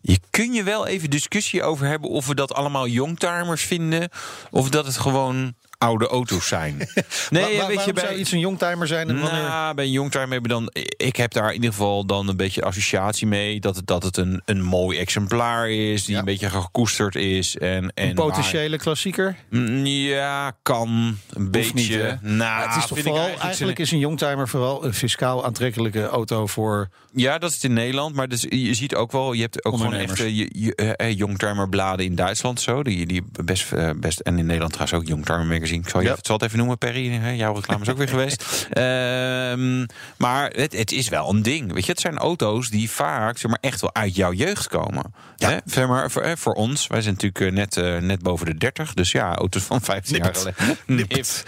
Je 0.00 0.18
kun 0.30 0.52
je 0.52 0.62
wel 0.62 0.86
even 0.86 1.10
discussie 1.10 1.62
over 1.62 1.86
hebben 1.86 2.10
of 2.10 2.26
we 2.26 2.34
dat 2.34 2.54
allemaal 2.54 2.86
youngtimers 2.86 3.62
vinden. 3.62 4.08
Of 4.50 4.68
dat 4.68 4.86
het 4.86 4.96
gewoon 4.96 5.54
oude 5.80 6.06
auto's 6.06 6.46
zijn. 6.48 6.76
Nee, 7.30 7.56
wa- 7.58 7.66
weet 7.66 7.84
je, 7.84 7.92
bij, 7.92 8.16
iets 8.16 8.32
een 8.32 8.38
youngtimer 8.38 8.86
zijn? 8.86 9.08
En 9.08 9.20
wanneer... 9.20 9.42
Nou, 9.42 9.74
bij 9.74 9.84
een 9.84 9.90
youngtimer 9.90 10.40
we 10.42 10.48
dan. 10.48 10.70
Ik 10.96 11.16
heb 11.16 11.32
daar 11.32 11.48
in 11.48 11.54
ieder 11.54 11.70
geval 11.70 12.04
dan 12.06 12.28
een 12.28 12.36
beetje 12.36 12.62
associatie 12.62 13.26
mee. 13.26 13.60
Dat 13.60 13.76
het, 13.76 13.86
dat 13.86 14.02
het 14.02 14.16
een, 14.16 14.42
een 14.44 14.62
mooi 14.62 14.98
exemplaar 14.98 15.70
is. 15.70 16.04
Die 16.04 16.12
Ja. 16.12 16.18
een 16.18 16.24
beetje 16.24 16.50
gekoesterd 16.50 17.14
is. 17.14 17.56
En, 17.56 17.92
en 17.94 18.08
een 18.08 18.14
potentiële 18.14 18.76
klassieker? 18.78 19.36
waar- 19.50 19.60
Mm, 19.60 19.86
ja, 19.86 20.52
kan. 20.62 21.18
Een 21.30 21.50
beetje. 21.50 22.18
niet, 22.22 22.32
nou, 22.36 22.68
het 22.68 22.76
is 22.76 22.86
toch 22.86 22.98
vooral, 22.98 23.14
eigenlijk 23.16 23.42
eigenlijk 23.44 23.78
is 23.78 23.90
een 23.92 23.98
youngtimer 23.98 24.48
vooral 24.48 24.84
een 24.84 24.94
fiscaal 24.94 25.44
aantrekkelijke 25.44 26.06
auto 26.06 26.46
voor... 26.46 26.88
Ja, 27.14 27.38
dat 27.38 27.48
is 27.48 27.54
het 27.54 27.64
in 27.64 27.72
Nederland. 27.72 28.14
Maar 28.14 28.28
dus, 28.28 28.46
je 28.48 28.74
ziet 28.74 28.94
ook 28.94 29.12
wel, 29.12 29.32
je 29.32 29.40
hebt 29.42 29.64
ook 29.64 29.76
gewoon 29.76 29.94
echt 29.94 30.20
eh, 30.20 30.36
je, 30.38 30.48
je, 30.52 30.74
eh, 30.74 31.08
eh, 31.08 31.16
youngtimer 31.16 31.68
bladen 31.68 32.04
in 32.06 32.14
Duitsland 32.14 32.60
zo. 32.60 32.82
Die, 32.82 33.06
die 33.06 33.22
best, 33.44 33.66
best, 33.96 34.20
en 34.20 34.38
in 34.38 34.46
Nederland 34.46 34.72
trouwens 34.72 35.00
ook 35.00 35.06
youngtimer 35.08 35.46
Ik 35.70 35.88
zal, 35.88 36.00
je, 36.00 36.06
Ja. 36.08 36.14
het 36.14 36.26
zal 36.26 36.36
het 36.36 36.44
even 36.44 36.58
noemen, 36.58 36.78
Perry. 36.78 37.08
hè, 37.10 37.30
Jouw 37.30 37.54
reclame 37.54 37.82
is 37.82 37.88
ook 37.88 37.96
weer 37.96 38.08
geweest. 38.08 38.44
Ehm, 38.70 39.86
maar 40.16 40.50
het, 40.50 40.72
het 40.76 40.92
is 40.92 41.08
wel 41.08 41.28
een 41.30 41.42
ding. 41.42 41.72
Weet 41.72 41.84
je, 41.86 41.90
het 41.92 42.00
zijn 42.00 42.18
auto's 42.18 42.68
die 42.68 42.90
vaak 42.90 43.38
zeg 43.38 43.50
maar, 43.50 43.58
echt 43.60 43.80
wel 43.80 43.94
uit 43.94 44.14
jouw 44.16 44.32
jeugd 44.32 44.68
komen. 44.68 45.14
Hè? 45.36 45.56
Zeg 45.64 45.86
maar, 45.88 46.10
voor, 46.10 46.38
voor 46.38 46.52
ons, 46.52 46.86
wij 46.86 47.00
zijn 47.02 47.14
natuurlijk 47.14 47.44
eh, 47.44 47.52
net, 47.52 47.76
eh, 47.76 47.96
net 47.96 48.22
boven 48.22 48.46
de 48.46 48.54
30. 48.54 48.94
Dus 48.94 49.12
ja, 49.12 49.34
auto's 49.34 49.62
van 49.62 49.80
15 49.80 50.16
jaar 50.16 50.34
geleden. 50.34 50.78
Nipt. 50.86 51.44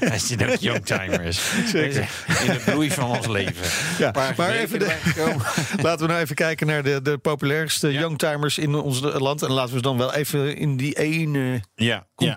Hij 0.00 0.18
zit 0.18 0.44
ook 0.50 0.56
youngtimers. 0.56 1.40
Zeker. 1.66 2.08
In 2.40 2.46
de 2.52 2.60
bloei 2.64 2.90
van 2.90 3.16
ons 3.16 3.26
leven. 3.38 3.66
Ja, 3.98 4.10
maar 4.36 4.50
even 4.50 4.78
de- 4.78 4.96
laten 5.82 6.06
we 6.06 6.12
nou 6.12 6.20
even 6.20 6.34
kijken 6.34 6.66
naar 6.66 6.82
de, 6.82 7.02
de 7.02 7.18
populairste 7.18 7.92
youngtimers 7.92 8.58
in 8.58 8.74
ons 8.74 9.00
land. 9.00 9.42
En 9.42 9.50
laten 9.52 9.70
we 9.70 9.76
ze 9.76 9.82
dan 9.82 9.98
wel 9.98 10.14
even 10.14 10.56
in 10.56 10.76
die 10.76 10.94
ene 10.98 11.60
Ja, 11.74 12.06
ja, 12.16 12.32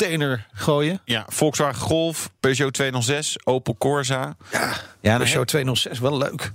gooien. 0.53 1.01
ja. 1.05 1.25
Volkswagen 1.29 1.81
Golf, 1.81 2.29
Peugeot 2.39 2.73
206, 2.73 3.37
Opel 3.43 3.75
Corsa. 3.77 4.35
Ja, 4.51 4.73
ja 5.01 5.17
Peugeot 5.17 5.47
206, 5.47 5.99
wel 5.99 6.17
leuk. 6.17 6.51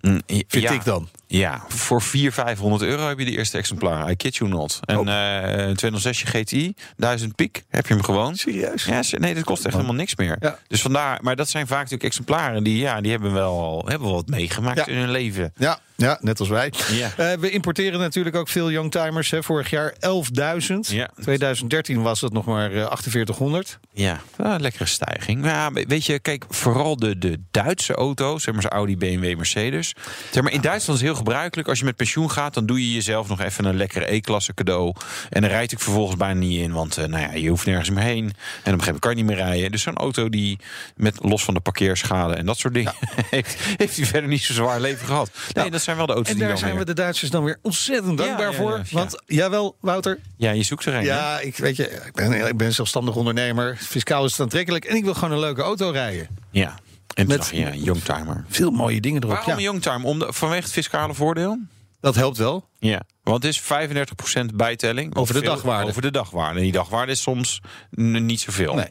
Mm, 0.00 0.20
Vind 0.26 0.48
ja. 0.52 0.70
ik 0.70 0.84
dan. 0.84 1.08
Ja, 1.26 1.64
voor 1.68 2.02
400, 2.02 2.34
500 2.46 2.82
euro 2.82 3.08
heb 3.08 3.18
je 3.18 3.24
de 3.24 3.30
eerste 3.30 3.58
exemplaar. 3.58 4.10
I 4.10 4.16
kid 4.16 4.36
you 4.36 4.50
not. 4.50 4.80
En 4.84 4.98
Oh. 4.98 5.08
eh, 5.08 5.66
een 5.66 5.76
206 5.76 6.22
GTI, 6.22 6.74
1000 6.96 7.34
piek, 7.34 7.64
heb 7.68 7.86
je 7.86 7.94
hem 7.94 8.02
gewoon. 8.02 8.36
Serieus? 8.36 8.84
Ja, 8.84 9.02
ze- 9.02 9.18
nee, 9.18 9.34
dat 9.34 9.44
kost 9.44 9.64
echt 9.64 9.74
helemaal 9.74 9.94
niks 9.96 10.16
meer. 10.16 10.36
Ja. 10.40 10.58
Dus 10.68 10.82
vandaar, 10.82 11.18
maar 11.22 11.36
dat 11.36 11.48
zijn 11.48 11.66
vaak 11.66 11.78
natuurlijk 11.78 12.04
exemplaren 12.04 12.62
die, 12.64 12.76
ja, 12.78 13.00
die 13.00 13.10
hebben 13.10 13.32
wel 13.32 13.60
al 13.60 13.84
hebben 13.86 14.06
wel 14.08 14.16
wat 14.16 14.28
meegemaakt 14.28 14.78
Ja. 14.78 14.86
in 14.86 14.96
hun 14.96 15.10
leven. 15.10 15.52
Ja, 15.56 15.78
ja, 16.02 16.18
net 16.20 16.40
als 16.40 16.48
wij. 16.48 16.72
Ja. 16.90 17.12
Eh, 17.16 17.38
we 17.38 17.50
importeren 17.50 18.00
natuurlijk 18.00 18.36
ook 18.36 18.48
veel 18.48 18.70
youngtimers. 18.70 19.30
Hè. 19.30 19.42
Vorig 19.42 19.70
jaar 19.70 19.94
11.000. 20.00 20.74
Ja. 20.80 21.10
2013 21.22 22.02
was 22.02 22.20
het 22.20 22.32
nog 22.32 22.44
maar 22.44 22.72
eh, 22.72 22.72
4800. 22.72 23.78
Ja, 23.92 24.20
wel 24.36 24.52
een 24.52 24.60
lekkere 24.60 24.86
stijging. 24.86 25.44
Ja, 25.44 25.72
weet 25.72 26.06
je, 26.06 26.18
kijk, 26.18 26.44
vooral 26.48 26.96
de, 26.96 27.18
de 27.18 27.40
Duitse 27.50 27.94
auto's, 27.94 28.42
zeg 28.42 28.54
maar 28.54 28.62
zo 28.62 28.68
Audi, 28.68 28.96
BMW, 28.96 29.36
Mercedes. 29.36 29.94
Zeg 30.30 30.42
maar, 30.42 30.52
in 30.52 30.60
Duitsland 30.60 31.00
is 31.00 31.06
het 31.06 31.14
heel 31.14 31.24
gebruikelijk. 31.24 31.68
Als 31.68 31.78
je 31.78 31.84
met 31.84 31.96
pensioen 31.96 32.30
gaat, 32.30 32.54
dan 32.54 32.66
doe 32.66 32.80
je 32.88 32.92
jezelf 32.92 33.28
nog 33.28 33.40
even 33.40 33.64
een 33.64 33.76
lekkere 33.76 34.12
E-klasse 34.12 34.54
cadeau. 34.54 34.94
En 35.30 35.40
dan 35.40 35.50
rijd 35.50 35.72
ik 35.72 35.80
vervolgens 35.80 36.16
bijna 36.16 36.40
niet 36.40 36.60
in, 36.60 36.72
want 36.72 36.96
eh, 36.96 37.04
nou 37.04 37.22
ja, 37.22 37.32
je 37.32 37.48
hoeft 37.48 37.66
nergens 37.66 37.90
meer 37.90 38.04
heen. 38.04 38.24
En 38.24 38.24
op 38.24 38.32
een 38.32 38.62
gegeven 38.64 38.84
moment 38.84 39.00
kan 39.00 39.10
je 39.10 39.16
niet 39.16 39.26
meer 39.26 39.36
rijden. 39.36 39.70
Dus 39.70 39.82
zo'n 39.82 39.96
auto 39.96 40.28
die 40.28 40.58
met 40.96 41.16
los 41.22 41.44
van 41.44 41.54
de 41.54 41.60
parkeerschade 41.60 42.34
en 42.34 42.46
dat 42.46 42.58
soort 42.58 42.74
dingen, 42.74 42.94
heeft, 43.30 43.56
heeft 43.76 43.96
hij 43.96 44.06
verder 44.06 44.28
niet 44.28 44.42
zo 44.42 44.52
zwaar 44.52 44.80
leven 44.80 45.06
gehad. 45.06 45.30
Nee, 45.52 45.70
dat 45.70 45.82
zijn 45.82 45.91
wel 45.96 46.06
de 46.06 46.12
auto's 46.12 46.32
En 46.32 46.38
die 46.38 46.46
daar 46.46 46.58
zijn 46.58 46.76
we 46.76 46.84
de 46.84 46.94
Duitsers 46.94 47.30
dan 47.30 47.44
weer 47.44 47.58
ontzettend 47.62 48.18
dankbaar 48.18 48.50
ja, 48.50 48.56
voor. 48.56 48.82
Want, 48.90 49.22
jawel, 49.26 49.76
Wouter. 49.80 50.18
Ja, 50.36 50.50
je 50.50 50.62
zoekt 50.62 50.84
er 50.84 50.94
een. 50.94 51.04
Ja, 51.04 51.40
ik, 51.40 51.56
weet 51.56 51.76
je, 51.76 51.90
ik, 51.90 52.12
ben, 52.12 52.46
ik 52.48 52.56
ben 52.56 52.72
zelfstandig 52.72 53.14
ondernemer. 53.16 53.76
Fiscaal 53.76 54.24
is 54.24 54.30
het 54.30 54.40
aantrekkelijk. 54.40 54.84
En 54.84 54.96
ik 54.96 55.04
wil 55.04 55.14
gewoon 55.14 55.30
een 55.32 55.38
leuke 55.40 55.62
auto 55.62 55.90
rijden. 55.90 56.28
Ja. 56.50 56.74
En 57.14 57.26
Met- 57.26 57.38
met, 57.38 57.50
ja, 57.52 57.74
youngtimer. 57.74 58.44
Veel 58.48 58.70
mooie 58.70 59.00
dingen 59.00 59.22
erop. 59.22 59.34
Waarom 59.34 59.54
Ja, 59.54 59.60
youngtimer? 59.60 60.04
Om 60.04 60.18
de, 60.18 60.26
vanwege 60.32 60.62
het 60.62 60.72
fiscale 60.72 61.14
voordeel? 61.14 61.58
dat 62.00 62.14
helpt 62.14 62.36
wel. 62.36 62.68
Ja, 62.78 63.00
want 63.22 63.42
het 63.42 63.52
is 63.52 63.60
35% 63.60 64.54
bijtelling. 64.54 65.14
Over 65.14 65.34
de 65.34 65.40
Veel- 65.40 65.50
dagwaarde. 65.54 65.88
Over 65.88 66.02
de 66.02 66.10
dagwaarde. 66.10 66.56
En 66.58 66.62
die 66.64 66.72
dagwaarde 66.72 67.12
is 67.12 67.22
soms 67.22 67.60
niet 67.90 68.40
zoveel. 68.40 68.74
Nee. 68.74 68.88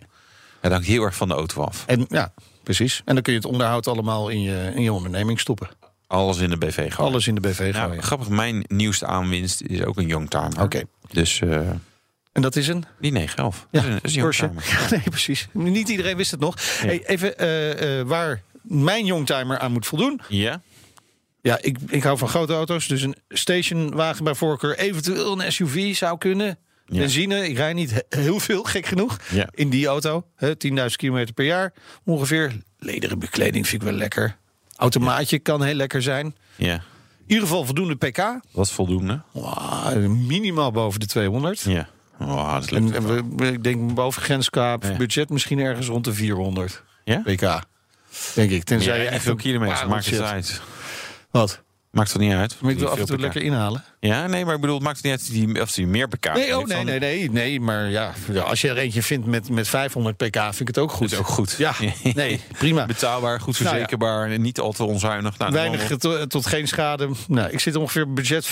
Het 0.62 0.72
hangt 0.72 0.88
heel 0.88 1.04
erg 1.04 1.16
van 1.16 1.28
de 1.28 1.34
auto 1.34 1.62
af. 1.64 1.84
En 1.88 2.06
ja, 2.10 2.34
precies. 2.64 3.02
En 3.06 3.14
dan 3.14 3.24
kun 3.24 3.34
je 3.34 3.40
het 3.40 3.48
onderhoud 3.48 3.88
allemaal 3.88 4.30
in 4.30 4.42
je, 4.42 4.72
in 4.76 4.82
je 4.82 4.94
onderneming 4.94 5.40
stoppen. 5.40 5.70
Alles 6.12 6.38
in 6.38 6.50
de 6.50 6.58
BV 6.58 6.93
gaan. 6.93 7.06
Alles 7.06 7.28
in 7.28 7.36
de 7.36 7.41
BV 7.41 7.60
Nou, 7.74 7.88
gooien. 7.88 8.04
grappig, 8.04 8.30
mijn 8.30 8.63
nieuwste 8.67 9.06
aanwinst 9.06 9.62
is 9.62 9.84
ook 9.84 9.97
een 9.97 10.08
youngtimer. 10.08 10.62
Oké. 10.62 10.82
Dus 11.12 11.41
eh, 11.41 11.58
En 12.32 12.41
dat 12.41 12.56
is 12.56 12.67
een? 12.67 12.86
die 13.00 13.12
911. 13.12 13.67
Ja, 13.71 13.82
dat 13.82 14.00
is 14.04 14.15
een, 14.15 14.21
Porsche. 14.21 14.50
Nee, 14.89 15.02
precies. 15.10 15.47
Niet 15.54 15.89
iedereen 15.89 16.17
wist 16.17 16.32
het 16.32 16.39
nog. 16.39 16.56
Hey, 16.82 17.06
even 17.06 17.38
eh, 17.38 18.00
eh, 18.00 18.08
waar 18.08 18.41
mijn 18.62 19.06
youngtimer 19.06 19.60
aan 19.60 19.71
moet 19.71 19.86
voldoen. 19.88 20.21
Ja? 20.30 20.62
Ja, 21.41 21.58
ik, 21.62 21.78
ik 21.88 22.04
hou 22.04 22.17
van 22.17 22.28
grote 22.30 22.54
auto's. 22.54 22.88
Dus 22.88 23.02
een 23.02 23.15
stationwagen 23.30 24.24
bij 24.24 24.36
voorkeur. 24.36 24.78
Eventueel 24.78 25.41
een 25.41 25.52
SUV 25.52 25.95
zou 25.95 26.17
kunnen. 26.17 26.58
Ja. 26.86 27.00
Benzine, 27.00 27.47
ik 27.50 27.58
rij 27.58 27.74
niet 27.74 27.91
he- 27.91 28.19
heel 28.21 28.39
veel, 28.39 28.63
gek 28.63 28.86
genoeg. 28.86 29.17
Ja. 29.32 29.50
In 29.52 29.69
die 29.69 29.88
auto. 29.88 30.26
hè, 30.36 30.52
10.000 30.67 30.95
kilometer 30.95 31.34
per 31.34 31.45
jaar 31.45 31.74
ongeveer. 32.06 32.52
Lederen 32.80 33.19
bekleding 33.19 33.67
vind 33.67 33.82
ik 33.82 33.88
wel 33.88 33.97
lekker. 33.97 34.38
Automaatje 34.82 35.39
kan 35.39 35.63
heel 35.63 35.74
lekker 35.74 36.02
zijn. 36.02 36.36
Ja. 36.56 36.74
In 36.74 36.82
ieder 37.38 37.48
geval 37.48 37.65
voldoende 37.65 37.96
pk. 37.96 38.39
Is 38.56 38.72
voldoende. 38.72 39.22
Wow, 39.32 40.08
minimaal 40.08 40.72
boven 40.72 41.00
de 41.00 41.06
200. 41.06 41.60
Ja. 41.62 41.88
Oh, 42.20 42.54
dat 42.54 42.72
En, 42.72 42.94
en 42.94 43.36
we, 43.38 43.52
ik 43.52 43.63
denk 43.63 43.94
bovengrens 43.94 44.50
qua 44.50 44.78
Ja. 44.82 44.96
budget 44.98 45.30
misschien 45.30 45.60
ergens 45.60 45.88
rond 45.88 46.06
de 46.06 46.13
400 46.13 46.84
Ja? 47.04 47.17
pk. 47.26 47.62
Denk 48.36 48.52
ik. 48.52 48.63
Tenzij 48.63 48.98
Ja, 48.98 49.04
je 49.04 49.10
echt 49.10 49.24
veel 49.24 49.36
kilometers. 49.36 49.86
Maakt 49.86 50.06
het 50.06 50.15
pareltje 50.20 50.34
uit. 50.36 50.62
Wat? 51.32 51.62
Maakt 51.92 52.14
het 52.14 52.22
niet 52.22 52.34
uit. 52.34 52.58
Maar 52.62 52.72
ik 52.72 52.80
wil 52.80 52.88
af 52.88 53.00
en 53.00 53.06
toe 53.06 53.18
lekker 53.18 53.42
inhalen. 53.42 53.84
Ja, 54.00 54.28
nee, 54.28 54.46
maar 54.46 54.56
ik 54.56 54.62
bedoel, 54.62 54.76
het 54.76 54.84
maakt 54.84 54.96
het 54.96 55.06
niet 55.06 55.14
uit 55.14 55.22
of 55.22 55.28
die, 55.28 55.62
of 55.62 55.72
die 55.72 55.88
meer 55.88 56.08
pk 56.08 56.34
Nee, 56.34 56.58
oh, 56.58 56.66
nee, 56.66 56.84
nee, 56.84 57.00
nee, 57.00 57.32
nee. 57.32 57.60
Maar 57.60 57.90
ja, 57.90 58.14
als 58.44 58.62
je 58.62 58.70
er 58.70 58.78
eentje 58.78 59.04
vindt 59.04 59.26
met, 59.26 59.50
met 59.50 59.68
500 59.68 60.18
pk, 60.18 60.38
vind 60.40 60.60
ik 60.60 60.68
het 60.68 60.78
ook 60.78 60.92
goed. 60.92 61.12
Is 61.12 61.18
ook 61.18 61.28
goed. 61.28 61.56
Ja, 61.58 61.74
nee, 62.14 62.42
prima. 62.58 62.86
Betaalbaar, 62.86 63.42
goed 63.42 63.54
Nou 63.54 63.64
ja. 63.64 63.70
verzekerbaar 63.70 64.32
en 64.32 64.42
niet 64.42 64.60
al 64.60 64.72
te 64.72 64.84
onzuinig. 64.84 65.38
Nou, 65.38 65.52
Weinig 65.52 65.88
tot, 65.98 66.30
tot 66.30 66.46
geen 66.46 66.68
schade. 66.68 67.10
Nou, 67.28 67.50
ik 67.50 67.60
zit 67.60 67.76
ongeveer 67.76 68.14
budget 68.14 68.46
15.000 68.46 68.52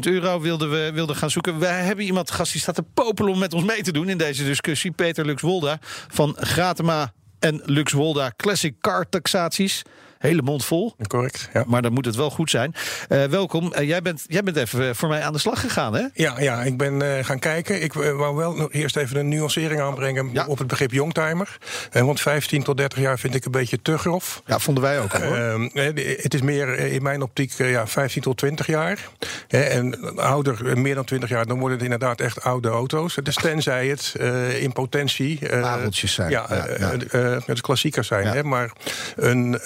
euro. 0.00 0.40
Wilden 0.40 0.70
we 0.70 0.90
wilden 0.94 1.16
gaan 1.16 1.30
zoeken. 1.30 1.58
Wij 1.58 1.82
hebben 1.82 2.04
iemand 2.04 2.30
gast 2.30 2.52
die 2.52 2.60
staat 2.60 2.74
te 2.74 2.84
popelen 2.94 3.32
om 3.32 3.38
met 3.38 3.54
ons 3.54 3.64
mee 3.64 3.82
te 3.82 3.92
doen 3.92 4.08
in 4.08 4.18
deze 4.18 4.44
discussie. 4.44 4.90
Peter 4.90 5.24
Luxwolda 5.24 5.78
van 6.08 6.36
Gratema 6.38 7.12
en 7.38 7.62
Luxwolda 7.64 8.32
Classic 8.36 8.74
Car 8.80 9.08
Taxaties. 9.08 9.82
Hele 10.20 10.42
mond 10.42 10.64
vol. 10.64 10.94
Correct, 11.06 11.48
ja. 11.52 11.64
Maar 11.66 11.82
dan 11.82 11.92
moet 11.92 12.04
het 12.04 12.14
wel 12.16 12.30
goed 12.30 12.50
zijn. 12.50 12.74
Eh, 13.08 13.24
welkom. 13.24 13.72
Eh, 13.72 13.88
jij, 13.88 14.02
bent, 14.02 14.24
jij 14.26 14.42
bent 14.42 14.56
even 14.56 14.88
eh, 14.88 14.94
voor 14.94 15.08
mij 15.08 15.22
aan 15.22 15.32
de 15.32 15.38
slag 15.38 15.60
gegaan, 15.60 15.94
hè? 15.94 16.04
Ja, 16.14 16.40
ja, 16.40 16.62
ik 16.62 16.76
ben 16.76 17.24
gaan 17.24 17.38
kijken. 17.38 17.82
Ik 17.82 17.92
wou 17.92 18.36
wel 18.36 18.54
nog 18.54 18.72
eerst 18.72 18.96
even 18.96 19.16
een 19.16 19.28
nuancering 19.28 19.80
aanbrengen 19.80 20.30
Ja. 20.32 20.46
op 20.46 20.58
het 20.58 20.66
begrip 20.66 20.92
youngtimer. 20.92 21.58
Want 21.92 22.20
15 22.20 22.62
tot 22.62 22.76
30 22.76 22.98
jaar 22.98 23.18
vind 23.18 23.34
ik 23.34 23.44
een 23.44 23.50
beetje 23.50 23.82
te 23.82 23.98
grof. 23.98 24.42
Ja, 24.46 24.58
vonden 24.58 24.82
wij 24.82 25.00
ook 25.00 25.12
hoor. 25.12 25.36
Ehm, 25.36 25.62
eh, 25.74 26.16
het 26.22 26.34
is 26.34 26.40
meer 26.42 26.78
in 26.78 27.02
mijn 27.02 27.22
optiek 27.22 27.52
ja, 27.52 27.86
15 27.86 28.22
tot 28.22 28.36
20 28.36 28.66
jaar. 28.66 29.08
En 29.48 30.16
ouder, 30.16 30.78
meer 30.78 30.94
dan 30.94 31.04
20 31.04 31.28
jaar, 31.28 31.46
dan 31.46 31.58
worden 31.58 31.76
het 31.76 31.84
inderdaad 31.84 32.20
echt 32.20 32.42
oude 32.42 32.68
auto's. 32.68 33.14
Dus 33.22 33.34
tenzij 33.34 33.86
het 33.88 34.14
in 34.60 34.72
potentie. 34.72 35.38
Pareltjes 35.48 36.12
zijn. 36.12 36.30
Ja, 36.30 36.46
Ja, 36.50 36.66
ja. 36.78 37.38
het 37.46 37.60
klassiekers 37.60 38.06
zijn. 38.08 38.26
Hè, 38.26 38.42
maar 38.44 38.72
een 39.16 39.58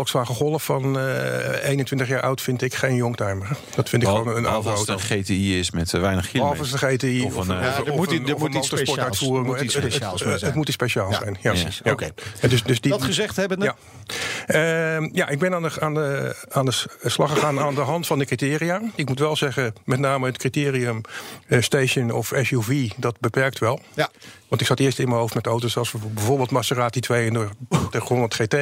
Volkswagen 0.00 0.34
Golf 0.34 0.64
van 0.64 0.98
eh, 0.98 1.68
21 1.68 2.08
jaar 2.08 2.20
oud 2.22 2.40
vind 2.40 2.62
ik 2.62 2.74
geen 2.74 2.94
youngtimer. 2.96 3.48
Dat 3.74 3.88
vind 3.88 4.02
ik 4.02 4.08
gewoon 4.08 4.20
een 4.26 4.32
oude 4.32 4.42
behalve 4.42 4.68
als 4.68 4.78
auto. 4.78 4.92
het 4.92 5.10
een 5.10 5.18
GTI 5.22 5.58
is 5.58 5.70
met 5.70 5.94
eh, 5.94 6.00
weinig 6.00 6.32
Behalve 6.32 6.52
kilometers. 6.62 6.82
als 6.82 7.00
de 7.00 7.06
GTI 7.08 7.24
Of 7.24 7.36
of, 7.36 7.48
een, 7.48 7.56
een, 7.56 7.62
eh, 7.62 7.68
of, 7.68 7.76
Ja, 7.78 7.84
er 7.84 7.90
of 7.92 7.96
moet 7.96 8.08
een, 8.10 8.14
iets- 8.20 8.28
er 8.28 8.34
of 8.34 8.40
moet 8.40 8.54
een 8.54 8.60
iets 8.60 8.70
moet 8.70 9.60
iets 9.60 9.74
Het- 9.74 9.82
het- 9.82 9.92
speciaals 9.92 10.20
het- 10.20 10.28
bij 10.28 10.38
zijn. 10.38 10.46
Het 10.50 10.54
moet 10.58 10.66
iets 10.66 10.76
speciaals 10.76 11.14
Ja, 11.14 11.20
zijn. 11.22 11.36
Ja, 11.40 11.50
precies. 11.50 11.80
ja. 11.84 11.92
Oké. 11.92 12.08
Dus, 12.48 12.62
dus 12.62 12.80
die, 12.80 12.90
Dat 12.90 13.02
gezegd 13.02 13.36
hebbende, 13.36 13.64
ja. 13.64 13.76
Ehm, 14.46 15.08
ja, 15.12 15.28
ik 15.28 15.38
ben 15.38 15.54
aan 15.54 15.62
de, 15.62 15.70
aan, 15.80 15.94
de, 15.94 16.36
aan 16.50 16.64
de 16.64 16.72
slag 17.04 17.30
gegaan 17.32 17.60
aan 17.60 17.74
de 17.74 17.80
hand 17.80 18.06
van 18.06 18.18
de 18.18 18.24
criteria. 18.24 18.80
Ik 18.94 19.08
moet 19.08 19.18
wel 19.18 19.36
zeggen, 19.36 19.74
met 19.84 19.98
name 19.98 20.26
het 20.26 20.38
criterium 20.38 21.00
eh, 21.46 21.60
station 21.62 22.10
of 22.10 22.32
SUV, 22.42 22.90
dat 22.96 23.20
beperkt 23.20 23.58
wel. 23.58 23.80
Ja. 23.94 24.10
Want 24.50 24.62
ik 24.62 24.66
zat 24.66 24.78
eerst 24.78 24.98
in 24.98 25.08
mijn 25.08 25.20
hoofd 25.20 25.34
met 25.34 25.46
auto's 25.46 25.76
als 25.76 25.92
bijvoorbeeld 26.14 26.50
Maserati 26.50 27.00
200 27.00 28.34
GT, 28.34 28.54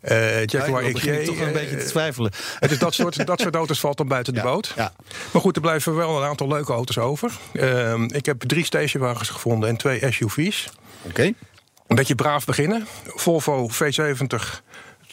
eh 0.00 0.44
Jaguar 0.44 0.92
XJ. 0.92 1.24
toch 1.24 1.38
een 1.40 1.46
eh, 1.46 1.52
beetje 1.52 1.76
te 1.76 1.84
twijfelen. 1.86 2.32
het 2.58 2.70
is 2.70 2.78
dat, 2.78 2.94
soort, 2.94 3.26
dat 3.26 3.40
soort 3.40 3.54
auto's 3.54 3.80
valt 3.80 3.96
dan 3.96 4.08
buiten 4.08 4.34
Ja, 4.34 4.40
de 4.42 4.46
boot. 4.46 4.72
ja. 4.76 4.92
Maar 5.32 5.42
goed, 5.42 5.56
er 5.56 5.62
blijven 5.62 5.96
wel 5.96 6.16
een 6.16 6.28
aantal 6.28 6.48
leuke 6.48 6.72
auto's 6.72 6.98
over. 6.98 7.32
Ehm, 7.52 8.02
ik 8.02 8.26
heb 8.26 8.42
drie 8.42 8.64
stationwagens 8.64 9.28
gevonden 9.28 9.68
en 9.68 9.76
twee 9.76 10.12
SUV's. 10.12 10.68
Oké. 11.02 11.22
Een 11.86 11.96
beetje 11.96 12.14
braaf 12.14 12.44
beginnen. 12.44 12.86
Volvo 13.04 13.68
V70 13.68 14.62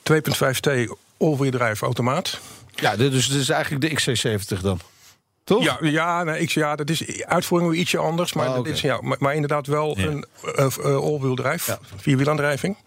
2.5T 0.04 0.70
all-wheel 1.18 1.52
drive 1.52 1.86
automaat. 1.86 2.40
Ja, 2.76 2.96
dus 2.96 3.30
is 3.30 3.50
eigenlijk 3.50 3.82
de 3.82 4.18
XC70 4.58 4.62
dan. 4.62 4.80
Toch? 5.44 5.64
Ja, 5.64 5.78
ja, 5.82 6.24
nee, 6.24 6.40
ik, 6.40 6.50
ja, 6.50 6.76
dat 6.76 6.90
is 6.90 7.24
uitvoering 7.26 7.72
weer 7.72 7.80
ietsje 7.80 7.98
anders. 7.98 8.34
Maar, 8.34 8.48
Ah, 8.48 8.56
dat 8.56 8.68
is, 8.68 8.82
ja, 8.82 9.02
maar, 9.02 9.18
maar 9.20 9.34
inderdaad 9.34 9.68
wel 9.68 9.98
Ja. 10.00 10.06
een 10.08 10.26
uh, 10.60 10.66
uh, 10.80 10.86
all-wheel 10.96 11.36
drive. 11.36 11.72
Ja. 11.72 11.80
Vierwielaandrijving. 11.96 12.78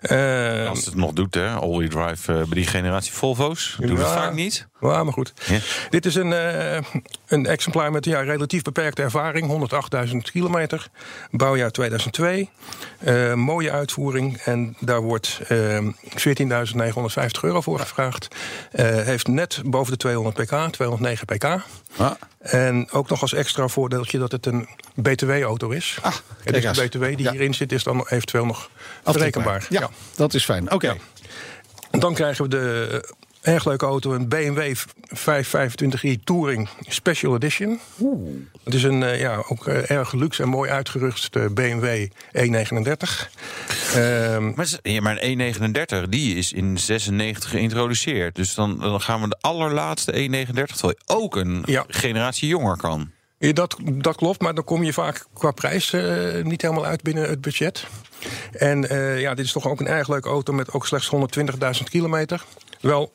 Eh, 0.00 0.68
Als 0.68 0.84
het 0.84 0.94
nog 0.94 1.12
doet, 1.12 1.34
hè, 1.34 1.48
all-wheel 1.50 1.88
drive 1.88 2.32
eh, 2.32 2.38
bij 2.38 2.46
die 2.54 2.66
generatie 2.66 3.12
Volvo's. 3.12 3.76
Doen 3.80 3.94
we 3.96 4.00
Ja. 4.02 4.12
vaak 4.14 4.32
niet. 4.34 4.66
Ja, 4.82 5.04
maar 5.04 5.12
goed. 5.12 5.32
Ja. 5.46 5.58
Dit 5.90 6.06
is 6.06 6.14
een, 6.14 6.32
eh, 6.32 6.78
een 7.26 7.46
exemplaar 7.46 7.90
met 7.92 8.04
ja, 8.04 8.20
relatief 8.20 8.62
beperkte 8.62 9.02
ervaring. 9.02 9.46
108.000 9.46 10.30
kilometer. 10.30 10.86
Bouwjaar 11.30 11.70
2002. 11.70 12.50
Eh, 12.98 13.34
mooie 13.34 13.70
uitvoering. 13.70 14.36
En 14.38 14.76
daar 14.80 15.00
wordt 15.00 15.40
eh 15.48 15.78
14.950 16.14 17.42
euro 17.42 17.60
voor 17.60 17.78
gevraagd. 17.78 18.28
Eh, 18.72 18.86
heeft 18.86 19.26
net 19.26 19.60
boven 19.64 19.92
de 19.92 19.98
200 19.98 20.36
pk. 20.36 20.72
209 20.72 21.26
pk. 21.26 21.44
Ah, 21.96 22.10
En 22.38 22.90
ook 22.90 23.08
nog 23.08 23.20
als 23.20 23.32
extra 23.34 23.68
voordeeltje 23.68 24.18
dat 24.18 24.32
het 24.32 24.46
een 24.46 24.68
BTW-auto 24.94 25.70
is. 25.70 25.98
Ah, 26.02 26.14
en 26.44 26.52
dus 26.52 26.62
de. 26.76 26.82
BTW 26.88 27.04
die 27.04 27.22
Ja. 27.22 27.30
hierin 27.30 27.54
zit 27.54 27.72
is 27.72 27.82
dan 27.82 28.06
eventueel 28.08 28.46
nog 28.46 28.70
aftrekbaar. 29.02 29.12
berekenbaar. 29.12 29.66
Ja, 29.68 29.90
dat 30.16 30.34
is 30.34 30.44
fijn. 30.44 30.70
Oké. 30.72 30.86
Ja. 30.86 30.96
En 31.90 32.00
dan 32.00 32.14
krijgen 32.14 32.44
we 32.44 32.50
de 32.50 32.88
eh, 33.02 33.10
erg 33.42 33.64
leuke 33.64 33.86
auto, 33.86 34.12
een 34.12 34.28
BMW 34.28 34.74
525i 34.76 36.22
Touring 36.24 36.68
Special 36.88 37.34
Edition. 37.34 37.80
Het 38.64 38.74
is 38.74 38.82
een 38.82 39.02
eh, 39.02 39.20
ja, 39.20 39.44
ook 39.48 39.66
eh, 39.66 39.90
erg 39.90 40.12
luxe 40.12 40.42
en 40.42 40.48
mooi 40.48 40.70
uitgerust 40.70 41.36
eh, 41.36 41.44
BMW 41.50 42.06
E39. 42.36 43.28
Ehm, 43.94 44.52
Maar, 44.54 44.68
ja, 44.82 45.00
maar 45.00 45.16
een 45.20 45.54
E39, 45.54 46.08
die 46.08 46.36
is 46.36 46.52
in 46.52 46.78
96 46.78 47.50
geïntroduceerd. 47.50 48.34
Dus 48.34 48.54
dan, 48.54 48.78
dan 48.78 49.00
gaan 49.00 49.20
we 49.20 49.28
de 49.28 49.38
allerlaatste 49.40 50.12
E39, 50.12 50.52
terwijl 50.52 50.94
je 50.98 51.14
ook 51.14 51.36
een 51.36 51.62
Ja. 51.66 51.84
generatie 51.88 52.48
jonger 52.48 52.76
kan. 52.76 53.10
Ja, 53.38 53.52
dat, 53.52 53.76
dat 53.82 54.16
klopt, 54.16 54.40
maar 54.40 54.54
dan 54.54 54.64
kom 54.64 54.82
je 54.82 54.92
vaak 54.92 55.26
qua 55.32 55.50
prijs 55.50 55.90
niet 56.42 56.62
helemaal 56.62 56.84
uit 56.84 57.02
binnen 57.02 57.28
het 57.28 57.40
budget. 57.40 57.86
En 58.52 58.80
ja, 59.18 59.34
dit 59.34 59.44
is 59.44 59.52
toch 59.52 59.66
ook 59.68 59.80
een 59.80 59.86
erg 59.86 60.08
leuke 60.08 60.28
auto 60.28 60.52
met 60.52 60.72
ook 60.72 60.86
slechts 60.86 61.10
120.000 61.80 61.82
kilometer. 61.90 62.44
Wel 62.80 63.12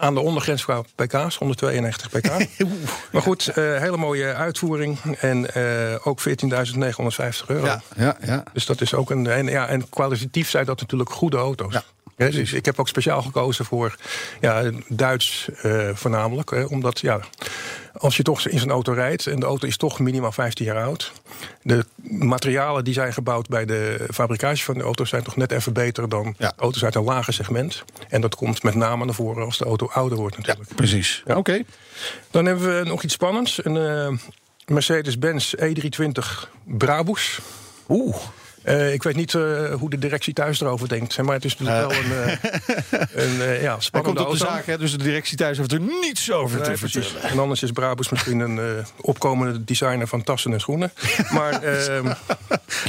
aan 0.00 0.14
de 0.14 0.20
ondergrens 0.20 0.64
qua 0.64 0.82
pk's, 0.94 1.36
192 1.36 2.10
pk. 2.10 2.30
maar 3.12 3.22
goed, 3.22 3.48
eh, 3.48 3.54
hele 3.54 3.96
mooie 3.96 4.34
uitvoering. 4.34 4.98
En 5.18 5.54
eh, 5.54 6.06
ook 6.06 6.20
14.950 6.20 6.26
euro. 7.46 7.66
Ja, 7.66 7.82
ja, 7.96 8.16
ja. 8.24 8.42
Dus 8.52 8.66
dat 8.66 8.80
is 8.80 8.94
ook 8.94 9.10
een. 9.10 9.26
En, 9.26 9.46
ja, 9.46 9.66
en 9.66 9.88
kwalitatief 9.88 10.50
zijn 10.50 10.64
dat 10.64 10.80
natuurlijk 10.80 11.10
goede 11.10 11.36
auto's. 11.36 11.72
Ja. 11.72 11.82
Dus 12.28 12.52
ik 12.52 12.64
heb 12.64 12.78
ook 12.80 12.88
speciaal 12.88 13.22
gekozen 13.22 13.64
voor 13.64 13.96
ja, 14.40 14.70
Duits 14.88 15.48
eh, 15.62 15.88
voornamelijk. 15.94 16.50
Hè, 16.50 16.64
omdat 16.64 17.00
ja, 17.00 17.20
als 17.92 18.16
je 18.16 18.22
toch 18.22 18.46
in 18.48 18.58
zo'n 18.58 18.70
auto 18.70 18.92
rijdt 18.92 19.26
en 19.26 19.40
de 19.40 19.46
auto 19.46 19.66
is 19.66 19.76
toch 19.76 19.98
minimaal 19.98 20.32
15 20.32 20.64
jaar 20.64 20.82
oud. 20.84 21.12
De 21.62 21.84
materialen 22.02 22.84
die 22.84 22.94
zijn 22.94 23.12
gebouwd 23.12 23.48
bij 23.48 23.64
de 23.64 24.06
fabricage 24.12 24.64
van 24.64 24.74
de 24.74 24.82
auto's 24.84 25.08
zijn 25.08 25.22
toch 25.22 25.36
net 25.36 25.52
even 25.52 25.72
beter 25.72 26.08
dan 26.08 26.34
Ja. 26.38 26.52
auto's 26.56 26.84
uit 26.84 26.94
een 26.94 27.02
lager 27.04 27.32
segment. 27.32 27.84
En 28.08 28.20
dat 28.20 28.34
komt 28.34 28.62
met 28.62 28.74
name 28.74 29.04
naar 29.04 29.14
voren 29.14 29.44
als 29.44 29.58
de 29.58 29.64
auto 29.64 29.88
ouder 29.92 30.18
wordt 30.18 30.36
natuurlijk. 30.36 30.74
Precies. 30.74 31.22
Ja. 31.26 31.36
Oké. 31.36 31.62
Dan 32.30 32.44
hebben 32.46 32.78
we 32.78 32.84
nog 32.88 33.02
iets 33.02 33.14
spannends. 33.14 33.64
Een 33.64 33.76
eh, 33.76 34.18
Mercedes-Benz 34.66 35.54
E320 35.54 36.48
Brabus. 36.64 37.38
Oeh. 37.88 38.16
Eh, 38.62 38.92
ik 38.92 39.02
weet 39.02 39.16
niet 39.16 39.34
eh, 39.34 39.74
hoe 39.74 39.90
de 39.90 39.98
directie 39.98 40.32
thuis 40.32 40.60
erover 40.60 40.88
denkt. 40.88 41.22
Maar 41.22 41.34
het 41.34 41.44
is 41.44 41.58
natuurlijk 41.58 41.90
wel 41.92 41.98
een, 42.04 42.12
eh, 42.12 43.00
een 43.24 43.40
eh, 43.40 43.62
ja, 43.62 43.80
spannende 43.80 44.14
komt 44.16 44.30
op 44.30 44.38
de 44.38 44.44
auto. 44.44 44.56
zaak, 44.56 44.66
hè, 44.66 44.78
dus 44.78 44.90
de 44.92 44.98
directie 45.02 45.36
thuis 45.36 45.58
heeft 45.58 45.72
er 45.72 45.80
niets 45.80 46.32
over 46.32 46.60
Nee, 46.60 46.70
te 46.70 46.78
precies. 46.78 47.06
vertellen. 47.06 47.30
En 47.30 47.38
anders 47.38 47.62
is 47.62 47.70
Brabus 47.70 48.08
misschien 48.08 48.40
een 48.40 48.58
eh, 48.58 48.84
opkomende 49.00 49.64
designer 49.64 50.06
van 50.06 50.22
tassen 50.22 50.52
en 50.52 50.60
schoenen. 50.60 50.92
Maar 51.32 51.62
ehm, 51.62 52.12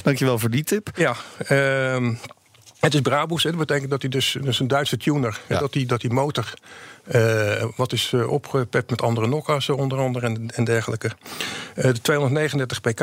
Dankjewel 0.04 0.40
voor 0.40 0.50
die 0.50 0.64
tip. 0.64 0.90
ja, 0.96 1.16
ehm, 1.48 2.14
het 2.80 2.94
is 2.94 3.02
Brabus. 3.02 3.44
Hè. 3.44 3.50
Dat 3.50 3.60
betekent 3.60 3.90
dat 3.90 4.02
hij 4.02 4.10
dus, 4.10 4.38
dus 4.42 4.60
een 4.60 4.68
Duitse 4.68 4.98
tuner. 4.98 5.40
Ja. 5.48 5.60
Dat, 5.60 5.74
die, 5.74 5.86
dat 5.86 6.02
die 6.02 6.12
motor 6.14 6.54
eh, 7.04 7.64
wat 7.76 7.94
is 7.94 8.12
eh, 8.14 8.30
opgepept 8.32 8.90
met 8.90 9.02
andere 9.02 9.28
nokkas 9.28 9.70
onder 9.70 9.98
andere 10.00 10.26
en, 10.26 10.50
en 10.56 10.64
dergelijke. 10.64 11.12
Eh, 11.76 11.84
de 11.84 12.02
239 12.02 12.82
pk, 12.82 13.02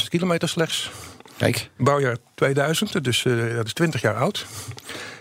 84.000 0.00 0.08
kilometer 0.08 0.48
slechts. 0.48 0.90
Kijk. 1.36 1.70
Bouwjaar 1.78 2.16
2000, 2.34 3.04
dus 3.04 3.24
eh, 3.24 3.54
dat 3.56 3.66
is 3.66 3.72
20 3.72 4.00
jaar 4.00 4.14
oud. 4.16 4.46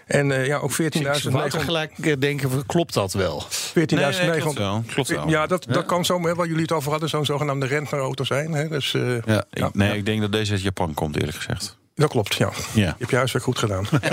En 0.06 0.32
eh, 0.32 0.46
ja, 0.46 0.58
ook 0.58 0.72
14.900. 0.72 0.78
Ik 0.86 1.16
zou 1.24 1.50
gelijk 1.64 1.98
eh, 1.98 2.14
denken, 2.20 2.66
klopt 2.66 2.94
dat 2.94 3.14
wel? 3.14 3.44
14.900. 3.50 3.74
Nee, 3.74 3.86
nee, 4.30 4.40
klopt 4.40 4.58
wel. 4.58 4.84
Klopt 4.88 5.10
wel. 5.10 5.30
Ja, 5.30 5.48
dat, 5.48 5.66
dat 5.70 5.86
kan 5.86 6.06
zo, 6.06 6.22
hè, 6.22 6.36
waar 6.36 6.48
jullie 6.48 6.62
het 6.62 6.72
over 6.72 6.92
hadden, 6.92 7.10
zo'n 7.10 7.26
zogenaamde 7.26 7.66
rentnerauto 7.66 8.24
zijn. 8.24 8.52
Hè, 8.54 8.68
dus, 8.68 8.94
eh, 8.94 9.18
Ja. 9.26 9.44
Ik- 9.54 9.74
nee, 9.74 9.98
ik 9.98 10.06
denk 10.06 10.22
dat 10.22 10.32
deze 10.32 10.52
uit 10.52 10.62
Japan 10.62 10.94
komt, 10.94 11.16
eerlijk 11.16 11.38
gezegd. 11.38 11.78
Dat 11.96 12.10
klopt, 12.10 12.36
ja. 12.36 12.50
Ja. 12.74 12.82
Je 12.82 12.94
hebt 12.98 13.10
je 13.10 13.16
huiswerk 13.16 13.44
goed 13.44 13.58
gedaan. 13.58 13.86
nee, 13.92 14.10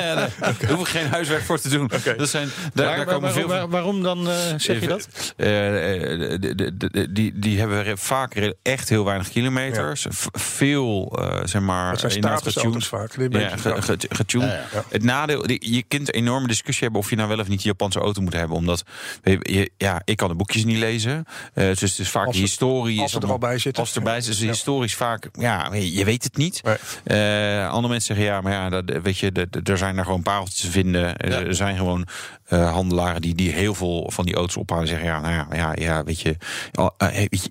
nee, 0.00 0.14
daar 0.14 0.70
hoef 0.70 0.80
ik 0.80 0.86
geen 0.88 1.06
huiswerk 1.08 1.42
voor 1.42 1.60
te 1.60 1.68
doen. 1.68 1.90
Dat 2.16 2.28
zijn, 2.28 2.48
daar, 2.74 3.04
komen 3.04 3.20
waar- 3.20 3.32
veel 3.32 3.46
waar- 3.48 3.68
waarom 3.68 4.02
dan 4.02 4.28
eh, 4.28 4.34
zeg 4.56 4.80
je 4.80 4.86
dat? 4.86 5.08
Eh, 5.36 6.32
eh, 6.34 6.40
die, 7.10 7.38
die 7.38 7.58
hebben 7.58 7.98
vaak 7.98 8.52
echt 8.62 8.88
heel 8.88 9.04
weinig 9.04 9.28
kilometers. 9.28 10.06
Veel, 10.32 11.18
eh, 11.20 11.40
zeg 11.44 11.62
maar, 11.62 11.90
Dat 11.90 12.00
zijn 12.00 12.12
statusauto's 12.12 12.86
vaak. 12.88 13.14
Ja, 13.30 13.56
getuned. 14.08 14.48
Ja, 14.50 14.64
ja. 14.72 14.84
Het 14.88 15.02
nadeel, 15.02 15.46
die- 15.46 15.72
je 15.74 15.82
kunt 15.88 16.08
een 16.08 16.20
enorme 16.20 16.46
discussie 16.46 16.82
hebben 16.82 17.00
of 17.00 17.10
je 17.10 17.16
nou 17.16 17.28
wel 17.28 17.38
of 17.38 17.48
niet 17.48 17.58
een 17.58 17.64
Japanse 17.64 17.98
auto 17.98 18.20
moet 18.22 18.32
hebben. 18.32 18.56
Omdat, 18.56 18.82
je, 19.22 19.70
ja, 19.76 20.02
ik 20.04 20.16
kan 20.16 20.28
de 20.28 20.34
boekjes 20.34 20.64
niet 20.64 20.78
lezen. 20.78 21.24
Eh, 21.54 21.66
dus 21.66 21.80
het 21.80 21.98
is 21.98 22.10
vaak 22.10 22.26
Als 22.26 22.34
de 22.36 22.40
het- 22.40 22.50
historie. 22.50 22.98
als 23.00 23.08
is 23.08 23.14
het 23.14 23.22
er 23.22 23.30
al 23.30 23.38
bij 23.38 23.58
zit. 23.58 23.78
Als 23.78 23.88
het 23.88 23.96
erbij 23.96 24.20
zit, 24.20 24.34
is 24.34 24.40
Ja. 24.40 24.46
historisch 24.46 24.96
vaak, 24.96 25.28
ja, 25.32 25.68
je 25.74 25.92
je 25.92 26.04
weet 26.04 26.24
het 26.24 26.36
niet. 26.36 26.62
Nee. 26.62 26.76
Eh, 27.22 27.68
andere 27.70 27.88
mensen 27.88 28.14
zeggen 28.16 28.34
ja, 28.34 28.40
maar 28.40 28.52
ja, 28.52 28.68
dat, 28.70 28.84
weet 29.02 29.18
je, 29.18 29.32
de- 29.32 29.46
de- 29.50 29.60
er 29.72 29.78
zijn 29.78 29.98
er 29.98 30.04
gewoon 30.04 30.22
pareltjes 30.22 30.60
te 30.60 30.70
vinden. 30.70 31.16
Eh, 31.16 31.32
Er 31.38 31.54
zijn 31.54 31.76
gewoon 31.76 32.06
eh, 32.46 32.70
handelaren 32.72 33.20
die, 33.20 33.34
die 33.34 33.52
heel 33.52 33.74
veel 33.74 34.10
van 34.12 34.24
die 34.24 34.34
auto's 34.34 34.56
ophalen 34.56 34.82
en 34.82 34.88
zeggen 34.88 35.06
ja, 35.08 35.20
nou 35.20 35.34
ja, 35.34 35.46
ja, 35.52 35.72
ja 35.78 36.04
weet 36.04 36.20
je, 36.20 36.36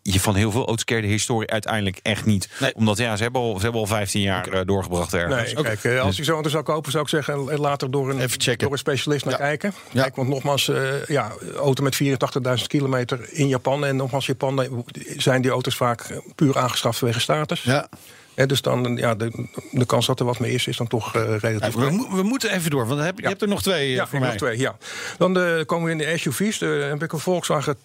je, 0.04 0.20
van 0.20 0.36
heel 0.36 0.52
veel 0.52 0.66
auto's 0.66 0.84
keer 0.84 1.02
de 1.02 1.08
historie 1.08 1.50
uiteindelijk 1.50 2.00
echt 2.02 2.26
niet. 2.26 2.50
Nee. 2.60 2.76
Omdat 2.76 2.98
ja, 2.98 3.16
ze 3.16 3.24
hebben 3.24 3.42
al, 3.42 3.56
ze 3.56 3.62
hebben 3.62 3.82
al 3.82 3.88
15 3.88 4.22
jaar 4.22 4.48
eh, 4.48 4.62
doorgebracht 4.66 5.14
ergens. 5.14 5.54
Nee, 5.54 5.64
kijk, 5.76 6.00
als 6.00 6.18
je 6.18 6.24
zo'n 6.24 6.34
auto 6.34 6.50
zou 6.50 6.64
kopen, 6.64 6.92
zou 6.92 7.04
ik 7.04 7.10
zeggen, 7.10 7.60
later 7.60 7.92
door 7.92 8.10
een, 8.10 8.20
Even 8.20 8.42
checken. 8.42 8.60
door 8.64 8.72
een 8.72 8.78
specialist 8.78 9.26
naar 9.26 9.34
Ja. 9.34 9.40
kijken. 9.40 9.74
Ja. 9.92 10.02
Kijk, 10.02 10.16
want 10.16 10.30
nogmaals, 10.30 10.68
eh, 10.70 11.06
ja, 11.08 11.32
auto 11.58 11.84
met 11.84 11.96
84.000 11.96 12.68
kilometer 12.68 13.20
in 13.32 13.48
Japan. 13.48 13.86
En 13.86 13.96
nogmaals, 13.96 14.26
Japan 14.26 14.84
zijn 15.18 15.42
die 15.42 15.52
auto's 15.52 15.76
vaak 15.76 16.22
puur 16.36 16.58
aangeschaft 16.58 16.98
vanwege 17.00 17.20
status. 17.20 17.62
Ja. 17.64 17.88
Dus 18.36 18.62
dan, 18.62 18.96
ja, 18.98 19.16
de, 19.16 19.32
de 19.72 19.86
kans 19.86 20.06
dat 20.06 20.20
er 20.20 20.26
wat 20.26 20.40
mee 20.40 20.52
is, 20.54 20.68
is 20.68 20.78
dan 20.78 20.88
toch 20.88 21.16
eh, 21.16 21.38
relatief 21.38 21.74
we, 21.76 21.90
mo- 21.92 22.16
we 22.16 22.24
moeten 22.24 22.52
even 22.52 22.70
door, 22.72 22.88
want 22.88 23.02
heb, 23.02 23.16
je 23.18 23.22
Ja. 23.24 23.30
hebt 23.30 23.42
er 23.42 23.48
nog 23.48 23.62
twee 23.62 23.88
eh, 23.90 23.96
Ja, 23.96 24.08
voor 24.08 24.20
mij. 24.20 24.28
nog 24.28 24.38
twee, 24.38 24.58
ja. 24.60 24.76
Dan 25.18 25.40
eh, 25.40 25.66
komen 25.66 25.86
we 25.86 25.92
in 25.92 25.98
de 25.98 26.18
SUV's. 26.18 26.58
De, 26.58 26.66
heb 26.66 27.04
ik 27.04 27.12
een 27.14 27.20
Volkswagen 27.20 27.76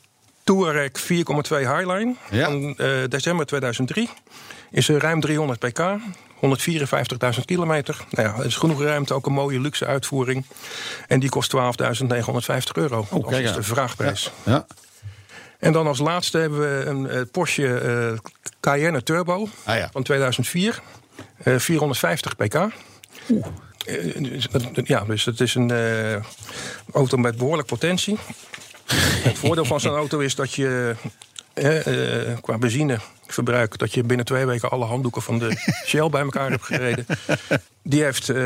Touareg 0.44 0.90
4,2 0.90 1.06
Highline 1.48 2.14
Ja. 2.30 2.44
van 2.44 2.72
december 3.08 3.46
2003. 3.46 4.08
Is 4.70 4.88
er 4.88 5.00
ruim 5.00 5.20
300 5.20 5.58
pk, 5.58 5.80
154.000 6.40 7.44
kilometer. 7.44 8.04
Nou 8.10 8.28
ja, 8.28 8.44
is 8.44 8.56
genoeg 8.56 8.82
ruimte, 8.82 9.14
ook 9.14 9.26
een 9.26 9.32
mooie 9.32 9.60
luxe 9.60 9.86
uitvoering. 9.86 10.44
En 11.08 11.20
die 11.20 11.28
kost 11.28 11.52
12.950 11.56 11.58
euro. 12.72 13.06
dat 13.10 13.26
kijk 13.26 13.42
is 13.44 13.50
aan. 13.50 13.56
de 13.56 13.62
vraagprijs. 13.62 14.30
Ja. 14.44 14.66
En 15.58 15.72
dan 15.72 15.86
als 15.86 15.98
laatste 15.98 16.38
hebben 16.38 16.60
we 16.60 16.84
een 16.84 17.08
eh, 17.08 17.20
Porsche 17.32 17.78
eh, 17.78 18.18
Cayenne 18.60 19.02
Turbo 19.02 19.48
Ah 19.64 19.76
ja. 19.76 19.88
van 19.92 20.02
2004. 20.02 20.80
eh, 21.42 21.58
450 21.58 22.36
pk. 22.36 22.54
Eh, 22.54 22.68
dus 24.18 24.46
dat- 24.50 24.86
Ja, 24.88 25.04
dus 25.04 25.24
het 25.24 25.40
is 25.40 25.54
een 25.54 25.72
auto 26.92 27.16
met 27.16 27.36
behoorlijk 27.36 27.68
potentie. 27.68 28.18
Het 29.22 29.38
voordeel 29.38 29.64
van 29.64 29.80
zo'n 29.80 29.94
auto 30.02 30.18
is 30.18 30.34
dat 30.34 30.52
je 30.54 30.94
eh, 31.54 32.30
eh, 32.30 32.38
qua 32.40 32.58
benzineverbruik... 32.58 33.78
dat 33.78 33.94
je 33.94 34.02
binnen 34.02 34.26
twee 34.26 34.46
weken 34.46 34.70
alle 34.70 34.84
handdoeken 34.84 35.22
van 35.22 35.38
de 35.38 35.56
Shell 35.86 36.08
bij 36.08 36.22
elkaar 36.22 36.50
hebt 36.50 36.64
gereden. 36.64 37.06
Die, 37.88 38.02
heeft, 38.02 38.28
eh, 38.28 38.36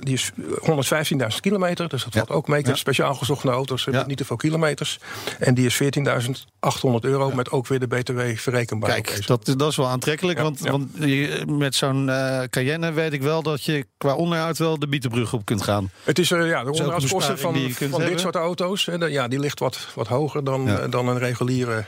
die 0.00 0.14
is 0.14 0.30
115.000 0.60 1.40
kilometer, 1.40 1.88
dus 1.88 2.04
dat 2.04 2.12
valt 2.14 2.30
ook 2.30 2.48
mee. 2.48 2.58
Ik 2.58 2.64
heb 2.66 2.74
Ja. 2.74 2.80
speciaal 2.80 3.14
gezochte 3.14 3.48
auto's 3.48 3.84
hebben 3.84 4.02
Ja. 4.02 4.08
niet 4.08 4.16
te 4.16 4.24
veel 4.24 4.36
kilometers. 4.36 4.98
En 5.38 5.54
die 5.54 5.66
is 5.66 5.74
14.800 5.74 7.04
euro 7.04 7.30
met 7.30 7.50
ook 7.50 7.66
weer 7.66 7.78
de 7.78 7.86
BTW 7.86 8.20
verrekenbaar. 8.36 8.90
Kijk, 8.90 9.26
dat, 9.26 9.44
dat 9.56 9.70
is 9.70 9.76
wel 9.76 9.88
aantrekkelijk. 9.88 10.38
Ja, 10.38 10.44
want 10.44 10.60
ja. 10.62 10.70
want 10.70 10.88
je- 10.98 11.42
met 11.46 11.74
zo'n 11.74 12.08
eh, 12.10 12.42
Cayenne 12.50 12.92
weet 12.92 13.12
ik 13.12 13.22
wel 13.22 13.42
dat 13.42 13.64
je 13.64 13.86
qua 13.98 14.14
onderhoud 14.14 14.58
wel 14.58 14.78
de 14.78 14.88
Bietenbrug 14.88 15.32
op 15.32 15.44
kunt 15.44 15.62
gaan. 15.62 15.90
Het 16.04 16.18
is 16.18 16.30
eh, 16.30 16.48
ja, 16.48 16.64
de 16.64 16.70
onderhoudskosten 16.70 17.32
een 17.32 17.38
van, 17.38 17.52
van 17.52 17.62
dit 17.90 17.98
hebben. 17.98 18.20
soort 18.20 18.34
auto's. 18.34 18.86
Hè, 18.86 18.98
de- 18.98 19.10
ja, 19.10 19.28
die 19.28 19.38
ligt 19.38 19.58
wat, 19.58 19.78
wat 19.94 20.06
hoger 20.06 20.44
dan, 20.44 20.64
Ja. 20.66 20.78
eh, 20.78 20.90
dan 20.90 21.08
een 21.08 21.18
reguliere 21.18 21.84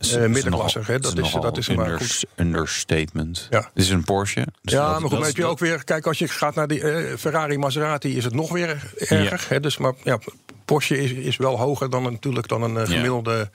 eh 0.00 0.26
middenklasse. 0.26 0.82
Dat 0.86 1.04
is, 1.06 1.14
nogal 1.14 1.40
dat 1.40 1.56
is 1.58 1.66
goed. 1.66 2.24
understatement. 2.36 3.46
Ja. 3.50 3.70
Dit 3.74 3.84
is 3.84 3.90
een 3.90 4.04
Porsche. 4.04 4.46
Dus 4.62 4.72
Ja, 4.72 4.90
dat- 4.92 5.00
maar 5.00 5.10
goed, 5.10 5.26
heb 5.26 5.36
je 5.36 5.44
ook 5.44 5.58
weer... 5.58 5.84
Kijk, 5.84 6.06
als 6.06 6.18
je 6.28 6.34
gaat 6.34 6.54
naar 6.54 6.68
die 6.68 6.82
eh, 6.82 7.16
Ferrari, 7.16 7.58
Maserati... 7.58 8.16
is 8.16 8.24
het 8.24 8.34
nog 8.34 8.52
weer 8.52 8.92
erger. 8.98 9.46
Hè, 9.48 9.60
dus, 9.60 9.78
maar 9.78 9.92
ja, 10.04 10.18
Porsche 10.64 11.02
is, 11.02 11.12
is 11.12 11.36
wel 11.36 11.58
hoger 11.58 11.90
dan 11.90 12.06
een, 12.06 12.12
natuurlijk 12.12 12.48
dan 12.48 12.62
een 12.62 12.76
eh, 12.76 12.86
Ja. 12.86 12.94
gemiddelde 12.94 13.50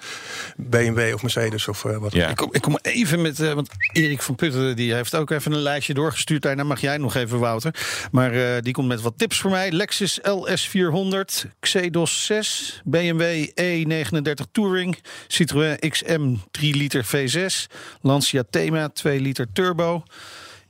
BMW 0.58 1.14
of 1.14 1.22
Mercedes 1.22 1.68
of 1.68 1.86
eh, 1.86 1.98
wat. 1.98 2.14
Ja. 2.14 2.30
Ik 2.30 2.36
kom, 2.36 2.50
ik 2.52 2.62
kom 2.62 2.78
even 2.82 3.22
met, 3.22 3.38
want 3.38 3.70
Erik 3.94 4.22
van 4.22 4.36
Putten 4.36 4.76
die 4.76 4.94
heeft 4.94 5.16
ook 5.16 5.30
even 5.32 5.52
een 5.52 5.60
lijstje 5.62 5.94
doorgestuurd. 5.94 6.42
Daarna 6.42 6.64
mag 6.64 6.82
jij 6.82 6.98
nog 6.98 7.16
even, 7.16 7.40
Wouter. 7.40 7.76
Maar 8.12 8.32
eh, 8.34 8.62
die 8.62 8.74
komt 8.74 8.88
met 8.88 9.02
wat 9.02 9.14
tips 9.18 9.40
voor 9.40 9.52
mij. 9.52 9.72
Lexus 9.72 10.20
LS400, 10.22 11.50
Xedos 11.60 12.26
6, 12.26 12.82
BMW 12.86 13.48
E39 13.62 14.52
Touring, 14.52 14.98
Citroën 15.28 15.80
XM 15.90 16.36
3 16.52 16.76
liter 16.76 17.06
V6, 17.06 17.66
Lancia 18.02 18.44
Thema 18.50 18.90
2 18.90 19.20
liter 19.20 19.48
turbo, 19.54 20.04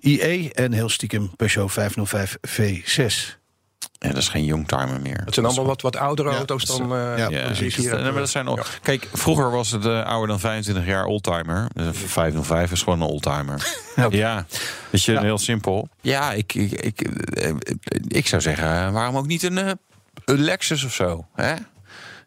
IE 0.06 0.54
en 0.54 0.72
heel 0.74 0.90
stiekem 0.90 1.36
Peugeot 1.36 1.72
505 1.72 2.38
V6. 2.48 3.34
Ja, 4.00 4.08
dat 4.10 4.18
is 4.18 4.28
geen 4.28 4.46
youngtimer 4.46 5.02
meer. 5.02 5.22
Het 5.26 5.34
zijn 5.34 5.46
allemaal 5.46 5.66
wat, 5.66 5.82
wat 5.82 5.96
oudere 5.96 6.30
Ja, 6.30 6.36
auto's 6.36 6.66
dat 6.66 6.80
is- 6.80 6.88
dan... 6.88 6.98
eh, 6.98 7.18
ja, 7.18 7.30
Ja, 7.30 7.44
ik 7.50 7.76
hier 7.76 7.94
nee, 7.96 8.04
maar 8.12 8.14
dat 8.14 8.30
zijn 8.30 8.48
al. 8.48 8.60
Kijk, 8.82 9.10
vroeger 9.14 9.52
was 9.52 9.72
het 9.72 9.86
eh, 9.86 10.04
ouder 10.04 10.28
dan 10.28 10.40
25 10.40 10.86
jaar 10.86 11.06
oldtimer. 11.06 11.68
Dus 11.74 11.86
een 11.86 11.94
505 11.96 12.72
is 12.72 12.82
gewoon 12.84 13.02
een 13.02 13.08
oldtimer. 13.08 13.68
ja, 14.10 14.46
weet 14.90 15.04
je, 15.04 15.20
heel 15.20 15.38
simpel. 15.38 15.88
Ja, 16.02 16.32
ik, 16.34 16.54
ik, 16.54 16.72
ik, 16.72 17.02
eh, 17.02 17.54
ik 18.08 18.28
zou 18.28 18.42
zeggen, 18.42 18.94
waarom 18.94 19.18
ook 19.18 19.28
niet 19.28 19.44
een, 19.44 19.58
eh, 19.58 19.72
een 20.26 20.40
Lexus 20.40 20.84
of 20.84 20.94
zo? 20.94 21.28
Hè? 21.34 21.54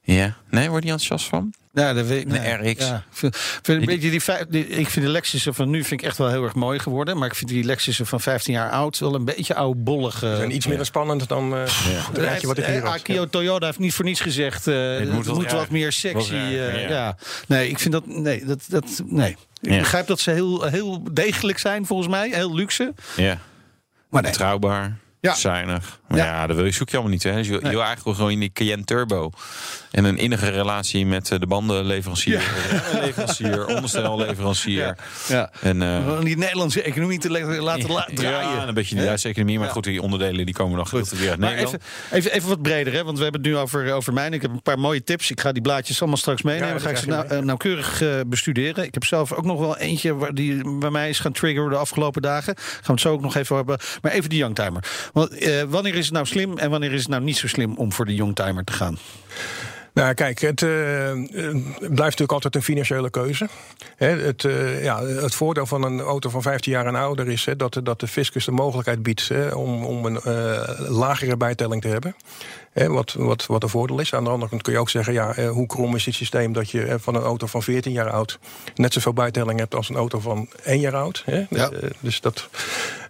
Ja, 0.03 0.37
nee, 0.51 0.69
word 0.71 0.85
je 0.85 0.91
enthousiast 0.91 1.29
van? 1.29 1.55
Ja, 1.79 1.93
dat 1.93 2.07
weet 2.07 2.21
ik. 2.21 2.33
Een 2.33 2.61
nee. 2.61 2.71
RX. 2.73 2.87
Ja. 2.87 2.97
Ik 2.97 3.03
vind, 3.11 3.37
vind 3.37 3.81
een 3.81 3.87
beetje 3.87 4.11
die, 4.11 4.21
vijf- 4.23 4.45
die- 4.49 4.67
ik 4.67 4.89
vind 4.89 5.07
de 5.07 5.13
Lexussen 5.13 5.55
van 5.55 5.71
nu 5.71 5.85
vind 5.85 6.01
ik 6.01 6.07
echt 6.07 6.17
wel 6.19 6.29
heel 6.29 6.45
erg 6.45 6.55
mooi 6.55 6.79
geworden. 6.79 7.19
Maar 7.19 7.29
ik 7.29 7.35
vind 7.35 7.51
die 7.51 7.65
Lexussen 7.65 8.07
van 8.07 8.21
15 8.21 8.53
jaar 8.55 8.71
oud 8.71 8.99
wel 8.99 9.15
een 9.15 9.25
beetje 9.25 9.55
oudbollig. 9.55 10.23
eh. 10.23 10.43
En 10.43 10.55
iets 10.55 10.67
minder 10.67 10.87
spannend 10.87 11.29
dan 11.29 11.55
eh, 11.55 11.61
het 12.09 12.19
rijtje 12.19 12.47
wat 12.47 12.59
ik 12.59 12.65
hier 12.65 12.75
Eh, 12.77 12.83
had. 12.83 12.93
Akio 12.95 13.27
Toyota 13.29 13.67
heeft 13.67 13.79
niet 13.79 13.95
voor 13.95 14.05
niets 14.05 14.21
gezegd. 14.21 14.67
eh 14.67 14.75
het 14.99 15.13
moet 15.13 15.27
moet, 15.27 15.53
wat 15.53 15.71
meer 15.71 15.93
sexy. 15.93 16.33
eh, 16.35 16.83
ja. 16.83 16.89
ja. 16.89 17.17
Nee, 17.47 17.69
ik 17.69 17.79
vind 17.79 17.93
dat. 17.93 18.07
Nee, 18.07 18.45
dat, 18.45 18.65
dat, 18.69 19.03
nee. 19.05 19.37
Ik 19.61 19.71
Ja. 19.71 19.79
begrijp 19.79 20.07
dat 20.07 20.21
ze 20.21 20.31
heel, 20.31 20.63
heel 20.65 21.03
degelijk 21.13 21.59
zijn, 21.59 21.87
volgens 21.87 22.09
mij. 22.09 22.31
Heel 22.33 22.55
luxe. 22.55 22.93
Ja, 23.17 23.39
Maar 24.09 24.23
nee. 24.23 24.31
betrouwbaar. 24.31 24.97
Ja. 25.21 25.35
Zuinig. 25.35 25.99
Maar 26.09 26.19
Ja. 26.19 26.25
ja, 26.25 26.47
dat 26.47 26.57
wil 26.57 26.65
je, 26.65 26.71
zoek 26.73 26.89
je 26.89 26.95
allemaal 26.95 27.13
niet. 27.13 27.23
Hè. 27.23 27.33
Dus 27.35 27.47
je, 27.47 27.53
wil- 27.53 27.63
je 27.65 27.69
wil 27.77 27.83
eigenlijk 27.85 28.17
gewoon 28.17 28.33
in 28.33 28.41
die 28.41 28.51
Cayenne 28.53 28.85
Turbo. 28.85 29.31
En 29.91 30.05
een 30.05 30.19
innige 30.19 30.49
relatie 30.49 31.07
met 31.07 31.31
eh, 31.31 31.39
de 31.39 31.47
bandenleverancier. 31.47 32.43
leverancier, 33.05 33.67
onderstelleverancier. 33.67 34.97
Ja. 35.29 35.51
En, 35.61 35.83
eh, 35.83 36.21
die 36.21 36.37
Nederlandse 36.37 36.83
economie 36.83 37.19
te 37.19 37.31
laten 37.31 37.91
la- 37.93 38.09
draaien. 38.15 38.51
Ja, 38.57 38.69
een 38.69 38.75
beetje 38.75 38.95
de? 38.95 39.05
Duitse 39.05 39.29
economie. 39.29 39.59
Maar 39.59 39.67
Ja. 39.67 39.73
goed, 39.73 39.85
die 39.85 40.03
onderdelen 40.03 40.45
die 40.47 40.55
komen 40.55 40.77
nog 40.79 40.89
goed 40.89 41.09
weer 41.11 41.31
uit 41.31 41.39
Nederland. 41.39 41.75
even, 41.75 41.81
even, 42.19 42.33
even 42.33 42.49
wat 42.49 42.63
breder, 42.63 42.93
hè? 42.93 43.05
want 43.05 43.17
we 43.17 43.23
hebben 43.23 43.41
het 43.43 43.51
nu 43.51 43.57
over, 43.57 43.93
over 43.93 44.13
mij. 44.13 44.29
Ik 44.29 44.43
heb 44.43 44.51
een 44.51 44.63
paar 44.63 44.79
mooie 44.79 45.05
tips. 45.05 45.31
Ik 45.31 45.41
ga 45.41 45.53
die 45.53 45.63
blaadjes 45.63 45.99
allemaal 46.01 46.19
straks 46.19 46.43
meenemen. 46.43 46.75
Ja, 46.75 46.79
ga 46.79 46.91
ik 46.91 46.97
ze 46.97 47.07
nou, 47.09 47.27
eh, 47.27 47.39
nauwkeurig 47.39 48.03
bestuderen. 48.27 48.85
Ik 48.85 48.95
heb 48.95 49.05
zelf 49.05 49.33
ook 49.33 49.45
nog 49.45 49.59
wel 49.59 49.77
eentje 49.79 50.15
waar 50.15 50.35
die 50.35 50.79
bij 50.79 50.91
mij 50.91 51.09
is 51.09 51.19
gaan 51.19 51.33
triggeren 51.33 51.71
de 51.71 51.77
afgelopen 51.77 52.23
dagen. 52.23 52.55
Gaan 52.57 52.81
we 52.85 52.93
het 52.93 53.01
zo 53.01 53.13
ook 53.13 53.21
nog 53.21 53.35
even 53.37 53.57
hebben. 53.57 53.79
Maar 54.03 54.13
even 54.13 54.29
die 54.31 54.39
youngtimer. 54.39 54.85
Eh, 55.15 55.63
wanneer 55.69 55.95
is 55.95 56.05
het 56.05 56.15
nou 56.15 56.27
slim 56.27 56.59
en 56.59 56.71
wanneer 56.71 56.93
is 56.93 57.01
het 57.01 57.09
nou 57.09 57.23
niet 57.23 57.37
zo 57.37 57.47
slim 57.47 57.77
om 57.77 57.93
voor 57.93 58.05
de 58.05 58.15
youngtimer 58.15 58.65
te 58.65 58.73
gaan? 58.73 58.99
Nou, 59.93 60.15
kijk, 60.15 60.41
het 60.41 60.63
eh, 60.63 61.11
eh, 61.11 61.19
blijft 61.79 61.97
natuurlijk 61.97 62.33
altijd 62.33 62.55
een 62.55 62.63
financiële 62.63 63.11
keuze. 63.11 63.49
Het, 63.97 64.47
ja, 64.83 65.05
het 65.05 65.35
voordeel 65.35 65.67
van 65.67 65.83
een 65.83 66.01
auto 66.01 66.31
van 66.31 66.43
15 66.43 66.73
jaar 66.73 66.87
en 66.87 66.95
ouder 66.95 67.29
is 67.29 67.47
dat, 67.57 67.81
dat 67.83 68.01
de 68.01 68.09
fiscus 68.09 68.45
de 68.45 68.51
mogelijkheid 68.51 69.03
biedt 69.03 69.31
om, 69.55 69.85
om 69.85 70.05
een 70.05 70.21
lagere 70.89 71.37
bijtelling 71.37 71.83
te 71.83 71.89
hebben. 71.89 72.15
Hè, 72.79 72.89
wat, 72.89 73.13
wat, 73.13 73.47
wat 73.47 73.63
een 73.63 73.69
voordeel 73.69 73.99
is. 73.99 74.15
Aan 74.15 74.25
de 74.25 74.31
andere 74.31 74.51
kant 74.51 74.63
kun 74.63 74.73
je 74.73 74.79
ook 74.79 74.91
zeggen, 74.91 75.13
ja, 75.13 75.35
eh, 75.35 75.51
hoe 75.51 75.67
krom 75.67 75.95
is 75.95 76.05
het 76.05 76.15
systeem 76.15 76.53
dat 76.53 76.71
je 76.71 76.85
eh, 76.85 76.95
van 76.99 77.15
een 77.15 77.23
auto 77.23 77.47
van 77.47 77.63
14 77.63 77.93
jaar 77.93 78.11
oud 78.11 78.39
net 78.75 78.93
zoveel 78.93 79.13
bijtelling 79.13 79.59
hebt 79.59 79.75
als 79.75 79.89
een 79.89 79.97
auto 79.97 80.21
van 80.21 80.49
1 80.65 80.81
jaar 80.81 80.97
oud. 80.97 81.23
Hè? 81.25 81.45
Ja. 81.51 81.71
Eh, 81.71 81.91
dus 82.01 82.21
dat, 82.21 82.49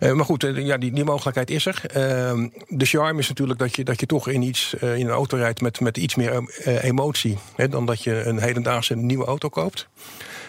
maar 0.01 0.25
goed, 0.25 0.47
ja, 0.55 0.77
die, 0.77 0.93
die 0.93 1.05
mogelijkheid 1.05 1.51
is 1.51 1.67
er. 1.67 1.83
Ehm, 1.87 2.49
de 2.69 2.85
charme 2.85 3.19
is 3.19 3.29
natuurlijk 3.29 3.59
dat 3.59 3.77
je, 3.77 3.85
dat 3.85 4.01
je 4.01 4.07
toch 4.07 4.29
in, 4.29 4.43
iets, 4.43 4.75
in 4.75 5.07
een 5.07 5.09
auto 5.09 5.37
rijdt 5.37 5.61
met, 5.61 5.81
met 5.81 5.97
iets 5.97 6.15
meer 6.15 6.43
emotie 6.65 7.39
hè, 7.55 7.69
dan 7.69 7.87
dat 7.87 8.03
je 8.03 8.25
een 8.25 8.39
hedendaagse 8.39 8.97
nieuwe 8.97 9.25
auto 9.25 9.49
koopt. 9.49 9.89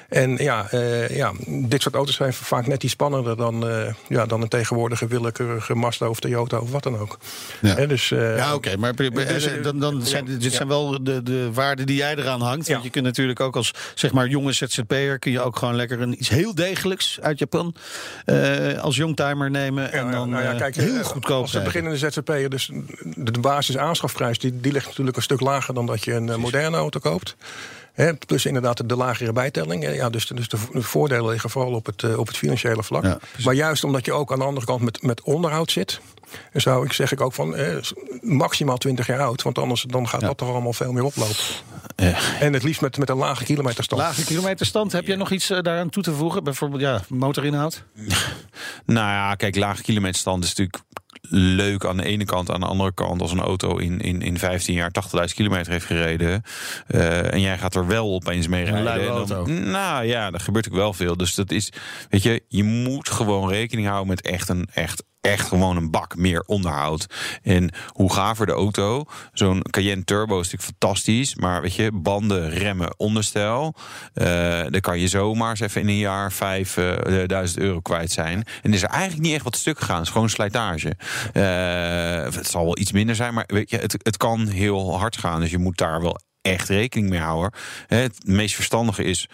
En 0.09 0.37
ja, 0.37 0.67
eh, 0.69 1.09
ja, 1.09 1.31
dit 1.47 1.81
soort 1.81 1.95
auto's 1.95 2.15
zijn 2.15 2.33
vaak 2.33 2.67
net 2.67 2.83
iets 2.83 2.93
spannender 2.93 3.37
dan, 3.37 3.67
eh, 3.69 3.93
ja, 4.07 4.25
dan 4.25 4.41
een 4.41 4.47
tegenwoordige 4.47 5.07
willekeurige 5.07 5.75
Mazda 5.75 6.09
of 6.09 6.19
Toyota 6.19 6.57
of 6.57 6.71
wat 6.71 6.83
dan 6.83 6.97
ook. 6.97 7.17
Ja. 7.61 7.85
Dus, 7.85 8.11
eh, 8.11 8.37
Ja, 8.37 8.53
oké, 8.53 8.77
maar 8.77 8.95
dus, 8.95 9.49
dan, 9.63 9.79
dan 9.79 10.01
zijn, 10.05 10.25
dit 10.25 10.43
ja. 10.43 10.49
zijn 10.49 10.67
wel 10.67 11.03
de, 11.03 11.23
de 11.23 11.49
waarden 11.53 11.85
die 11.85 11.95
jij 11.95 12.15
eraan 12.15 12.41
hangt. 12.41 12.67
Want 12.67 12.77
Ja. 12.77 12.83
je 12.83 12.89
kunt 12.89 13.05
natuurlijk 13.05 13.39
ook 13.39 13.55
als 13.55 13.73
zeg 13.95 14.11
maar 14.11 14.27
jonge 14.27 14.51
ZZP'er... 14.51 15.19
kun 15.19 15.31
je 15.31 15.41
ook 15.41 15.57
gewoon 15.57 15.75
lekker 15.75 16.01
een, 16.01 16.13
iets 16.13 16.29
heel 16.29 16.55
degelijks 16.55 17.19
uit 17.21 17.39
Japan 17.39 17.75
als 18.81 18.95
youngtimer 18.95 19.51
nemen. 19.51 19.91
en 19.91 20.05
Ja, 20.05 20.11
dan 20.11 20.29
nou 20.29 20.57
kijk, 20.57 20.75
heel 20.75 21.03
goedkoop 21.03 21.41
Als 21.41 21.53
een 21.53 21.63
beginnende 21.63 21.97
ZZP'er, 21.97 22.49
dus 22.49 22.71
de, 23.03 23.31
de 23.31 23.39
basis 23.39 23.77
aanschafprijs... 23.77 24.39
Die, 24.39 24.59
die 24.59 24.71
ligt 24.71 24.87
natuurlijk 24.87 25.17
een 25.17 25.23
stuk 25.23 25.39
lager 25.39 25.73
dan 25.73 25.85
dat 25.85 26.03
je 26.03 26.13
een 26.13 26.39
moderne 26.39 26.77
auto 26.77 26.99
koopt. 26.99 27.35
Hè, 27.99 28.13
plus 28.13 28.45
inderdaad 28.45 28.89
de 28.89 28.95
lagere 28.95 29.33
bijtelling. 29.33 29.83
hè. 29.83 29.89
Ja, 29.91 30.09
dus, 30.09 30.27
dus 30.27 30.47
de, 30.47 30.57
de 30.71 30.81
voordelen 30.81 31.29
liggen 31.29 31.49
vooral 31.49 31.73
op 31.73 31.85
het, 31.85 32.03
eh, 32.03 32.19
op 32.19 32.27
het 32.27 32.37
financiële 32.37 32.83
vlak. 32.83 33.03
Ja, 33.03 33.19
maar 33.43 33.53
juist 33.53 33.83
omdat 33.83 34.05
je 34.05 34.13
ook 34.13 34.31
aan 34.31 34.39
de 34.39 34.45
andere 34.45 34.65
kant 34.65 34.81
met, 34.81 35.01
met 35.01 35.21
onderhoud 35.21 35.71
zit... 35.71 36.01
zou 36.53 36.85
ik 36.85 36.93
zeg 36.93 37.11
ik 37.11 37.21
ook 37.21 37.33
van 37.33 37.55
eh, 37.55 37.75
maximaal 38.21 38.77
20 38.77 39.07
jaar 39.07 39.19
oud. 39.19 39.41
Want 39.41 39.57
anders 39.57 39.81
dan 39.81 40.07
gaat 40.07 40.21
dat 40.21 40.37
toch 40.37 40.49
allemaal 40.49 40.73
veel 40.73 40.91
meer 40.91 41.03
oplopen. 41.03 41.35
En 42.39 42.53
het 42.53 42.63
liefst 42.63 42.81
met, 42.81 42.97
met 42.97 43.09
een 43.09 43.17
lage 43.17 43.43
kilometerstand. 43.43 44.01
Lage 44.01 44.23
kilometerstand, 44.23 44.91
heb 44.91 45.05
jij 45.07 45.15
nog 45.15 45.31
iets 45.31 45.49
eh, 45.49 45.61
daaraan 45.61 45.89
toe 45.89 46.03
te 46.03 46.13
voegen? 46.13 46.43
Bijvoorbeeld 46.43 46.81
ja, 46.81 47.01
motorinhoud? 47.07 47.83
Nou 48.85 49.07
ja, 49.07 49.35
kijk, 49.35 49.55
lage 49.55 49.81
kilometerstand 49.81 50.43
is 50.43 50.49
natuurlijk 50.49 50.83
leuk 51.29 51.85
aan 51.85 51.97
de 51.97 52.05
ene 52.05 52.25
kant. 52.25 52.51
Aan 52.51 52.59
de 52.59 52.65
andere 52.65 52.93
kant, 52.93 53.21
als 53.21 53.31
een 53.31 53.39
auto 53.39 53.77
in, 53.77 53.99
in, 54.01 54.21
in 54.21 54.37
15 54.39 54.73
jaar 54.73 54.91
80.000 55.29 55.33
kilometer 55.35 55.71
heeft 55.71 55.85
gereden. 55.85 56.43
eh, 56.87 57.33
en 57.33 57.41
jij 57.41 57.57
gaat 57.57 57.75
er 57.75 57.87
wel 57.87 58.13
opeens 58.13 58.47
mee 58.47 58.65
Een 58.65 58.71
rijden. 58.83 58.83
luie 58.93 58.99
en 59.21 59.27
dan- 59.27 59.37
auto. 59.37 59.51
nou 59.53 60.05
ja, 60.05 60.31
er 60.31 60.39
gebeurt 60.39 60.67
ook 60.67 60.75
wel 60.75 60.93
veel. 60.93 61.17
Dus 61.17 61.35
dat 61.35 61.51
is, 61.51 61.71
weet 62.09 62.23
je, 62.23 62.43
je 62.47 62.63
moet 62.63 63.09
gewoon 63.09 63.49
rekening 63.49 63.87
houden 63.87 64.07
met 64.07 64.21
echt 64.21 64.49
een 64.49 64.67
echt. 64.73 65.03
Echt 65.21 65.47
gewoon 65.47 65.77
een 65.77 65.91
bak 65.91 66.15
meer 66.15 66.43
onderhoud. 66.45 67.05
En 67.41 67.71
hoe 67.87 68.13
gaver 68.13 68.45
de 68.45 68.51
auto. 68.51 69.05
Zo'n 69.33 69.61
Cayenne 69.61 70.03
Turbo 70.03 70.39
is 70.39 70.51
natuurlijk 70.51 70.79
fantastisch. 70.79 71.35
Maar 71.35 71.61
weet 71.61 71.75
je, 71.75 71.91
banden, 71.93 72.49
remmen, 72.49 72.99
onderstel. 72.99 73.75
eh 74.13 74.47
dan 74.69 74.81
kan 74.81 74.99
je 74.99 75.07
zomaar 75.07 75.49
eens 75.49 75.59
even 75.59 75.81
in 75.81 75.87
een 75.87 75.97
jaar 75.97 76.31
5000 76.31 77.59
euro 77.59 77.79
kwijt 77.79 78.11
zijn. 78.11 78.43
En 78.61 78.73
is 78.73 78.83
er 78.83 78.89
eigenlijk 78.89 79.21
niet 79.21 79.33
echt 79.33 79.43
wat 79.43 79.55
stuk 79.55 79.79
gegaan. 79.79 79.97
Het 79.97 80.05
is 80.05 80.11
gewoon 80.11 80.29
slijtage. 80.29 80.95
Eh, 81.33 82.35
het 82.35 82.47
zal 82.47 82.63
wel 82.63 82.77
iets 82.77 82.91
minder 82.91 83.15
zijn, 83.15 83.33
maar 83.33 83.43
weet 83.47 83.69
je, 83.69 83.77
het, 83.77 83.95
het 83.97 84.17
kan 84.17 84.47
heel 84.47 84.97
hard 84.97 85.17
gaan. 85.17 85.39
Dus 85.39 85.51
je 85.51 85.57
moet 85.57 85.77
daar 85.77 86.01
wel 86.01 86.19
echt 86.53 86.69
rekening 86.69 87.09
mee 87.09 87.19
houden. 87.19 87.51
Het 87.87 88.25
meest 88.25 88.55
verstandige 88.55 89.03
is, 89.03 89.29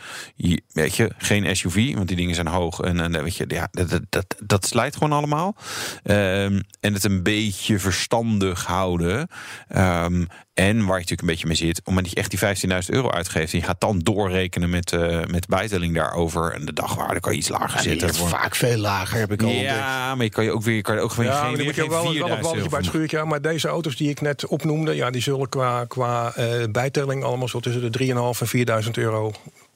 weet 0.73 0.95
je, 0.95 1.11
geen 1.17 1.55
SUV, 1.55 1.93
want 1.93 2.07
die 2.07 2.17
dingen 2.17 2.35
zijn 2.35 2.47
hoog 2.47 2.79
en, 2.79 2.99
en 2.99 3.23
weet 3.23 3.35
je, 3.35 3.45
ja, 3.47 3.67
dat, 3.71 3.89
dat, 3.89 4.01
dat, 4.09 4.35
dat 4.43 4.65
slijt 4.65 4.93
gewoon 4.93 5.11
allemaal. 5.13 5.55
Ehm, 6.03 6.61
en 6.79 6.93
het 6.93 7.03
een 7.03 7.23
beetje 7.23 7.79
verstandig 7.79 8.65
houden. 8.65 9.27
Ehm, 9.67 10.25
en 10.55 10.75
waar 10.75 10.85
je 10.85 10.91
natuurlijk 10.91 11.21
een 11.21 11.27
beetje 11.27 11.47
mee 11.47 11.55
zit, 11.55 11.81
omdat 11.83 12.09
je 12.09 12.15
echt 12.15 12.29
die 12.29 12.39
15.000 12.83 12.89
euro 12.89 13.09
uitgeeft, 13.09 13.53
en 13.53 13.59
je 13.59 13.65
gaat 13.65 13.81
dan 13.81 13.99
doorrekenen 13.99 14.69
met, 14.69 14.91
eh 14.91 15.19
met 15.25 15.47
bijtelling 15.47 15.95
daarover. 15.95 16.53
En 16.53 16.65
de 16.65 16.73
dagwaarde 16.73 17.19
kan 17.19 17.31
je 17.31 17.37
iets 17.37 17.47
lager 17.49 18.09
voor- 18.15 18.27
vaak 18.29 18.55
veel 18.55 18.77
lager, 18.77 19.19
heb 19.19 19.31
ik 19.31 19.41
al 19.41 19.47
ontdekt. 19.49 19.69
ja, 19.69 20.15
maar 20.15 20.23
je 20.25 20.31
kan 20.31 20.43
je 20.43 20.51
ook 20.51 20.63
weer, 20.63 20.75
je 20.75 20.81
kan 20.81 20.97
ook 20.97 21.13
weer 21.13 21.25
Ja, 21.25 21.31
geen, 21.31 21.39
maar 21.41 21.47
dan 21.49 21.57
weer 21.57 21.65
moet 21.65 21.75
je 21.75 21.81
geen 21.81 21.89
wel, 21.89 21.99
wel 22.03 22.07
een 22.11 22.17
4000 22.17 22.41
balletje 22.51 22.69
bij 22.69 22.77
het 22.79 22.87
euro 22.87 22.97
schuurtje. 22.97 23.25
Maar 23.25 23.41
deze 23.41 23.67
auto's 23.67 23.95
die 23.95 24.09
ik 24.09 24.21
net 24.21 24.45
opnoemde, 24.45 24.95
ja, 24.95 25.09
die 25.09 25.21
zullen 25.21 25.49
qua, 25.49 25.85
qua 25.87 26.33
eh, 26.35 26.47
bijtelling 26.71 27.23
allemaal 27.23 27.47
zo 27.47 27.59
tussen 27.59 27.81
de 27.81 27.89
3.500 27.89 28.41
en 28.41 28.47
4.000 28.83 28.91
euro 28.97 29.31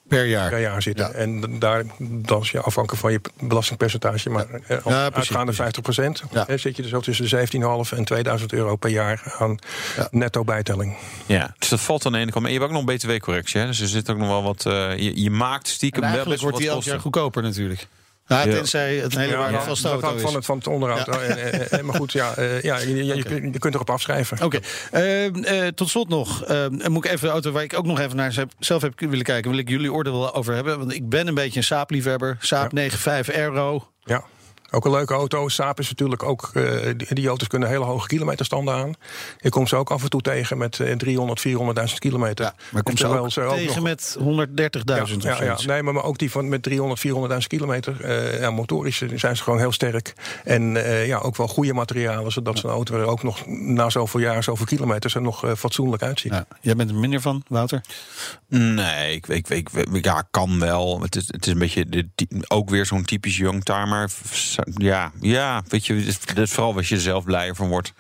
Per 0.09 0.25
jaar. 0.25 0.49
per 0.49 0.59
jaar 0.59 0.81
zitten. 0.81 1.05
Ja. 1.05 1.11
En 1.11 1.59
daar, 1.59 1.83
dan 1.99 2.41
is 2.41 2.51
je 2.51 2.61
afhankelijk 2.61 3.01
van 3.01 3.11
je 3.11 3.21
belastingpercentage, 3.41 4.29
maar 4.29 4.45
eh, 4.49 4.59
Ja, 4.67 4.75
precies, 4.75 5.13
uitgaande 5.15 5.53
50 5.53 5.81
procent, 5.83 6.23
Ja. 6.31 6.57
zit 6.57 6.75
je 6.75 6.81
dus 6.81 6.93
ook 6.93 7.03
tussen 7.03 7.29
de 7.29 7.47
17,5 7.91 7.97
en 7.97 8.05
2000 8.05 8.53
euro 8.53 8.75
per 8.75 8.89
jaar 8.89 9.35
aan 9.39 9.57
Ja. 9.97 10.07
netto 10.11 10.43
bijtelling. 10.43 10.97
Ja, 11.25 11.53
dus 11.59 11.69
dat 11.69 11.79
valt 11.79 12.05
aan 12.05 12.11
de 12.11 12.17
ene 12.17 12.31
kant. 12.31 12.43
Maar 12.43 12.53
je 12.53 12.59
hebt 12.59 12.71
ook 12.71 12.77
nog 12.81 12.87
een 12.87 12.95
btw-correctie. 12.97 13.59
hè? 13.61 13.65
Dus 13.67 13.79
er 13.79 13.87
zit 13.87 14.09
ook 14.09 14.17
nog 14.17 14.27
wel 14.27 14.43
wat. 14.43 14.65
eh, 14.65 14.97
je, 14.97 15.21
je 15.21 15.29
maakt 15.31 15.67
stiekem 15.67 16.03
En 16.03 16.09
wel 16.09 16.17
eigenlijk 16.17 16.41
best 16.41 16.41
wel 16.41 16.49
wordt 16.51 16.57
die 16.57 16.67
wat 16.67 16.75
elk 16.77 16.85
jaar 16.93 16.99
goedkoper 16.99 17.43
natuurlijk. 17.43 17.87
Nou, 18.29 18.49
Ja. 18.49 18.55
tenzij 18.55 18.95
het 18.95 19.15
hele 19.15 19.31
Ja, 19.31 19.35
auto 19.37 19.75
van 19.99 20.15
is. 20.15 20.33
het, 20.33 20.45
van 20.45 20.57
het 20.57 20.67
onderhoud. 20.67 21.05
Ja. 21.05 21.81
Maar 21.83 21.95
goed, 21.95 22.11
ja, 22.11 22.33
eh, 22.35 22.61
ja 22.61 22.77
je, 22.77 22.95
je, 23.05 23.15
je, 23.15 23.23
kunt- 23.23 23.53
je 23.53 23.59
kunt 23.59 23.73
erop 23.75 23.89
afschrijven. 23.89 24.43
Oké, 24.43 24.59
Eh, 24.91 25.25
eh, 25.65 25.73
tot 25.73 25.89
slot 25.89 26.09
nog. 26.09 26.43
en 26.45 26.91
moet 26.91 27.05
ik 27.05 27.11
even 27.11 27.25
de 27.27 27.33
auto 27.33 27.51
waar 27.51 27.63
ik 27.63 27.77
ook 27.77 27.85
nog 27.85 27.99
even 27.99 28.15
naar 28.15 28.33
zelf- 28.59 28.81
heb 28.81 28.99
willen 28.99 29.23
kijken, 29.25 29.49
wil 29.51 29.59
ik 29.59 29.69
jullie 29.69 29.93
oordeel 29.93 30.19
wel 30.19 30.33
over 30.35 30.53
hebben. 30.53 30.77
Want 30.79 30.93
ik 30.93 31.09
ben 31.09 31.27
een 31.27 31.33
beetje 31.33 31.57
een 31.57 31.63
Saab-liefhebber. 31.65 32.37
Saab 32.39 32.71
9.5 32.73 33.29
Aero. 33.35 33.87
Ja. 34.03 34.23
Ook 34.71 34.85
een 34.85 34.91
leuke 34.91 35.13
auto. 35.13 35.47
Saab 35.47 35.79
is 35.79 35.89
natuurlijk 35.89 36.23
ook. 36.23 36.49
eh, 36.53 36.63
die, 36.97 37.13
die 37.15 37.27
auto's 37.27 37.47
kunnen 37.47 37.69
hele 37.69 37.83
hoge 37.85 38.07
kilometerstanden 38.07 38.73
aan. 38.73 38.93
Je 39.37 39.49
komt 39.49 39.69
ze 39.69 39.75
ook 39.75 39.91
af 39.91 40.03
en 40.03 40.09
toe 40.09 40.21
tegen 40.21 40.57
met 40.57 40.79
eh, 40.79 40.95
300, 40.95 41.47
400.000 41.47 41.53
kilometer. 41.97 42.45
Ja, 42.45 42.53
maar 42.71 42.83
komt 42.83 42.99
ze 42.99 43.07
ook 43.07 43.31
ze 43.31 43.41
ook 43.41 43.53
tegen 43.53 43.75
nog- 43.75 43.83
met 43.83 44.17
130.000 44.19 44.83
ja, 44.95 45.01
of 45.01 45.39
ja, 45.39 45.43
ja. 45.43 45.57
Nee, 45.65 45.83
maar, 45.83 45.93
maar 45.93 46.03
ook 46.03 46.17
die 46.17 46.31
van 46.31 46.49
met 46.49 46.63
300, 46.63 46.99
400.000 47.41 47.47
kilometer. 47.47 48.01
eh, 48.01 48.39
ja, 48.39 48.51
motorisch 48.51 48.97
zijn 49.15 49.37
ze 49.37 49.43
gewoon 49.43 49.59
heel 49.59 49.71
sterk. 49.71 50.13
En 50.43 50.85
eh, 50.85 51.07
ja, 51.07 51.17
ook 51.17 51.35
wel 51.37 51.47
goede 51.47 51.73
materialen. 51.73 52.31
Zodat 52.31 52.57
zo'n 52.57 52.71
auto 52.71 52.95
er 52.99 53.05
ook 53.05 53.23
nog 53.23 53.45
na 53.47 53.89
zoveel 53.89 54.19
jaar, 54.19 54.43
zoveel 54.43 54.65
kilometers 54.65 55.15
er 55.15 55.21
nog 55.21 55.45
eh, 55.45 55.51
fatsoenlijk 55.55 56.03
uitziet. 56.03 56.31
Ja, 56.31 56.45
jij 56.61 56.75
bent 56.75 56.89
er 56.89 56.95
minder 56.95 57.21
van, 57.21 57.43
Wouter? 57.47 57.81
Nee, 58.47 59.15
ik, 59.15 59.27
ik, 59.27 59.49
ik, 59.49 59.69
ik- 59.71 60.05
ja, 60.05 60.23
kan 60.31 60.59
wel. 60.59 61.01
Het 61.01 61.15
is, 61.15 61.27
het 61.27 61.45
is 61.45 61.51
een 61.53 61.59
beetje 61.59 61.89
de, 61.89 62.07
ook 62.47 62.69
weer 62.69 62.85
zo'n 62.85 63.03
typisch 63.05 63.37
youngtimer. 63.37 64.09
Ja, 64.77 65.11
ja, 65.19 65.63
weet 65.67 65.85
je, 65.85 65.93
het 65.93 66.37
is 66.37 66.51
vooral 66.51 66.75
als 66.75 66.89
je 66.89 66.95
er 66.95 67.01
zelf 67.01 67.23
blijer 67.23 67.55
van 67.55 67.67
wordt. 67.67 67.93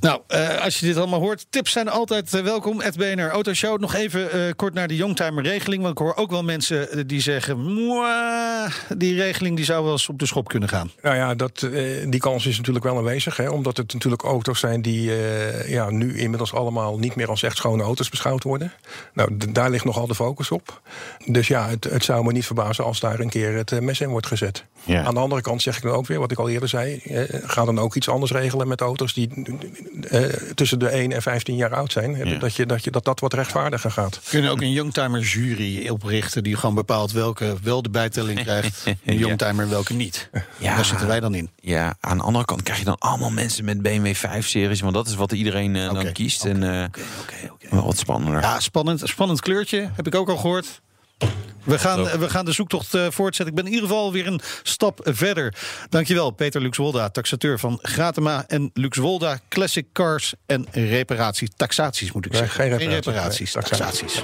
Nou, 0.00 0.20
eh, 0.26 0.60
als 0.60 0.78
je 0.78 0.86
dit 0.86 0.96
allemaal 0.96 1.20
hoort, 1.20 1.46
tips 1.50 1.72
zijn 1.72 1.88
altijd 1.88 2.34
eh, 2.34 2.42
welkom. 2.42 2.80
Het 2.80 2.96
BNR 2.96 3.28
Autoshow. 3.28 3.80
Nog 3.80 3.94
even 3.94 4.32
eh, 4.32 4.40
kort 4.56 4.74
naar 4.74 4.88
de 4.88 4.96
Youngtimer 4.96 5.42
regeling. 5.42 5.82
Want 5.82 5.98
ik 5.98 6.04
hoor 6.04 6.16
ook 6.16 6.30
wel 6.30 6.42
mensen 6.42 7.06
die 7.06 7.20
zeggen... 7.20 7.74
"Mwah, 7.74 8.72
die 8.96 9.14
regeling 9.14 9.56
die 9.56 9.64
zou 9.64 9.82
wel 9.82 9.92
eens 9.92 10.08
op 10.08 10.18
de 10.18 10.26
schop 10.26 10.48
kunnen 10.48 10.68
gaan. 10.68 10.90
Nou 11.02 11.16
ja, 11.16 11.34
dat, 11.34 11.62
eh, 11.62 12.10
die 12.10 12.20
kans 12.20 12.46
is 12.46 12.56
natuurlijk 12.56 12.84
wel 12.84 12.96
aanwezig. 12.96 13.36
Hè, 13.36 13.48
omdat 13.48 13.76
het 13.76 13.92
natuurlijk 13.92 14.22
auto's 14.22 14.60
zijn 14.60 14.82
die 14.82 15.10
eh, 15.10 15.68
ja, 15.68 15.90
nu 15.90 16.18
inmiddels 16.18 16.52
allemaal 16.52 16.98
niet 16.98 17.14
meer 17.14 17.28
als 17.28 17.42
echt 17.42 17.56
schone 17.56 17.82
auto's 17.82 18.08
beschouwd 18.08 18.42
worden. 18.42 18.72
Nou, 19.12 19.36
daar 19.52 19.70
ligt 19.70 19.84
nogal 19.84 20.06
de 20.06 20.14
focus 20.14 20.50
op. 20.50 20.80
Dus 21.26 21.48
ja, 21.48 21.68
het, 21.68 21.84
het 21.84 22.04
zou 22.04 22.24
me 22.24 22.32
niet 22.32 22.46
verbazen 22.46 22.84
als 22.84 23.00
daar 23.00 23.20
een 23.20 23.28
keer 23.28 23.54
het 23.54 23.80
mes 23.80 24.00
in 24.00 24.08
wordt 24.08 24.26
gezet. 24.26 24.64
Ja. 24.84 25.04
Aan 25.04 25.14
de 25.14 25.20
andere 25.20 25.40
kant 25.40 25.62
zeg 25.62 25.76
ik 25.76 25.82
dan 25.82 25.92
ook 25.92 26.06
weer, 26.06 26.18
wat 26.18 26.30
ik 26.30 26.38
al 26.38 26.48
eerder 26.48 26.68
zei. 26.68 27.00
ga 27.44 27.64
dan 27.64 27.78
ook 27.78 27.94
iets 27.94 28.08
anders 28.08 28.32
regelen 28.32 28.68
met 28.68 28.80
auto's 28.80 29.14
die, 29.14 29.28
eh, 30.10 30.20
tussen 30.54 30.78
de 30.78 30.88
1 30.88 31.12
en 31.12 31.22
15 31.22 31.56
jaar 31.56 31.74
oud 31.74 31.92
zijn. 31.92 32.16
Ja. 32.28 32.38
Dat, 32.38 32.54
je, 32.54 32.66
dat, 32.66 32.84
je, 32.84 32.90
dat 32.90 33.04
dat 33.04 33.20
wat 33.20 33.32
rechtvaardiger 33.32 33.90
gaat. 33.90 34.20
Kunnen 34.28 34.50
ook 34.50 34.60
een 34.60 34.72
youngtimer 34.72 35.20
jury 35.20 35.88
oprichten 35.88 36.42
die 36.42 36.56
gewoon 36.56 36.74
bepaalt 36.74 37.12
welke 37.12 37.54
wel 37.62 37.82
de 37.82 37.90
bijtelling 37.90 38.42
krijgt, 38.42 38.82
een 38.86 38.96
Ja. 39.02 39.12
youngtimer 39.12 39.68
welke 39.68 39.92
niet. 39.94 40.30
Ja. 40.58 40.74
Daar 40.74 40.84
zitten 40.84 41.06
wij 41.06 41.20
dan 41.20 41.34
in. 41.34 41.50
Ja, 41.60 41.96
aan 42.00 42.16
de 42.16 42.22
andere 42.22 42.44
kant 42.44 42.62
krijg 42.62 42.78
je 42.78 42.84
dan 42.84 42.98
allemaal 42.98 43.30
mensen 43.30 43.64
met 43.64 43.82
BMW 43.82 44.14
5-series. 44.14 44.80
Want 44.80 44.94
dat 44.94 45.06
is 45.08 45.14
wat 45.14 45.32
iedereen 45.32 45.76
eh, 45.76 45.92
dan 45.92 46.12
kiest. 46.12 46.40
oké, 46.44 46.50
en 46.50 46.62
eh, 46.62 46.84
Oké, 46.84 47.00
oké, 47.20 47.52
oké. 47.52 47.66
wel 47.74 47.84
wat 47.84 47.98
spannender. 47.98 48.40
Ja, 48.40 48.60
spannend, 48.60 49.00
spannend 49.04 49.40
kleurtje, 49.40 49.90
heb 49.96 50.06
ik 50.06 50.14
ook 50.14 50.28
al 50.28 50.36
gehoord. 50.36 50.80
We 51.64 51.78
gaan, 51.78 52.04
we 52.18 52.30
gaan 52.30 52.44
de 52.44 52.52
zoektocht 52.52 52.94
eh, 52.94 53.06
voortzetten. 53.10 53.56
Ik 53.56 53.62
ben 53.62 53.64
in 53.64 53.72
ieder 53.72 53.88
geval 53.88 54.12
weer 54.12 54.26
een 54.26 54.40
stap 54.62 55.00
verder. 55.04 55.54
Dankjewel, 55.88 56.30
Peter 56.30 56.60
Luxwolda, 56.60 57.08
taxateur 57.08 57.58
van 57.58 57.78
Gratema 57.82 58.44
en 58.46 58.70
Luxwolda 58.74 59.38
Classic 59.48 59.86
Cars 59.92 60.34
en 60.46 60.66
reparatie. 60.70 61.50
Taxaties 61.56 62.12
moet 62.12 62.26
ik 62.26 62.32
Nee, 62.32 62.40
zeggen. 62.40 62.64
geen 62.64 62.88
reparaties, 62.88 63.54
reparaties, 63.54 63.54
nee, 63.54 63.64
taxaties. 63.64 64.22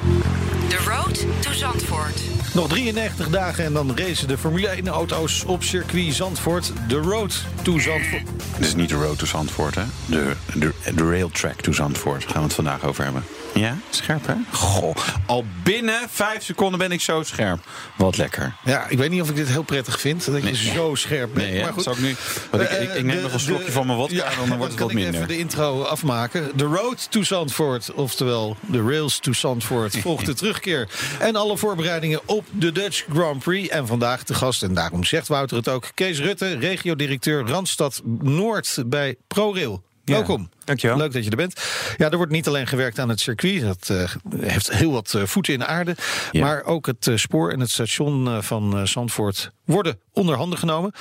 The 0.69 0.77
Road 0.91 1.27
to 1.43 1.53
Zandvoort. 1.53 2.21
Nog 2.55 2.69
93 2.69 3.29
dagen 3.29 3.65
en 3.65 3.73
dan 3.73 3.97
racen 3.99 4.29
de 4.29 4.39
Formule 4.39 4.69
1 4.69 4.89
auto's 4.89 5.45
op 5.45 5.63
circuit 5.63 6.15
Zandvoort. 6.15 6.73
De 6.89 6.97
Road 6.97 7.45
to 7.63 7.79
Zandvoort. 7.79 8.27
Dit 8.57 8.67
is 8.67 8.75
niet 8.75 8.89
de 8.89 8.95
road 8.95 9.19
to 9.19 9.27
Zandvoort, 9.27 9.75
hè? 9.75 9.85
De, 10.07 10.33
de, 10.55 10.73
de 10.95 11.11
railtrack 11.11 11.61
to 11.61 11.73
Zandvoort. 11.73 12.21
Daar 12.21 12.31
gaan 12.31 12.41
we 12.41 12.47
het 12.47 12.55
vandaag 12.55 12.85
over 12.85 13.05
hebben. 13.05 13.25
Ja, 13.55 13.77
scherp, 13.91 14.27
hè? 14.27 14.35
Goh, 14.53 14.97
al 15.27 15.45
binnen 15.63 16.01
vijf 16.11 16.43
seconden 16.45 16.79
ben 16.79 16.93
ik 16.93 17.01
zo 17.01 17.23
scherp. 17.23 17.65
Wat 17.97 18.17
lekker. 18.17 18.55
Ja, 18.65 18.87
ik 18.89 18.99
weet 18.99 19.11
niet 19.11 19.21
of 19.21 19.29
ik 19.29 19.37
dit 19.37 19.49
heel 19.49 19.63
prettig 19.63 20.01
vind. 20.01 20.25
Dat 20.33 20.43
je 20.49 20.55
zo 20.57 20.95
scherp 20.95 21.35
bent. 21.35 21.51
Nee, 21.51 21.63
maar 21.63 21.73
goed. 21.73 21.83
Zal 21.83 21.93
ik 21.93 21.99
nu... 21.99 22.15
Want 22.51 22.63
ik, 22.63 22.71
ik, 22.71 22.95
ik 22.95 23.05
neem 23.05 23.17
Eh, 23.17 23.23
nog 23.23 23.33
een 23.33 23.41
slokje 23.41 23.65
de- 23.65 23.73
van 23.73 23.87
mijn 23.87 23.99
wodka 23.99 24.15
ja, 24.17 24.25
en 24.25 24.49
dan 24.49 24.57
wordt 24.59 24.73
het 24.73 24.81
wat 24.83 24.91
ik 24.91 24.95
minder. 24.97 25.15
even 25.15 25.29
de 25.29 25.39
intro 25.39 25.83
afmaken. 25.83 26.57
The 26.57 26.65
Road 26.65 27.11
to 27.11 27.23
Zandvoort, 27.23 27.93
oftewel 27.93 28.57
de 28.61 28.83
Rails 28.83 29.19
to 29.19 29.33
Zandvoort, 29.33 29.97
volgt 30.07 30.27
de 30.27 30.35
terugkeer. 30.35 30.89
En 31.19 31.37
alle 31.37 31.57
voorbereidingen 31.57 32.21
op 32.25 32.45
de 32.51 32.73
Dutch 32.73 33.05
Grand 33.13 33.43
Prix. 33.43 33.69
En 33.69 33.87
vandaag 33.87 34.25
de 34.25 34.35
gast, 34.35 34.63
en 34.63 34.75
daarom 34.75 35.05
zegt 35.05 35.29
Wouter 35.29 35.57
het 35.57 35.69
ook, 35.69 35.91
Kees 35.95 36.19
Rutte, 36.19 36.59
regiodirecteur 36.59 37.47
Randstad 37.49 38.01
Noord 38.21 38.79
bij 38.87 39.17
ProRail. 39.29 39.83
Ja, 40.05 40.15
Welkom. 40.15 40.51
dankjewel. 40.65 40.97
Leuk 40.97 41.13
dat 41.13 41.25
je 41.25 41.31
er 41.31 41.37
bent. 41.37 41.61
Ja, 41.97 42.11
er 42.11 42.17
wordt 42.17 42.33
niet 42.33 42.49
alleen 42.49 42.67
gewerkt 42.67 42.99
aan 42.99 43.09
het 43.09 43.21
circuit. 43.21 43.61
Dat 43.61 43.91
eh, 43.91 44.15
heeft 44.41 44.73
heel 44.73 44.93
wat 44.93 45.15
eh, 45.15 45.23
voeten 45.23 45.53
in 45.53 45.59
de 45.59 45.67
aarde. 45.67 45.97
Ja. 46.31 46.45
Maar 46.45 46.65
ook 46.65 46.87
het 46.87 47.07
eh, 47.07 47.17
spoor 47.17 47.51
en 47.51 47.61
het 47.61 47.71
station 47.71 48.43
van 48.43 48.87
Zandvoort 48.89 49.51
worden 49.65 50.01
onder 50.13 50.37
handen 50.37 50.59
genomen. 50.59 50.93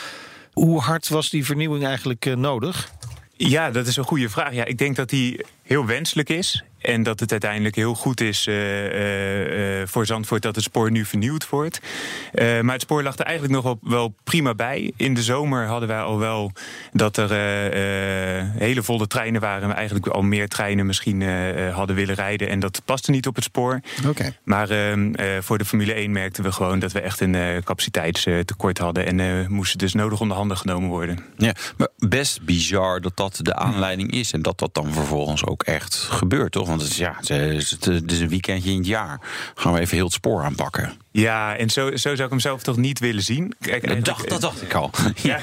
Hoe 0.52 0.80
hard 0.80 1.10
was 1.10 1.30
die 1.30 1.46
vernieuwing 1.46 1.86
eigenlijk 1.86 2.36
nodig? 2.36 2.92
Ja, 3.36 3.72
dat 3.72 3.88
is 3.88 3.96
een 3.96 4.04
goede 4.04 4.30
vraag. 4.30 4.54
Ja, 4.54 4.66
ik 4.66 4.78
denk 4.78 4.96
dat 4.96 5.10
die 5.10 5.46
heel 5.64 5.86
wenselijk 5.86 6.30
is. 6.30 6.64
En 6.82 7.04
dat 7.04 7.20
het 7.20 7.32
uiteindelijk 7.32 7.76
heel 7.76 7.94
goed 7.94 8.22
is 8.22 8.48
eh, 8.48 8.86
eh, 8.86 9.82
eh, 9.82 9.88
voor 9.88 10.06
Zandvoort 10.06 10.42
dat 10.42 10.56
het 10.56 10.64
spoor 10.64 10.92
nu 10.92 11.06
vernieuwd 11.06 11.50
wordt. 11.50 11.80
Eh, 12.34 12.60
maar 12.62 12.74
het 12.74 12.82
spoor 12.82 13.04
lag 13.04 13.18
er 13.18 13.26
eigenlijk 13.26 13.54
nog 13.56 13.64
wel, 13.64 13.80
wel 13.82 14.16
prima 14.24 14.54
bij. 14.56 14.92
In 14.96 15.14
de 15.14 15.24
zomer 15.24 15.66
hadden 15.66 15.88
wij 15.88 16.02
al 16.02 16.18
wel 16.20 16.52
dat 16.94 17.18
er 17.18 17.32
eh, 17.32 18.40
eh, 18.40 18.48
hele 18.58 18.84
volle 18.84 19.08
treinen 19.08 19.42
waren. 19.42 19.62
En 19.62 19.68
we 19.68 19.74
eigenlijk 19.74 20.08
al 20.08 20.22
meer 20.22 20.48
treinen 20.48 20.86
misschien 20.86 21.22
eh, 21.22 21.68
eh, 21.68 21.76
hadden 21.76 21.96
willen 21.96 22.16
rijden. 22.16 22.50
En 22.50 22.60
dat 22.60 22.82
paste 22.86 23.12
niet 23.12 23.28
op 23.28 23.36
het 23.36 23.44
spoor. 23.44 23.80
Oké. 24.08 24.36
Maar 24.44 24.70
ehm, 24.70 25.14
eh, 25.14 25.26
voor 25.42 25.58
de 25.58 25.66
Formule 25.66 25.94
1 25.94 26.12
merkten 26.12 26.44
we 26.44 26.52
gewoon 26.52 26.80
dat 26.80 26.92
we 26.92 27.02
echt 27.02 27.20
een 27.20 27.64
capaciteitstekort 27.64 28.78
hadden. 28.78 29.06
En 29.06 29.20
eh, 29.20 29.48
moesten 29.48 29.78
dus 29.78 29.94
nodig 29.94 30.20
onder 30.22 30.38
handen 30.38 30.58
genomen 30.58 30.90
worden. 30.90 31.20
Ja, 31.38 31.54
maar 31.78 31.88
best 31.98 32.42
bizar 32.42 33.02
dat 33.02 33.18
dat 33.18 33.40
de 33.42 33.56
aanleiding 33.56 34.12
is. 34.12 34.34
En 34.34 34.42
dat 34.42 34.60
dat 34.60 34.74
dan 34.74 34.94
vervolgens 34.94 35.46
ook 35.46 35.64
echt 35.64 35.96
gebeurt, 35.96 36.52
toch? 36.52 36.71
Want 36.72 36.84
het 36.84 36.92
is, 36.92 36.98
ja, 36.98 37.16
het 37.18 37.30
is, 38.12 38.20
een 38.22 38.30
weekendje 38.30 38.72
in 38.72 38.78
het 38.78 38.88
jaar. 38.88 39.22
Gaan 39.56 39.74
we 39.74 39.80
even 39.80 39.96
heel 39.96 40.06
het 40.06 40.14
spoor 40.14 40.44
aanpakken. 40.44 40.94
Ja, 41.12 41.56
en 41.58 41.70
zo, 41.70 41.90
zo 41.90 41.98
zou 41.98 42.24
ik 42.24 42.30
hem 42.30 42.40
zelf 42.40 42.64
toch 42.64 42.78
niet 42.78 43.00
willen 43.00 43.24
zien. 43.24 43.54
Kijk, 43.60 43.88
Dat 43.88 44.06
dacht, 44.06 44.30
dat 44.30 44.42
dacht 44.42 44.62
ik 44.62 44.74
al. 44.74 44.92
Ja. 45.16 45.40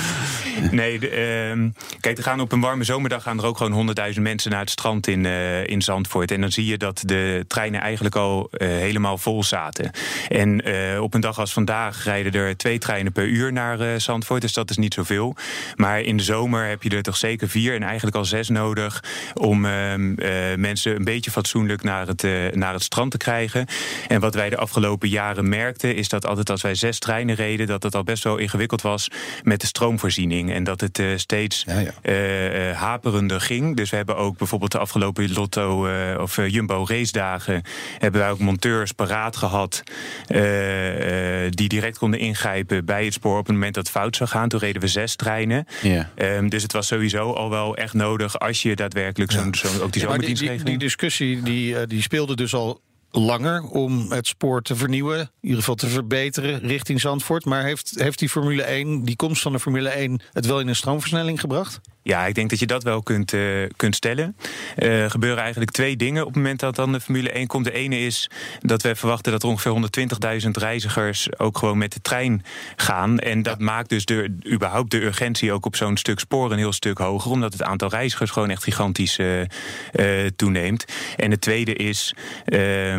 nee, 0.70 0.98
de, 0.98 1.08
ehm, 1.08 1.68
kijk, 2.00 2.16
er 2.16 2.22
gaan 2.22 2.40
op 2.40 2.52
een 2.52 2.60
warme 2.60 2.84
zomerdag 2.84 3.22
gaan 3.22 3.38
er 3.38 3.44
ook 3.44 3.56
gewoon 3.56 3.72
honderdduizend 3.72 4.24
mensen 4.24 4.50
naar 4.50 4.60
het 4.60 4.70
strand 4.70 5.06
in, 5.06 5.26
eh, 5.26 5.66
in 5.66 5.82
Zandvoort. 5.82 6.30
En 6.30 6.40
dan 6.40 6.52
zie 6.52 6.66
je 6.66 6.78
dat 6.78 7.02
de 7.06 7.44
treinen 7.48 7.80
eigenlijk 7.80 8.14
al 8.14 8.48
eh, 8.52 8.68
helemaal 8.68 9.18
vol 9.18 9.44
zaten. 9.44 9.90
En 10.28 10.60
eh, 10.64 11.02
op 11.02 11.14
een 11.14 11.20
dag 11.20 11.38
als 11.38 11.52
vandaag 11.52 12.04
rijden 12.04 12.32
er 12.32 12.56
twee 12.56 12.78
treinen 12.78 13.12
per 13.12 13.26
uur 13.26 13.52
naar 13.52 13.80
eh, 13.80 13.98
Zandvoort. 13.98 14.40
Dus 14.40 14.52
dat 14.52 14.70
is 14.70 14.76
niet 14.76 14.94
zoveel. 14.94 15.36
Maar 15.76 16.00
in 16.00 16.16
de 16.16 16.22
zomer 16.22 16.68
heb 16.68 16.82
je 16.82 16.90
er 16.90 17.02
toch 17.02 17.16
zeker 17.16 17.48
vier 17.48 17.74
en 17.74 17.82
eigenlijk 17.82 18.16
al 18.16 18.24
zes 18.24 18.48
nodig 18.48 19.04
om 19.34 19.64
ehm, 19.64 20.14
eh, 20.14 20.56
mensen 20.56 20.96
een 20.96 21.04
beetje 21.04 21.30
fatsoenlijk 21.30 21.82
naar 21.82 22.06
het, 22.06 22.24
eh, 22.24 22.32
naar 22.52 22.72
het 22.72 22.82
strand 22.82 23.10
te 23.10 23.16
krijgen. 23.16 23.66
En 24.08 24.20
wat 24.20 24.34
wij 24.34 24.50
de 24.50 24.56
afgelopen 24.56 24.78
jaren 25.00 25.48
merkten, 25.48 25.94
is 25.96 26.08
dat 26.08 26.26
altijd 26.26 26.50
als 26.50 26.62
wij 26.62 26.74
zes 26.74 26.98
treinen 26.98 27.34
reden, 27.34 27.66
dat 27.66 27.82
het 27.82 27.94
al 27.94 28.02
best 28.02 28.24
wel 28.24 28.36
ingewikkeld 28.36 28.82
was 28.82 29.08
met 29.42 29.60
de 29.60 29.66
stroomvoorziening. 29.66 30.52
En 30.52 30.64
dat 30.64 30.80
het 30.80 30.98
eh, 30.98 31.06
steeds 31.16 31.64
Ja, 31.66 31.78
ja. 31.78 31.90
eh, 32.02 32.70
eh, 32.70 32.76
haperender 32.76 33.40
ging. 33.40 33.76
Dus 33.76 33.90
we 33.90 33.96
hebben 33.96 34.16
ook 34.16 34.38
bijvoorbeeld 34.38 34.72
de 34.72 34.78
afgelopen 34.78 35.32
Lotto 35.32 35.86
eh, 35.86 36.20
of 36.20 36.36
Jumbo 36.46 36.84
race 36.88 37.12
dagen 37.12 37.62
hebben 37.98 38.20
wij 38.20 38.30
ook 38.30 38.38
monteurs 38.38 38.92
paraat 38.92 39.36
gehad 39.36 39.82
eh, 40.26 41.44
eh, 41.44 41.50
die 41.52 41.68
direct 41.68 41.98
konden 41.98 42.20
ingrijpen 42.20 42.84
bij 42.84 43.04
het 43.04 43.12
spoor 43.14 43.38
op 43.38 43.46
het 43.46 43.54
moment 43.54 43.74
dat 43.74 43.86
het 43.86 43.96
fout 43.96 44.16
zou 44.16 44.28
gaan. 44.30 44.48
Toen 44.48 44.60
reden 44.60 44.80
we 44.82 44.88
zes 44.88 45.16
treinen. 45.16 45.66
Ja. 45.82 46.10
Ehm, 46.14 46.48
dus 46.48 46.62
het 46.62 46.72
was 46.72 46.86
sowieso 46.86 47.32
al 47.32 47.50
wel 47.50 47.76
echt 47.76 47.94
nodig 47.94 48.38
als 48.38 48.62
je 48.62 48.76
daadwerkelijk 48.76 49.32
zo'n 49.32 49.54
zo'n- 49.54 49.80
ook 49.80 49.92
die 49.92 50.02
Ja, 50.02 50.08
maar 50.08 50.18
die, 50.18 50.26
die, 50.26 50.36
zomerdienstregeling. 50.36 50.64
die 50.68 50.78
discussie 50.78 51.42
die, 51.42 51.86
die 51.86 52.02
speelde 52.02 52.36
dus 52.36 52.54
al 52.54 52.80
langer 53.10 53.62
om 53.62 54.12
het 54.12 54.26
spoor 54.26 54.62
te 54.62 54.76
vernieuwen. 54.76 55.18
In 55.20 55.28
ieder 55.40 55.58
geval 55.58 55.74
te 55.74 55.88
verbeteren 55.88 56.58
richting 56.58 57.00
Zandvoort. 57.00 57.44
Maar 57.44 57.64
heeft, 57.64 57.92
heeft 57.96 58.18
die 58.18 58.28
Formule 58.28 58.62
1, 58.62 59.04
die 59.04 59.16
komst 59.16 59.42
van 59.42 59.52
de 59.52 59.60
Formule 59.60 59.88
1... 59.88 60.20
het 60.32 60.46
wel 60.46 60.60
in 60.60 60.68
een 60.68 60.76
stroomversnelling 60.76 61.40
gebracht? 61.40 61.80
Ja, 62.02 62.26
ik 62.26 62.34
denk 62.34 62.50
dat 62.50 62.58
je 62.58 62.66
dat 62.66 62.82
wel 62.82 63.02
kunt, 63.02 63.32
eh, 63.32 63.40
kunt 63.76 63.94
stellen. 63.94 64.36
Eh, 64.76 65.02
Er 65.02 65.10
gebeuren 65.10 65.42
eigenlijk 65.42 65.70
twee 65.70 65.96
dingen 65.96 66.20
op 66.20 66.28
het 66.28 66.36
moment 66.36 66.60
dat 66.60 66.76
dan 66.76 66.92
de 66.92 67.00
Formule 67.00 67.36
1 67.36 67.46
komt. 67.46 67.64
De 67.64 67.72
ene 67.72 67.98
is 67.98 68.30
dat 68.60 68.82
we 68.82 68.94
verwachten 68.94 69.32
dat 69.32 69.42
er 69.42 69.48
ongeveer 69.48 69.72
120.000 69.72 70.56
reizigers 70.56 71.38
ook 71.38 71.58
gewoon 71.58 71.78
met 71.78 71.92
de 71.92 72.00
trein 72.00 72.44
gaan. 72.76 73.18
En 73.18 73.42
dat 73.42 73.58
maakt 73.58 73.88
dus 73.88 74.04
de, 74.04 74.36
überhaupt 74.52 74.90
de 74.90 75.04
urgentie 75.04 75.52
ook 75.52 75.66
op 75.66 75.76
zo'n 75.76 75.96
stuk 75.96 76.18
spoor 76.18 76.52
een 76.52 76.58
heel 76.58 76.72
stuk 76.72 76.98
hoger. 76.98 77.30
Omdat 77.30 77.52
het 77.52 77.62
aantal 77.62 77.88
reizigers 77.88 78.30
gewoon 78.30 78.50
echt 78.50 78.62
gigantisch 78.62 79.18
eh, 79.18 80.26
toeneemt. 80.36 80.84
En 81.16 81.30
het 81.30 81.40
tweede 81.40 81.74
is 81.74 82.14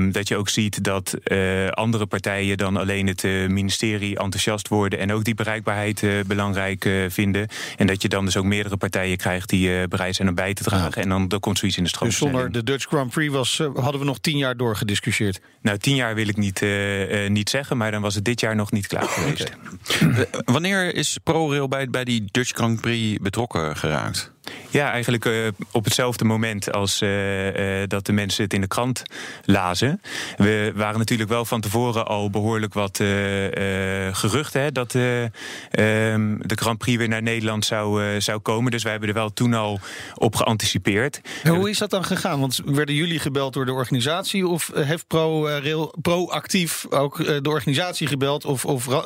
ehm, 0.01 0.11
dat 0.11 0.27
je 0.27 0.37
ook 0.37 0.49
ziet 0.49 0.83
dat 0.83 1.13
eh, 1.13 1.67
andere 1.67 2.05
partijen 2.05 2.57
dan 2.57 2.77
alleen 2.77 3.07
het 3.07 3.23
eh, 3.23 3.47
ministerie 3.47 4.17
enthousiast 4.17 4.67
worden. 4.67 4.99
En 4.99 5.11
ook 5.11 5.23
die 5.23 5.35
bereikbaarheid 5.35 6.03
eh, 6.03 6.11
belangrijk 6.27 6.89
vinden. 7.07 7.47
En 7.77 7.87
dat 7.87 8.01
je 8.01 8.09
dan 8.09 8.25
dus 8.25 8.37
ook 8.37 8.45
meerdere 8.45 8.77
partijen 8.77 9.17
krijgt 9.17 9.49
die 9.49 9.79
eh, 9.79 9.87
bereid 9.87 10.15
zijn 10.15 10.27
om 10.27 10.35
bij 10.35 10.53
te 10.53 10.63
dragen. 10.63 11.01
En 11.01 11.09
dan, 11.09 11.27
dan 11.27 11.39
komt 11.39 11.57
zoiets 11.57 11.77
in 11.77 11.83
de 11.83 11.89
Dus 11.89 11.97
stroomversnelling. 11.97 12.43
zonder 12.43 12.65
de 12.65 12.71
Dutch 12.71 12.87
Grand 12.87 13.11
Prix 13.11 13.33
was, 13.33 13.57
hadden 13.75 13.99
we 13.99 14.05
nog 14.05 14.19
tien 14.19 14.37
jaar 14.37 14.57
doorgediscussieerd. 14.57 15.41
Nou, 15.61 15.77
tien 15.77 15.95
jaar 15.95 16.15
wil 16.15 16.27
ik 16.27 16.37
niet, 16.37 16.61
niet 17.27 17.49
zeggen, 17.49 17.77
maar 17.77 17.91
dan 17.91 18.01
was 18.01 18.15
het 18.15 18.25
dit 18.25 18.39
jaar 18.39 18.55
nog 18.55 18.71
niet 18.71 18.87
klaar 18.87 19.07
geweest. 19.07 19.51
Wanneer 20.45 20.95
is 20.95 21.17
ProRail 21.23 21.67
bij, 21.67 21.89
bij 21.89 22.03
die 22.03 22.23
Dutch 22.31 22.51
Grand 22.51 22.81
Prix 22.81 23.19
betrokken 23.21 23.77
geraakt? 23.77 24.31
Ja, 24.69 24.91
eigenlijk 24.91 25.25
eh, 25.25 25.47
op 25.71 25.83
hetzelfde 25.83 26.25
moment 26.25 26.71
als 26.71 27.01
eh, 27.01 27.81
eh, 27.81 27.89
dat 27.89 28.05
de 28.05 28.11
mensen 28.11 28.43
het 28.43 28.53
in 28.53 28.61
de 28.61 28.67
krant 28.67 29.03
lazen. 29.45 30.01
We 30.37 30.71
waren 30.75 30.99
natuurlijk 30.99 31.29
wel 31.29 31.45
van 31.45 31.61
tevoren 31.61 32.07
al 32.07 32.29
behoorlijk 32.29 32.73
wat 32.73 32.99
geruchten 34.11 34.61
hè, 34.61 34.71
dat 34.71 34.95
eh, 34.95 35.23
ehm, 35.23 36.37
de 36.39 36.55
Grand 36.55 36.77
Prix 36.77 36.97
weer 36.97 37.07
naar 37.07 37.21
Nederland 37.21 37.65
zou, 37.65 38.21
zou 38.21 38.39
komen. 38.39 38.71
Dus 38.71 38.83
wij 38.83 38.91
hebben 38.91 39.09
er 39.09 39.15
wel 39.15 39.33
toen 39.33 39.53
al 39.53 39.79
op 40.15 40.35
geanticipeerd. 40.35 41.21
Hoe 41.43 41.69
is 41.69 41.77
dat 41.77 41.89
dan 41.89 42.03
gegaan? 42.03 42.39
Want 42.39 42.61
werden 42.65 42.95
jullie 42.95 43.19
gebeld 43.19 43.53
door 43.53 43.65
de 43.65 43.73
organisatie? 43.73 44.47
Of 44.47 44.71
heeft 44.73 45.07
ProRail 45.07 45.95
proactief 46.01 46.85
ook 46.89 47.17
de 47.43 47.49
organisatie 47.49 48.07
gebeld? 48.07 48.45
Of, 48.45 48.65
of 48.65 49.05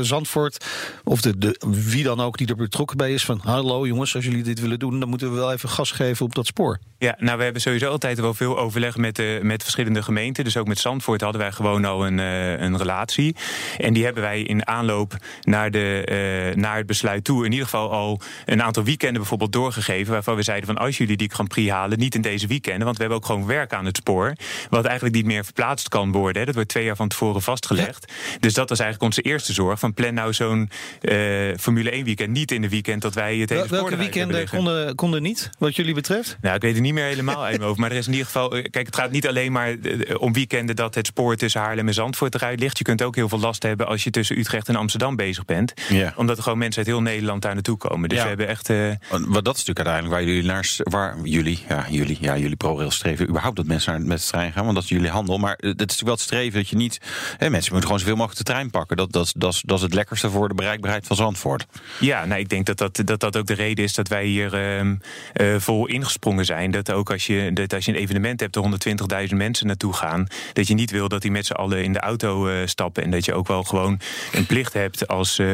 Zandvoort? 0.00 0.64
Of 1.04 1.20
de, 1.20 1.38
de, 1.38 1.60
wie 1.66 2.04
dan 2.04 2.20
ook 2.20 2.36
die 2.36 2.46
er 2.46 2.56
betrokken 2.56 2.96
bij 2.96 3.12
is? 3.12 3.24
Van 3.24 3.40
hallo 3.42 3.86
jongens, 3.86 4.14
als 4.14 4.24
jullie 4.24 4.42
dit 4.42 4.60
willen 4.60 4.71
doen... 4.78 5.00
dan 5.00 5.08
moeten 5.08 5.30
we 5.30 5.38
wel 5.38 5.52
even 5.52 5.68
gas 5.68 5.90
geven 5.90 6.24
op 6.24 6.34
dat 6.34 6.46
spoor. 6.46 6.78
Ja, 6.98 7.16
nou, 7.18 7.38
we 7.38 7.44
hebben 7.44 7.62
sowieso 7.62 7.90
altijd 7.90 8.20
wel 8.20 8.34
veel 8.34 8.58
overleg 8.58 8.96
met, 8.96 9.16
de, 9.16 9.40
met 9.42 9.62
verschillende 9.62 10.02
gemeenten. 10.02 10.44
Dus 10.44 10.56
ook 10.56 10.66
met 10.66 10.78
Zandvoort 10.78 11.20
hadden 11.20 11.40
wij 11.40 11.52
gewoon 11.52 11.84
al 11.84 12.06
een, 12.06 12.18
eh, 12.18 12.60
een 12.60 12.76
relatie. 12.76 13.36
En 13.78 13.92
die 13.92 14.04
hebben 14.04 14.22
wij 14.22 14.42
in 14.42 14.66
aanloop 14.66 15.16
naar, 15.42 15.70
de, 15.70 16.04
eh, 16.04 16.56
naar 16.56 16.76
het 16.76 16.86
besluit 16.86 17.24
toe... 17.24 17.44
in 17.44 17.50
ieder 17.50 17.64
geval 17.64 17.90
al 17.90 18.20
een 18.44 18.62
aantal 18.62 18.84
weekenden 18.84 19.16
bijvoorbeeld 19.16 19.52
doorgegeven... 19.52 20.12
waarvan 20.12 20.36
we 20.36 20.42
zeiden 20.42 20.66
van 20.66 20.78
als 20.78 20.98
jullie 20.98 21.16
die 21.16 21.30
Grand 21.30 21.48
Prix 21.48 21.70
halen... 21.70 21.98
niet 21.98 22.14
in 22.14 22.20
deze 22.20 22.46
weekenden, 22.46 22.84
want 22.84 22.96
we 22.96 23.02
hebben 23.02 23.20
ook 23.20 23.26
gewoon 23.26 23.46
werk 23.46 23.72
aan 23.72 23.84
het 23.84 23.96
spoor... 23.96 24.32
wat 24.70 24.84
eigenlijk 24.84 25.14
niet 25.14 25.26
meer 25.26 25.44
verplaatst 25.44 25.88
kan 25.88 26.12
worden. 26.12 26.40
Hè. 26.40 26.46
Dat 26.46 26.54
wordt 26.54 26.70
twee 26.70 26.84
jaar 26.84 26.96
van 26.96 27.08
tevoren 27.08 27.42
vastgelegd. 27.42 28.12
Dus 28.40 28.54
dat 28.54 28.68
was 28.68 28.78
eigenlijk 28.78 29.16
onze 29.16 29.30
eerste 29.30 29.52
zorg. 29.52 29.78
Van 29.78 29.94
plan 29.94 30.14
nou 30.14 30.32
zo'n 30.32 30.70
eh, 31.00 31.16
Formule 31.58 31.90
1 31.90 32.04
weekend 32.04 32.30
niet 32.30 32.52
in 32.52 32.62
de 32.62 32.68
weekend... 32.68 33.02
dat 33.02 33.14
wij 33.14 33.36
het 33.36 33.50
hele 33.50 33.64
spoor 33.64 33.78
Welke 33.78 33.96
weekenden 33.96 34.36
liggen. 34.36 34.61
Konden, 34.64 34.94
konden 34.94 35.22
niet, 35.22 35.50
wat 35.58 35.76
jullie 35.76 35.94
betreft? 35.94 36.36
Nou, 36.40 36.54
ik 36.54 36.62
weet 36.62 36.72
het 36.74 36.82
niet 36.82 36.92
meer 36.94 37.04
helemaal 37.04 37.44
uit 37.44 37.60
hoofd. 37.60 37.78
Maar 37.78 37.90
er 37.90 37.96
is 37.96 38.06
in 38.06 38.12
ieder 38.12 38.26
geval. 38.26 38.56
eh, 38.56 38.62
Kijk, 38.70 38.86
het 38.86 38.96
gaat 38.96 39.10
niet 39.10 39.28
alleen 39.28 39.52
maar 39.52 39.68
eh, 39.78 40.20
om 40.20 40.32
weekenden 40.32 40.76
dat 40.76 40.94
het 40.94 41.06
spoor 41.06 41.36
tussen 41.36 41.60
Haarlem 41.60 41.86
en 41.88 41.94
Zandvoort 41.94 42.34
eruit 42.34 42.60
ligt. 42.60 42.78
Je 42.78 42.84
kunt 42.84 43.02
ook 43.02 43.14
heel 43.16 43.28
veel 43.28 43.38
last 43.38 43.62
hebben 43.62 43.86
als 43.86 44.04
je 44.04 44.10
tussen 44.10 44.38
Utrecht 44.38 44.68
en 44.68 44.76
Amsterdam 44.76 45.16
bezig 45.16 45.44
bent. 45.44 45.72
Ja. 45.88 46.12
Omdat 46.16 46.36
er 46.36 46.42
gewoon 46.42 46.58
mensen 46.58 46.78
uit 46.78 46.86
heel 46.86 47.02
Nederland 47.02 47.42
daar 47.42 47.54
naartoe 47.54 47.76
komen. 47.76 48.08
Dus 48.08 48.18
Ja. 48.18 48.22
we 48.22 48.28
hebben 48.28 48.48
echt. 48.48 48.70
eh, 48.70 48.76
Want 49.08 49.44
dat 49.44 49.56
is 49.56 49.64
natuurlijk 49.64 49.78
uiteindelijk 49.86 50.14
waar 50.14 50.24
jullie 50.24 50.44
naar. 50.44 50.70
Waar 50.78 51.16
jullie, 51.24 51.64
ja, 51.68 51.86
jullie, 51.90 52.18
ja, 52.20 52.36
jullie 52.38 52.56
ProRail 52.56 52.90
streven. 52.90 53.28
überhaupt 53.28 53.56
dat 53.56 53.66
mensen 53.66 53.92
naar, 53.92 54.00
met 54.02 54.18
de 54.20 54.26
trein 54.26 54.52
gaan. 54.52 54.62
Want 54.62 54.74
dat 54.74 54.84
is 54.84 54.90
jullie 54.90 55.10
handel. 55.10 55.38
Maar 55.38 55.52
het 55.52 55.62
is 55.64 55.68
natuurlijk 55.76 56.02
wel 56.02 56.12
het 56.14 56.20
streven 56.22 56.58
dat 56.58 56.68
je 56.68 56.76
niet. 56.76 56.98
Hè, 57.36 57.50
mensen 57.50 57.70
moeten 57.72 57.82
gewoon 57.82 57.98
zoveel 57.98 58.16
mogelijk 58.16 58.38
de 58.46 58.52
trein 58.52 58.70
pakken. 58.70 58.96
Dat, 58.96 59.12
dat, 59.12 59.32
dat, 59.36 59.52
is- 59.54 59.62
dat 59.66 59.76
is 59.76 59.82
het 59.84 59.94
lekkerste 59.94 60.30
voor 60.30 60.48
de 60.48 60.54
bereikbaarheid 60.54 61.06
van 61.06 61.16
Zandvoort. 61.16 61.66
Ja, 62.00 62.24
nou, 62.24 62.40
ik 62.40 62.48
denk 62.48 62.66
dat 62.66 62.78
dat, 62.78 63.00
dat 63.04 63.20
dat 63.20 63.36
ook 63.36 63.46
de 63.46 63.54
reden 63.54 63.84
is 63.84 63.94
dat 63.94 64.08
wij 64.08 64.24
hier 64.24 64.51
ehm, 64.54 64.94
eh, 65.32 65.54
vol 65.58 65.86
ingesprongen 65.86 66.44
zijn. 66.44 66.70
Dat 66.70 66.92
ook 66.92 67.10
als 67.10 67.26
je, 67.26 67.50
dat 67.52 67.74
als 67.74 67.84
je 67.84 67.92
een 67.92 67.98
evenement 67.98 68.40
hebt, 68.40 68.56
er 68.56 68.62
120.000 68.62 69.36
mensen 69.36 69.66
naartoe 69.66 69.92
gaan. 69.92 70.26
Dat 70.52 70.66
je 70.66 70.74
niet 70.74 70.90
wil 70.90 71.08
dat 71.08 71.22
die 71.22 71.30
met 71.30 71.46
z'n 71.46 71.52
allen 71.52 71.84
in 71.84 71.92
de 71.92 72.00
auto 72.00 72.48
eh, 72.48 72.66
stappen. 72.66 73.02
En 73.02 73.10
dat 73.10 73.24
je 73.24 73.34
ook 73.34 73.46
wel 73.46 73.62
gewoon 73.62 74.00
een 74.32 74.46
plicht 74.46 74.72
hebt 74.72 75.08
als 75.08 75.38
eh, 75.38 75.48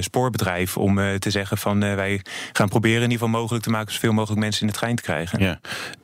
spoorbedrijf 0.00 0.76
om 0.76 1.18
te 1.18 1.30
zeggen 1.30 1.58
van 1.58 1.80
wij 1.80 2.20
gaan 2.52 2.68
proberen 2.68 3.02
in 3.02 3.10
ieder 3.10 3.18
geval 3.18 3.40
mogelijk 3.40 3.64
te 3.64 3.70
maken 3.70 3.92
zoveel 3.92 4.12
mogelijk 4.12 4.40
mensen 4.40 4.60
in 4.60 4.66
de 4.66 4.72
trein 4.72 4.96
te 4.96 5.02
krijgen. 5.02 5.40
Ja. 5.40 5.60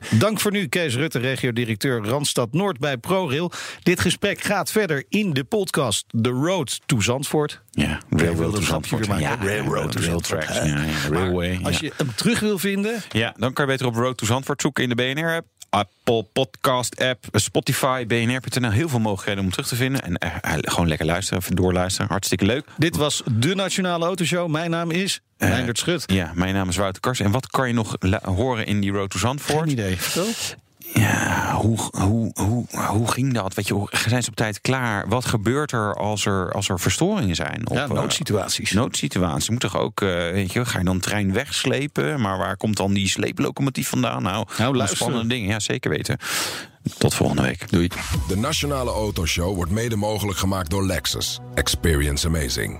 Dank 0.09 0.39
voor 0.39 0.51
nu, 0.51 0.67
Kees 0.67 0.95
Rutte, 0.95 1.19
regio-directeur 1.19 2.05
Randstad 2.05 2.53
Noord 2.53 2.79
bij 2.79 2.97
ProRail. 2.97 3.51
Dit 3.83 3.99
gesprek 3.99 4.41
gaat 4.41 4.71
verder 4.71 5.05
in 5.09 5.33
de 5.33 5.43
podcast 5.43 6.05
The 6.21 6.29
Road 6.29 6.81
to 6.85 6.99
Zandvoort. 6.99 7.61
Ja, 7.73 7.99
Railroad 8.09 8.55
to 8.55 8.61
Zandvoort. 8.61 9.05
Ja, 9.05 9.35
Railroad 9.35 9.91
to 9.91 9.99
rail 9.99 10.11
Zandvoort. 10.11 10.45
Ja, 10.53 10.63
ja, 10.63 10.85
railway. 11.09 11.59
Als 11.63 11.79
je 11.79 11.93
hem 11.97 12.15
terug 12.15 12.39
wil 12.39 12.59
vinden, 12.59 13.01
Ja, 13.11 13.33
dan 13.37 13.53
kan 13.53 13.65
je 13.65 13.71
beter 13.71 13.87
op 13.87 13.95
Road 13.95 14.17
to 14.17 14.25
Zandvoort 14.25 14.61
zoeken 14.61 14.83
in 14.83 14.89
de 14.89 14.95
BNR-app. 14.95 15.47
Apple 15.69 16.23
Podcast 16.33 16.99
app, 17.01 17.25
Spotify, 17.31 18.05
BNR.nl. 18.05 18.71
Heel 18.71 18.89
veel 18.89 18.99
mogelijkheden 18.99 19.39
om 19.39 19.45
hem 19.45 19.51
terug 19.51 19.67
te 19.67 19.75
vinden. 19.75 20.01
En 20.01 20.17
eh, 20.17 20.35
eh, 20.41 20.59
gewoon 20.61 20.87
lekker 20.87 21.05
luisteren, 21.05 21.43
even 21.43 21.55
doorluisteren. 21.55 22.09
Hartstikke 22.09 22.45
leuk. 22.45 22.65
dit 22.77 22.95
was 22.95 23.23
de 23.31 23.55
Nationale 23.55 24.05
Autoshow. 24.05 24.49
Mijn 24.49 24.69
naam 24.69 24.91
is 24.91 25.21
Meindert 25.37 25.77
Schut. 25.77 26.03
Ja, 26.05 26.31
mijn 26.35 26.53
naam 26.53 26.69
is 26.69 26.75
Wouter 26.75 27.01
Kars. 27.01 27.19
En 27.19 27.31
wat 27.31 27.47
kan 27.47 27.67
je 27.67 27.73
nog 27.73 27.95
horen 28.21 28.65
in 28.65 28.79
die 28.81 28.91
Road 28.91 29.09
to 29.09 29.17
Zandvoort? 29.17 29.59
Geen 29.59 29.71
idee. 29.71 29.97
Vertel. 29.97 30.57
Ja, 30.93 31.55
hoe, 31.55 31.77
hoe, 31.91 32.31
hoe, 32.33 32.65
hoe 32.87 33.11
ging 33.11 33.33
dat? 33.33 33.53
Weet 33.53 33.67
je, 33.67 33.87
zijn 34.07 34.23
ze 34.23 34.29
op 34.29 34.35
tijd 34.35 34.61
klaar? 34.61 35.07
Wat 35.07 35.25
gebeurt 35.25 35.71
er 35.71 35.95
als 35.95 36.25
er, 36.25 36.51
als 36.51 36.69
er 36.69 36.79
verstoringen 36.79 37.35
zijn? 37.35 37.69
Op, 37.69 37.75
Ja, 37.75 37.83
eh, 37.83 37.89
noodsituaties. 37.89 38.71
noodsituaties. 38.71 39.49
Moet 39.49 39.59
toch 39.59 39.77
ook, 39.77 40.01
eh, 40.01 40.07
weet 40.07 40.51
je, 40.53 40.65
ga 40.65 40.77
je 40.79 40.85
dan 40.85 40.95
een 40.95 41.01
trein 41.01 41.33
wegslepen? 41.33 42.21
Maar 42.21 42.37
waar 42.37 42.57
komt 42.57 42.77
dan 42.77 42.93
die 42.93 43.07
sleeplocomotief 43.09 43.87
vandaan? 43.89 44.23
Nou, 44.23 44.45
Nou, 44.57 44.87
spannende 44.87 45.27
dingen. 45.27 45.49
Ja, 45.49 45.59
zeker 45.59 45.89
weten. 45.91 46.17
Tot 46.97 47.13
volgende 47.13 47.41
week. 47.41 47.71
Doei. 47.71 47.87
De 48.27 48.37
Nationale 48.37 48.91
Autoshow 48.91 49.55
wordt 49.55 49.71
mede 49.71 49.95
mogelijk 49.95 50.37
gemaakt 50.37 50.69
door 50.69 50.85
Lexus. 50.85 51.39
Experience 51.53 52.27
amazing. 52.27 52.79